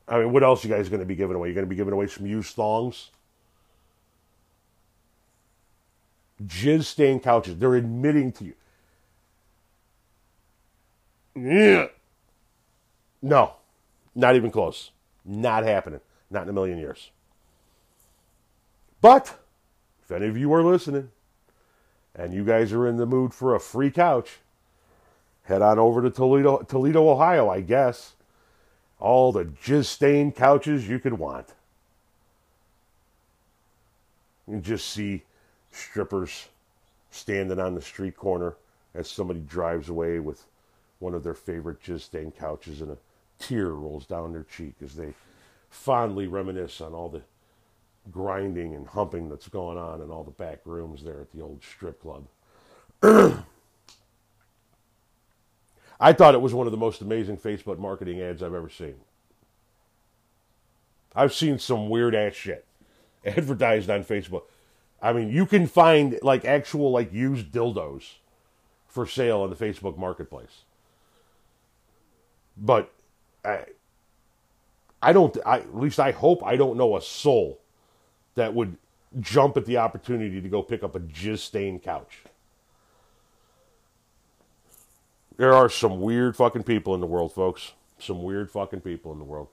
I 0.06 0.18
mean, 0.18 0.32
what 0.32 0.42
else 0.42 0.62
you 0.62 0.68
guys 0.68 0.90
going 0.90 1.00
to 1.00 1.06
be 1.06 1.16
giving 1.16 1.36
away? 1.36 1.48
You're 1.48 1.54
going 1.54 1.66
to 1.66 1.70
be 1.70 1.76
giving 1.76 1.94
away 1.94 2.06
some 2.06 2.26
used 2.26 2.54
thongs? 2.54 3.08
Jizz 6.44 6.84
stained 6.84 7.22
couches. 7.22 7.56
They're 7.56 7.76
admitting 7.76 8.30
to 8.32 8.44
you. 8.44 8.54
Yeah. 11.34 11.86
No, 13.22 13.54
not 14.14 14.36
even 14.36 14.50
close. 14.50 14.90
Not 15.24 15.64
happening. 15.64 16.00
Not 16.30 16.44
in 16.44 16.48
a 16.48 16.52
million 16.52 16.78
years. 16.78 17.10
But 19.00 19.38
if 20.02 20.10
any 20.10 20.26
of 20.26 20.36
you 20.36 20.52
are 20.52 20.62
listening 20.62 21.10
and 22.14 22.32
you 22.32 22.44
guys 22.44 22.72
are 22.72 22.86
in 22.86 22.96
the 22.96 23.06
mood 23.06 23.34
for 23.34 23.54
a 23.54 23.60
free 23.60 23.90
couch, 23.90 24.38
head 25.44 25.62
on 25.62 25.78
over 25.78 26.02
to 26.02 26.10
Toledo, 26.10 26.58
Toledo, 26.58 27.08
Ohio, 27.08 27.48
I 27.48 27.60
guess. 27.60 28.14
All 28.98 29.32
the 29.32 29.44
jizz 29.44 29.86
stained 29.86 30.36
couches 30.36 30.88
you 30.88 31.00
could 31.00 31.14
want. 31.14 31.48
You 34.46 34.60
just 34.60 34.88
see 34.88 35.22
strippers 35.72 36.48
standing 37.10 37.58
on 37.58 37.74
the 37.74 37.82
street 37.82 38.16
corner 38.16 38.54
as 38.94 39.08
somebody 39.08 39.40
drives 39.40 39.88
away 39.88 40.20
with 40.20 40.44
one 40.98 41.14
of 41.14 41.24
their 41.24 41.34
favorite 41.34 41.82
jizz 41.82 42.02
stained 42.02 42.36
couches 42.36 42.80
in 42.80 42.90
a 42.90 42.96
tear 43.42 43.70
rolls 43.70 44.06
down 44.06 44.32
their 44.32 44.44
cheek 44.44 44.74
as 44.82 44.94
they 44.94 45.14
fondly 45.68 46.26
reminisce 46.26 46.80
on 46.80 46.94
all 46.94 47.08
the 47.08 47.22
grinding 48.10 48.74
and 48.74 48.86
humping 48.88 49.28
that's 49.28 49.48
going 49.48 49.78
on 49.78 50.00
in 50.00 50.10
all 50.10 50.24
the 50.24 50.30
back 50.30 50.60
rooms 50.64 51.02
there 51.02 51.20
at 51.20 51.32
the 51.32 51.40
old 51.40 51.62
strip 51.62 52.00
club. 52.00 52.26
I 56.00 56.12
thought 56.12 56.34
it 56.34 56.40
was 56.40 56.52
one 56.52 56.66
of 56.66 56.72
the 56.72 56.76
most 56.76 57.00
amazing 57.00 57.36
Facebook 57.36 57.78
marketing 57.78 58.20
ads 58.20 58.42
I've 58.42 58.54
ever 58.54 58.68
seen. 58.68 58.96
I've 61.14 61.32
seen 61.32 61.58
some 61.58 61.88
weird 61.88 62.14
ass 62.14 62.34
shit 62.34 62.64
advertised 63.26 63.88
on 63.90 64.04
Facebook. 64.04 64.42
I 65.00 65.12
mean, 65.12 65.30
you 65.30 65.46
can 65.46 65.66
find 65.66 66.18
like 66.22 66.44
actual 66.44 66.90
like 66.90 67.12
used 67.12 67.52
dildos 67.52 68.14
for 68.88 69.06
sale 69.06 69.40
on 69.40 69.50
the 69.50 69.56
Facebook 69.56 69.96
marketplace. 69.96 70.64
But 72.56 72.92
I 73.44 73.64
I 75.00 75.12
don't 75.12 75.36
I 75.44 75.58
at 75.58 75.76
least 75.76 75.98
I 75.98 76.12
hope 76.12 76.44
I 76.44 76.56
don't 76.56 76.76
know 76.76 76.96
a 76.96 77.02
soul 77.02 77.60
that 78.34 78.54
would 78.54 78.76
jump 79.20 79.56
at 79.56 79.66
the 79.66 79.76
opportunity 79.76 80.40
to 80.40 80.48
go 80.48 80.62
pick 80.62 80.82
up 80.82 80.94
a 80.94 81.00
jizz 81.00 81.38
stained 81.38 81.82
couch. 81.82 82.18
There 85.36 85.52
are 85.52 85.68
some 85.68 86.00
weird 86.00 86.36
fucking 86.36 86.62
people 86.64 86.94
in 86.94 87.00
the 87.00 87.06
world, 87.06 87.32
folks. 87.32 87.72
Some 87.98 88.22
weird 88.22 88.50
fucking 88.50 88.80
people 88.80 89.12
in 89.12 89.18
the 89.18 89.24
world. 89.24 89.48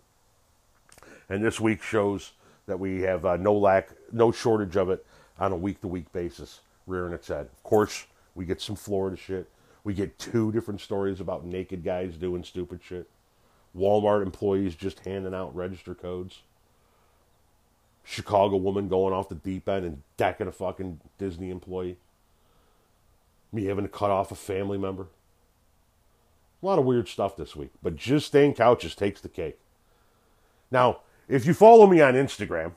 And 1.29 1.43
this 1.43 1.59
week 1.59 1.81
shows 1.81 2.33
that 2.65 2.79
we 2.79 3.01
have 3.01 3.25
uh, 3.25 3.37
no 3.37 3.53
lack, 3.53 3.89
no 4.11 4.31
shortage 4.31 4.75
of 4.75 4.89
it 4.89 5.05
on 5.39 5.51
a 5.51 5.55
week 5.55 5.81
to 5.81 5.87
week 5.87 6.11
basis, 6.11 6.61
rearing 6.85 7.13
its 7.13 7.27
head. 7.27 7.47
Of 7.51 7.63
course, 7.63 8.05
we 8.35 8.45
get 8.45 8.61
some 8.61 8.75
Florida 8.75 9.15
shit. 9.15 9.49
We 9.83 9.93
get 9.93 10.19
two 10.19 10.51
different 10.51 10.81
stories 10.81 11.19
about 11.19 11.45
naked 11.45 11.83
guys 11.83 12.15
doing 12.17 12.43
stupid 12.43 12.81
shit. 12.83 13.09
Walmart 13.77 14.23
employees 14.23 14.75
just 14.75 14.99
handing 15.01 15.33
out 15.33 15.55
register 15.55 15.93
codes. 15.93 16.41
Chicago 18.03 18.55
woman 18.55 18.87
going 18.87 19.13
off 19.13 19.29
the 19.29 19.35
deep 19.35 19.69
end 19.69 19.85
and 19.85 20.01
decking 20.17 20.47
a 20.47 20.51
fucking 20.51 20.99
Disney 21.17 21.51
employee. 21.51 21.97
Me 23.51 23.65
having 23.65 23.85
to 23.85 23.89
cut 23.89 24.09
off 24.09 24.31
a 24.31 24.35
family 24.35 24.77
member. 24.77 25.07
A 26.61 26.65
lot 26.65 26.79
of 26.79 26.85
weird 26.85 27.07
stuff 27.07 27.37
this 27.37 27.55
week, 27.55 27.69
but 27.81 27.95
just 27.95 28.27
staying 28.27 28.55
couches 28.55 28.95
takes 28.95 29.21
the 29.21 29.29
cake. 29.29 29.59
Now, 30.71 31.01
if 31.27 31.45
you 31.45 31.53
follow 31.53 31.87
me 31.87 32.01
on 32.01 32.15
Instagram, 32.15 32.73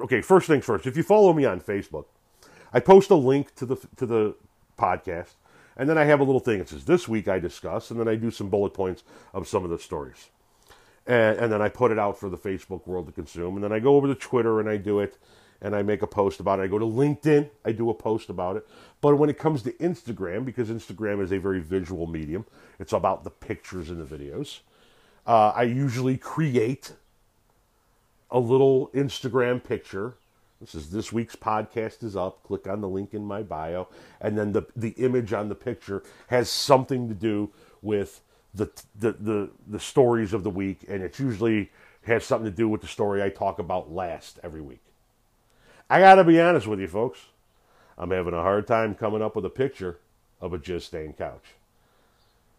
okay, 0.00 0.22
first 0.22 0.46
things 0.46 0.64
first, 0.64 0.86
if 0.86 0.96
you 0.96 1.02
follow 1.02 1.32
me 1.32 1.44
on 1.44 1.60
Facebook, 1.60 2.06
I 2.72 2.80
post 2.80 3.10
a 3.10 3.14
link 3.14 3.54
to 3.56 3.66
the 3.66 3.76
to 3.96 4.06
the 4.06 4.34
podcast, 4.78 5.34
and 5.76 5.88
then 5.88 5.98
I 5.98 6.04
have 6.04 6.20
a 6.20 6.24
little 6.24 6.40
thing 6.40 6.58
that 6.58 6.68
says 6.68 6.84
this 6.84 7.08
week 7.08 7.28
I 7.28 7.38
discuss, 7.38 7.90
and 7.90 7.98
then 7.98 8.08
I 8.08 8.16
do 8.16 8.30
some 8.30 8.48
bullet 8.48 8.74
points 8.74 9.04
of 9.32 9.48
some 9.48 9.64
of 9.64 9.70
the 9.70 9.78
stories 9.78 10.30
and, 11.06 11.38
and, 11.38 11.52
then 11.52 11.60
I 11.60 11.68
put 11.68 11.90
it 11.90 11.98
out 11.98 12.18
for 12.18 12.28
the 12.28 12.38
Facebook 12.38 12.86
world 12.86 13.06
to 13.06 13.12
consume. 13.12 13.56
And 13.56 13.64
then 13.64 13.72
I 13.72 13.80
go 13.80 13.96
over 13.96 14.06
to 14.06 14.14
Twitter 14.14 14.60
and 14.60 14.68
I 14.68 14.76
do 14.76 15.00
it, 15.00 15.18
and 15.60 15.74
I 15.74 15.82
make 15.82 16.02
a 16.02 16.06
post 16.06 16.40
about 16.40 16.58
it. 16.58 16.62
I 16.62 16.66
go 16.66 16.78
to 16.78 16.84
LinkedIn, 16.84 17.50
I 17.64 17.72
do 17.72 17.90
a 17.90 17.94
post 17.94 18.30
about 18.30 18.56
it. 18.56 18.66
But 19.00 19.16
when 19.16 19.30
it 19.30 19.38
comes 19.38 19.62
to 19.62 19.72
Instagram, 19.74 20.44
because 20.44 20.68
Instagram 20.68 21.22
is 21.22 21.32
a 21.32 21.38
very 21.38 21.60
visual 21.60 22.06
medium, 22.06 22.46
it's 22.78 22.92
about 22.92 23.24
the 23.24 23.30
pictures 23.30 23.90
and 23.90 24.04
the 24.04 24.16
videos. 24.16 24.60
Uh, 25.26 25.52
I 25.54 25.62
usually 25.62 26.16
create 26.16 26.92
a 28.30 28.38
little 28.38 28.88
Instagram 28.88 29.62
picture. 29.62 30.14
This 30.62 30.76
is 30.76 30.90
this 30.90 31.12
week's 31.12 31.34
podcast 31.34 32.04
is 32.04 32.14
up. 32.14 32.44
Click 32.44 32.68
on 32.68 32.80
the 32.80 32.88
link 32.88 33.14
in 33.14 33.24
my 33.24 33.42
bio, 33.42 33.88
and 34.20 34.38
then 34.38 34.52
the 34.52 34.62
the 34.76 34.90
image 34.90 35.32
on 35.32 35.48
the 35.48 35.56
picture 35.56 36.04
has 36.28 36.48
something 36.48 37.08
to 37.08 37.14
do 37.14 37.50
with 37.82 38.20
the, 38.54 38.70
the 38.96 39.12
the 39.12 39.50
the 39.66 39.80
stories 39.80 40.32
of 40.32 40.44
the 40.44 40.50
week, 40.50 40.84
and 40.88 41.02
it 41.02 41.18
usually 41.18 41.72
has 42.04 42.24
something 42.24 42.48
to 42.48 42.56
do 42.56 42.68
with 42.68 42.80
the 42.80 42.86
story 42.86 43.20
I 43.20 43.28
talk 43.28 43.58
about 43.58 43.90
last 43.90 44.38
every 44.44 44.60
week. 44.60 44.82
I 45.90 45.98
got 45.98 46.14
to 46.14 46.24
be 46.24 46.40
honest 46.40 46.68
with 46.68 46.78
you, 46.78 46.86
folks. 46.86 47.18
I'm 47.98 48.12
having 48.12 48.34
a 48.34 48.42
hard 48.42 48.68
time 48.68 48.94
coming 48.94 49.20
up 49.20 49.34
with 49.34 49.44
a 49.44 49.50
picture 49.50 49.98
of 50.40 50.52
a 50.52 50.58
jizz 50.60 50.82
stained 50.82 51.18
couch. 51.18 51.54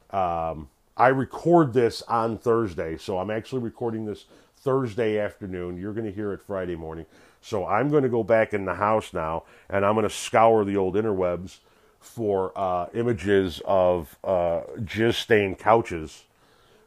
Um, 0.10 0.68
I 0.98 1.08
record 1.08 1.72
this 1.72 2.02
on 2.04 2.38
Thursday, 2.38 2.98
so 2.98 3.18
I'm 3.18 3.32
actually 3.32 3.62
recording 3.62 4.06
this 4.06 4.26
Thursday 4.58 5.20
afternoon. 5.20 5.78
You're 5.78 5.94
going 5.94 6.06
to 6.06 6.12
hear 6.12 6.34
it 6.34 6.42
Friday 6.42 6.76
morning. 6.76 7.06
So 7.44 7.68
I'm 7.68 7.90
going 7.90 8.04
to 8.04 8.10
go 8.10 8.24
back 8.24 8.54
in 8.54 8.64
the 8.64 8.76
house 8.76 9.14
now, 9.14 9.44
and 9.70 9.86
I'm 9.86 9.96
going 9.96 10.08
to 10.08 10.10
scour 10.10 10.64
the 10.64 10.78
old 10.78 10.96
interwebs 10.96 11.58
for 12.00 12.58
uh, 12.58 12.88
images 12.94 13.62
of 13.66 14.18
uh, 14.24 14.62
jizz 14.80 15.16
stained 15.16 15.60
couches 15.60 16.24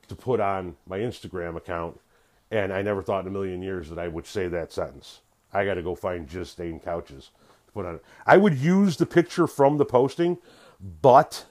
to 0.09 0.15
put 0.15 0.41
on 0.41 0.77
my 0.87 0.99
Instagram 0.99 1.57
account, 1.57 2.01
and 2.51 2.73
I 2.73 2.81
never 2.81 3.03
thought 3.03 3.21
in 3.21 3.27
a 3.27 3.31
million 3.31 3.61
years 3.61 3.91
that 3.91 3.99
I 3.99 4.09
would 4.09 4.27
say 4.27 4.49
that 4.49 4.73
sentence. 4.73 5.21
I 5.53 5.67
got 5.67 5.75
to 5.75 5.83
go 5.83 5.95
find 5.95 6.27
jizz 6.27 6.47
stained 6.47 6.83
couches 6.83 7.31
to 7.67 7.73
put 7.73 7.85
on. 7.85 8.01
I 8.25 8.39
would 8.39 8.57
use 8.57 8.97
the 8.97 9.07
picture 9.07 9.47
from 9.47 9.77
the 9.77 9.85
posting, 9.85 10.39
but 11.03 11.45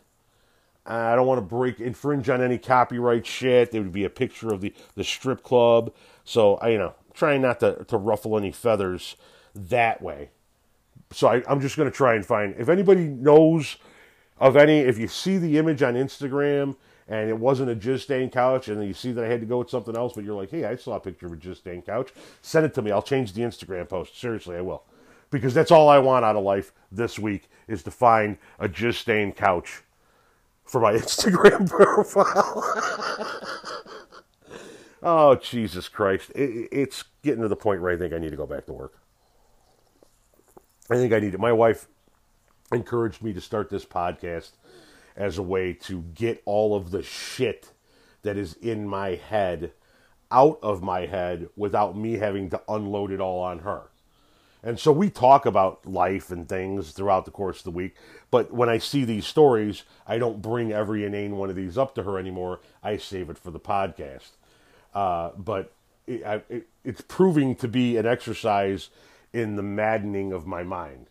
I 0.83 1.15
don't 1.15 1.27
want 1.27 1.37
to 1.37 1.45
break 1.45 1.79
infringe 1.79 2.27
on 2.27 2.41
any 2.41 2.57
copyright 2.57 3.27
shit. 3.27 3.71
There 3.71 3.83
would 3.83 3.91
be 3.91 4.05
a 4.05 4.09
picture 4.09 4.51
of 4.51 4.61
the 4.61 4.73
the 4.95 5.03
strip 5.03 5.43
club, 5.43 5.93
so 6.23 6.55
I 6.55 6.69
you 6.69 6.79
know 6.79 6.95
trying 7.15 7.41
not 7.41 7.59
to 7.61 7.85
to 7.85 7.97
ruffle 7.97 8.37
any 8.37 8.51
feathers 8.51 9.15
that 9.55 10.01
way 10.01 10.29
so 11.11 11.27
I, 11.27 11.43
I'm 11.47 11.61
just 11.61 11.77
going 11.77 11.89
to 11.89 11.95
try 11.95 12.15
and 12.15 12.25
find 12.25 12.55
if 12.57 12.69
anybody 12.69 13.05
knows 13.05 13.77
of 14.37 14.57
any. 14.57 14.79
If 14.79 14.97
you 14.97 15.07
see 15.07 15.37
the 15.37 15.57
image 15.57 15.81
on 15.81 15.93
Instagram 15.95 16.75
and 17.07 17.29
it 17.29 17.37
wasn't 17.37 17.69
a 17.69 17.99
stained 17.99 18.31
couch, 18.31 18.67
and 18.67 18.83
you 18.85 18.93
see 18.93 19.11
that 19.11 19.23
I 19.23 19.27
had 19.27 19.39
to 19.39 19.45
go 19.45 19.59
with 19.59 19.69
something 19.69 19.95
else, 19.95 20.13
but 20.13 20.23
you're 20.23 20.35
like, 20.35 20.49
hey, 20.49 20.65
I 20.65 20.75
saw 20.75 20.95
a 20.95 20.99
picture 20.99 21.27
of 21.27 21.33
a 21.33 21.55
stained 21.55 21.85
couch. 21.85 22.11
Send 22.41 22.65
it 22.65 22.73
to 22.73 22.81
me. 22.81 22.91
I'll 22.91 23.01
change 23.01 23.33
the 23.33 23.41
Instagram 23.41 23.87
post. 23.87 24.19
Seriously, 24.19 24.57
I 24.57 24.61
will, 24.61 24.83
because 25.29 25.53
that's 25.53 25.71
all 25.71 25.87
I 25.87 25.99
want 25.99 26.25
out 26.25 26.35
of 26.35 26.43
life 26.43 26.73
this 26.91 27.19
week 27.19 27.47
is 27.67 27.83
to 27.83 27.91
find 27.91 28.37
a 28.59 28.91
stained 28.91 29.35
couch 29.35 29.83
for 30.63 30.81
my 30.81 30.93
Instagram 30.95 31.69
profile. 31.69 33.61
oh 35.05 35.35
Jesus 35.35 35.87
Christ! 35.87 36.31
It, 36.31 36.67
it's 36.71 37.05
getting 37.23 37.41
to 37.41 37.47
the 37.47 37.55
point 37.55 37.81
where 37.81 37.93
I 37.93 37.97
think 37.97 38.13
I 38.13 38.17
need 38.17 38.31
to 38.31 38.35
go 38.35 38.45
back 38.45 38.65
to 38.65 38.73
work. 38.73 38.99
I 40.89 40.95
think 40.95 41.13
I 41.13 41.19
need 41.19 41.33
it. 41.33 41.39
My 41.39 41.53
wife 41.53 41.87
encouraged 42.71 43.23
me 43.23 43.31
to 43.33 43.41
start 43.41 43.69
this 43.69 43.85
podcast 43.85 44.51
as 45.15 45.37
a 45.37 45.43
way 45.43 45.71
to 45.71 46.01
get 46.13 46.41
all 46.45 46.75
of 46.75 46.91
the 46.91 47.01
shit 47.01 47.71
that 48.23 48.37
is 48.37 48.53
in 48.55 48.87
my 48.87 49.15
head 49.15 49.71
out 50.31 50.59
of 50.61 50.83
my 50.83 51.05
head 51.05 51.47
without 51.55 51.95
me 51.95 52.13
having 52.13 52.49
to 52.49 52.61
unload 52.67 53.11
it 53.11 53.21
all 53.21 53.39
on 53.39 53.59
her. 53.59 53.83
And 54.63 54.79
so 54.79 54.91
we 54.91 55.11
talk 55.11 55.45
about 55.45 55.85
life 55.85 56.31
and 56.31 56.49
things 56.49 56.91
throughout 56.91 57.25
the 57.25 57.31
course 57.31 57.59
of 57.59 57.65
the 57.65 57.71
week. 57.71 57.95
But 58.31 58.51
when 58.51 58.67
I 58.67 58.79
see 58.79 59.05
these 59.05 59.27
stories, 59.27 59.83
I 60.07 60.17
don't 60.17 60.41
bring 60.41 60.71
every 60.71 61.05
inane 61.05 61.37
one 61.37 61.51
of 61.51 61.55
these 61.55 61.77
up 61.77 61.93
to 61.95 62.03
her 62.03 62.17
anymore. 62.17 62.61
I 62.83 62.97
save 62.97 63.29
it 63.29 63.37
for 63.37 63.51
the 63.51 63.59
podcast. 63.59 64.31
Uh, 64.95 65.31
but 65.37 65.71
it, 66.07 66.23
I, 66.25 66.41
it, 66.49 66.67
it's 66.83 67.01
proving 67.01 67.55
to 67.57 67.67
be 67.67 67.97
an 67.97 68.07
exercise 68.07 68.89
in 69.33 69.57
the 69.57 69.63
maddening 69.63 70.31
of 70.31 70.47
my 70.47 70.63
mind 70.63 71.07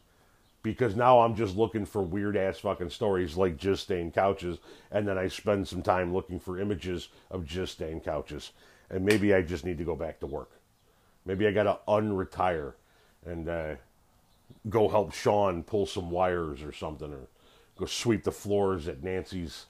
because 0.64 0.96
now 0.96 1.20
I'm 1.20 1.36
just 1.36 1.56
looking 1.56 1.84
for 1.84 2.02
weird 2.02 2.38
ass 2.38 2.60
fucking 2.60 2.88
stories 2.88 3.36
like 3.36 3.58
just 3.58 3.82
stained 3.82 4.14
couches, 4.14 4.58
and 4.90 5.06
then 5.06 5.18
I 5.18 5.28
spend 5.28 5.68
some 5.68 5.82
time 5.82 6.12
looking 6.12 6.40
for 6.40 6.58
images 6.58 7.08
of 7.30 7.44
just 7.44 7.74
stained 7.74 8.02
couches, 8.02 8.50
and 8.88 9.04
maybe 9.04 9.34
I 9.34 9.42
just 9.42 9.66
need 9.66 9.76
to 9.76 9.84
go 9.84 9.94
back 9.94 10.20
to 10.20 10.26
work. 10.26 10.50
Maybe 11.26 11.46
I 11.46 11.52
gotta 11.52 11.78
unretire 11.86 12.72
and 13.26 13.48
uh, 13.48 13.74
go 14.70 14.88
help 14.88 15.12
Sean 15.12 15.62
pull 15.62 15.84
some 15.84 16.10
wires 16.10 16.62
or 16.62 16.72
something, 16.72 17.12
or 17.12 17.28
go 17.78 17.84
sweep 17.84 18.24
the 18.24 18.32
floors 18.32 18.88
at 18.88 19.02
Nancy's 19.02 19.66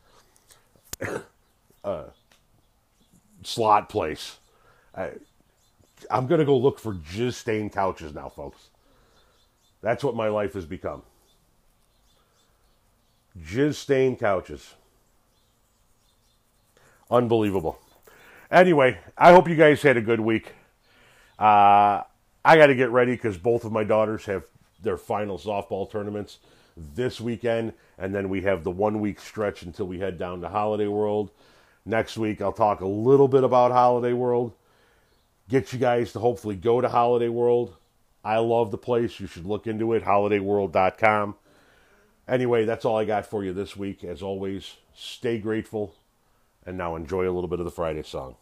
uh, 1.84 2.04
slot 3.46 3.88
place. 3.88 4.38
I, 4.96 5.10
I'm 6.10 6.26
gonna 6.26 6.44
go 6.44 6.56
look 6.56 6.78
for 6.78 6.94
jizz 6.94 7.34
stained 7.34 7.72
couches 7.72 8.14
now, 8.14 8.28
folks. 8.28 8.68
That's 9.82 10.02
what 10.02 10.16
my 10.16 10.28
life 10.28 10.54
has 10.54 10.66
become. 10.66 11.02
Jizz 13.38 13.74
stained 13.74 14.18
couches. 14.18 14.74
Unbelievable. 17.10 17.78
Anyway, 18.50 18.98
I 19.18 19.32
hope 19.32 19.48
you 19.48 19.56
guys 19.56 19.82
had 19.82 19.96
a 19.96 20.00
good 20.00 20.20
week. 20.20 20.52
Uh, 21.38 22.02
I 22.44 22.56
got 22.56 22.66
to 22.66 22.74
get 22.74 22.90
ready 22.90 23.12
because 23.12 23.36
both 23.36 23.64
of 23.64 23.72
my 23.72 23.84
daughters 23.84 24.24
have 24.26 24.44
their 24.82 24.96
final 24.96 25.38
softball 25.38 25.90
tournaments 25.90 26.38
this 26.94 27.20
weekend, 27.20 27.72
and 27.98 28.14
then 28.14 28.28
we 28.28 28.42
have 28.42 28.64
the 28.64 28.70
one 28.70 29.00
week 29.00 29.20
stretch 29.20 29.62
until 29.62 29.86
we 29.86 29.98
head 29.98 30.18
down 30.18 30.40
to 30.40 30.48
Holiday 30.48 30.86
World. 30.86 31.30
Next 31.86 32.16
week, 32.16 32.40
I'll 32.40 32.52
talk 32.52 32.80
a 32.80 32.86
little 32.86 33.28
bit 33.28 33.44
about 33.44 33.72
Holiday 33.72 34.14
World, 34.14 34.52
get 35.48 35.72
you 35.72 35.78
guys 35.78 36.12
to 36.12 36.18
hopefully 36.18 36.56
go 36.56 36.80
to 36.80 36.88
Holiday 36.88 37.28
World. 37.28 37.76
I 38.24 38.38
love 38.38 38.70
the 38.70 38.78
place. 38.78 39.20
You 39.20 39.26
should 39.26 39.44
look 39.44 39.66
into 39.66 39.92
it, 39.92 40.04
holidayworld.com. 40.04 41.36
Anyway, 42.26 42.64
that's 42.64 42.86
all 42.86 42.96
I 42.96 43.04
got 43.04 43.26
for 43.26 43.44
you 43.44 43.52
this 43.52 43.76
week. 43.76 44.02
As 44.02 44.22
always, 44.22 44.76
stay 44.94 45.38
grateful. 45.38 45.94
And 46.64 46.78
now 46.78 46.96
enjoy 46.96 47.28
a 47.28 47.32
little 47.32 47.48
bit 47.48 47.58
of 47.58 47.66
the 47.66 47.70
Friday 47.70 48.02
song. 48.02 48.36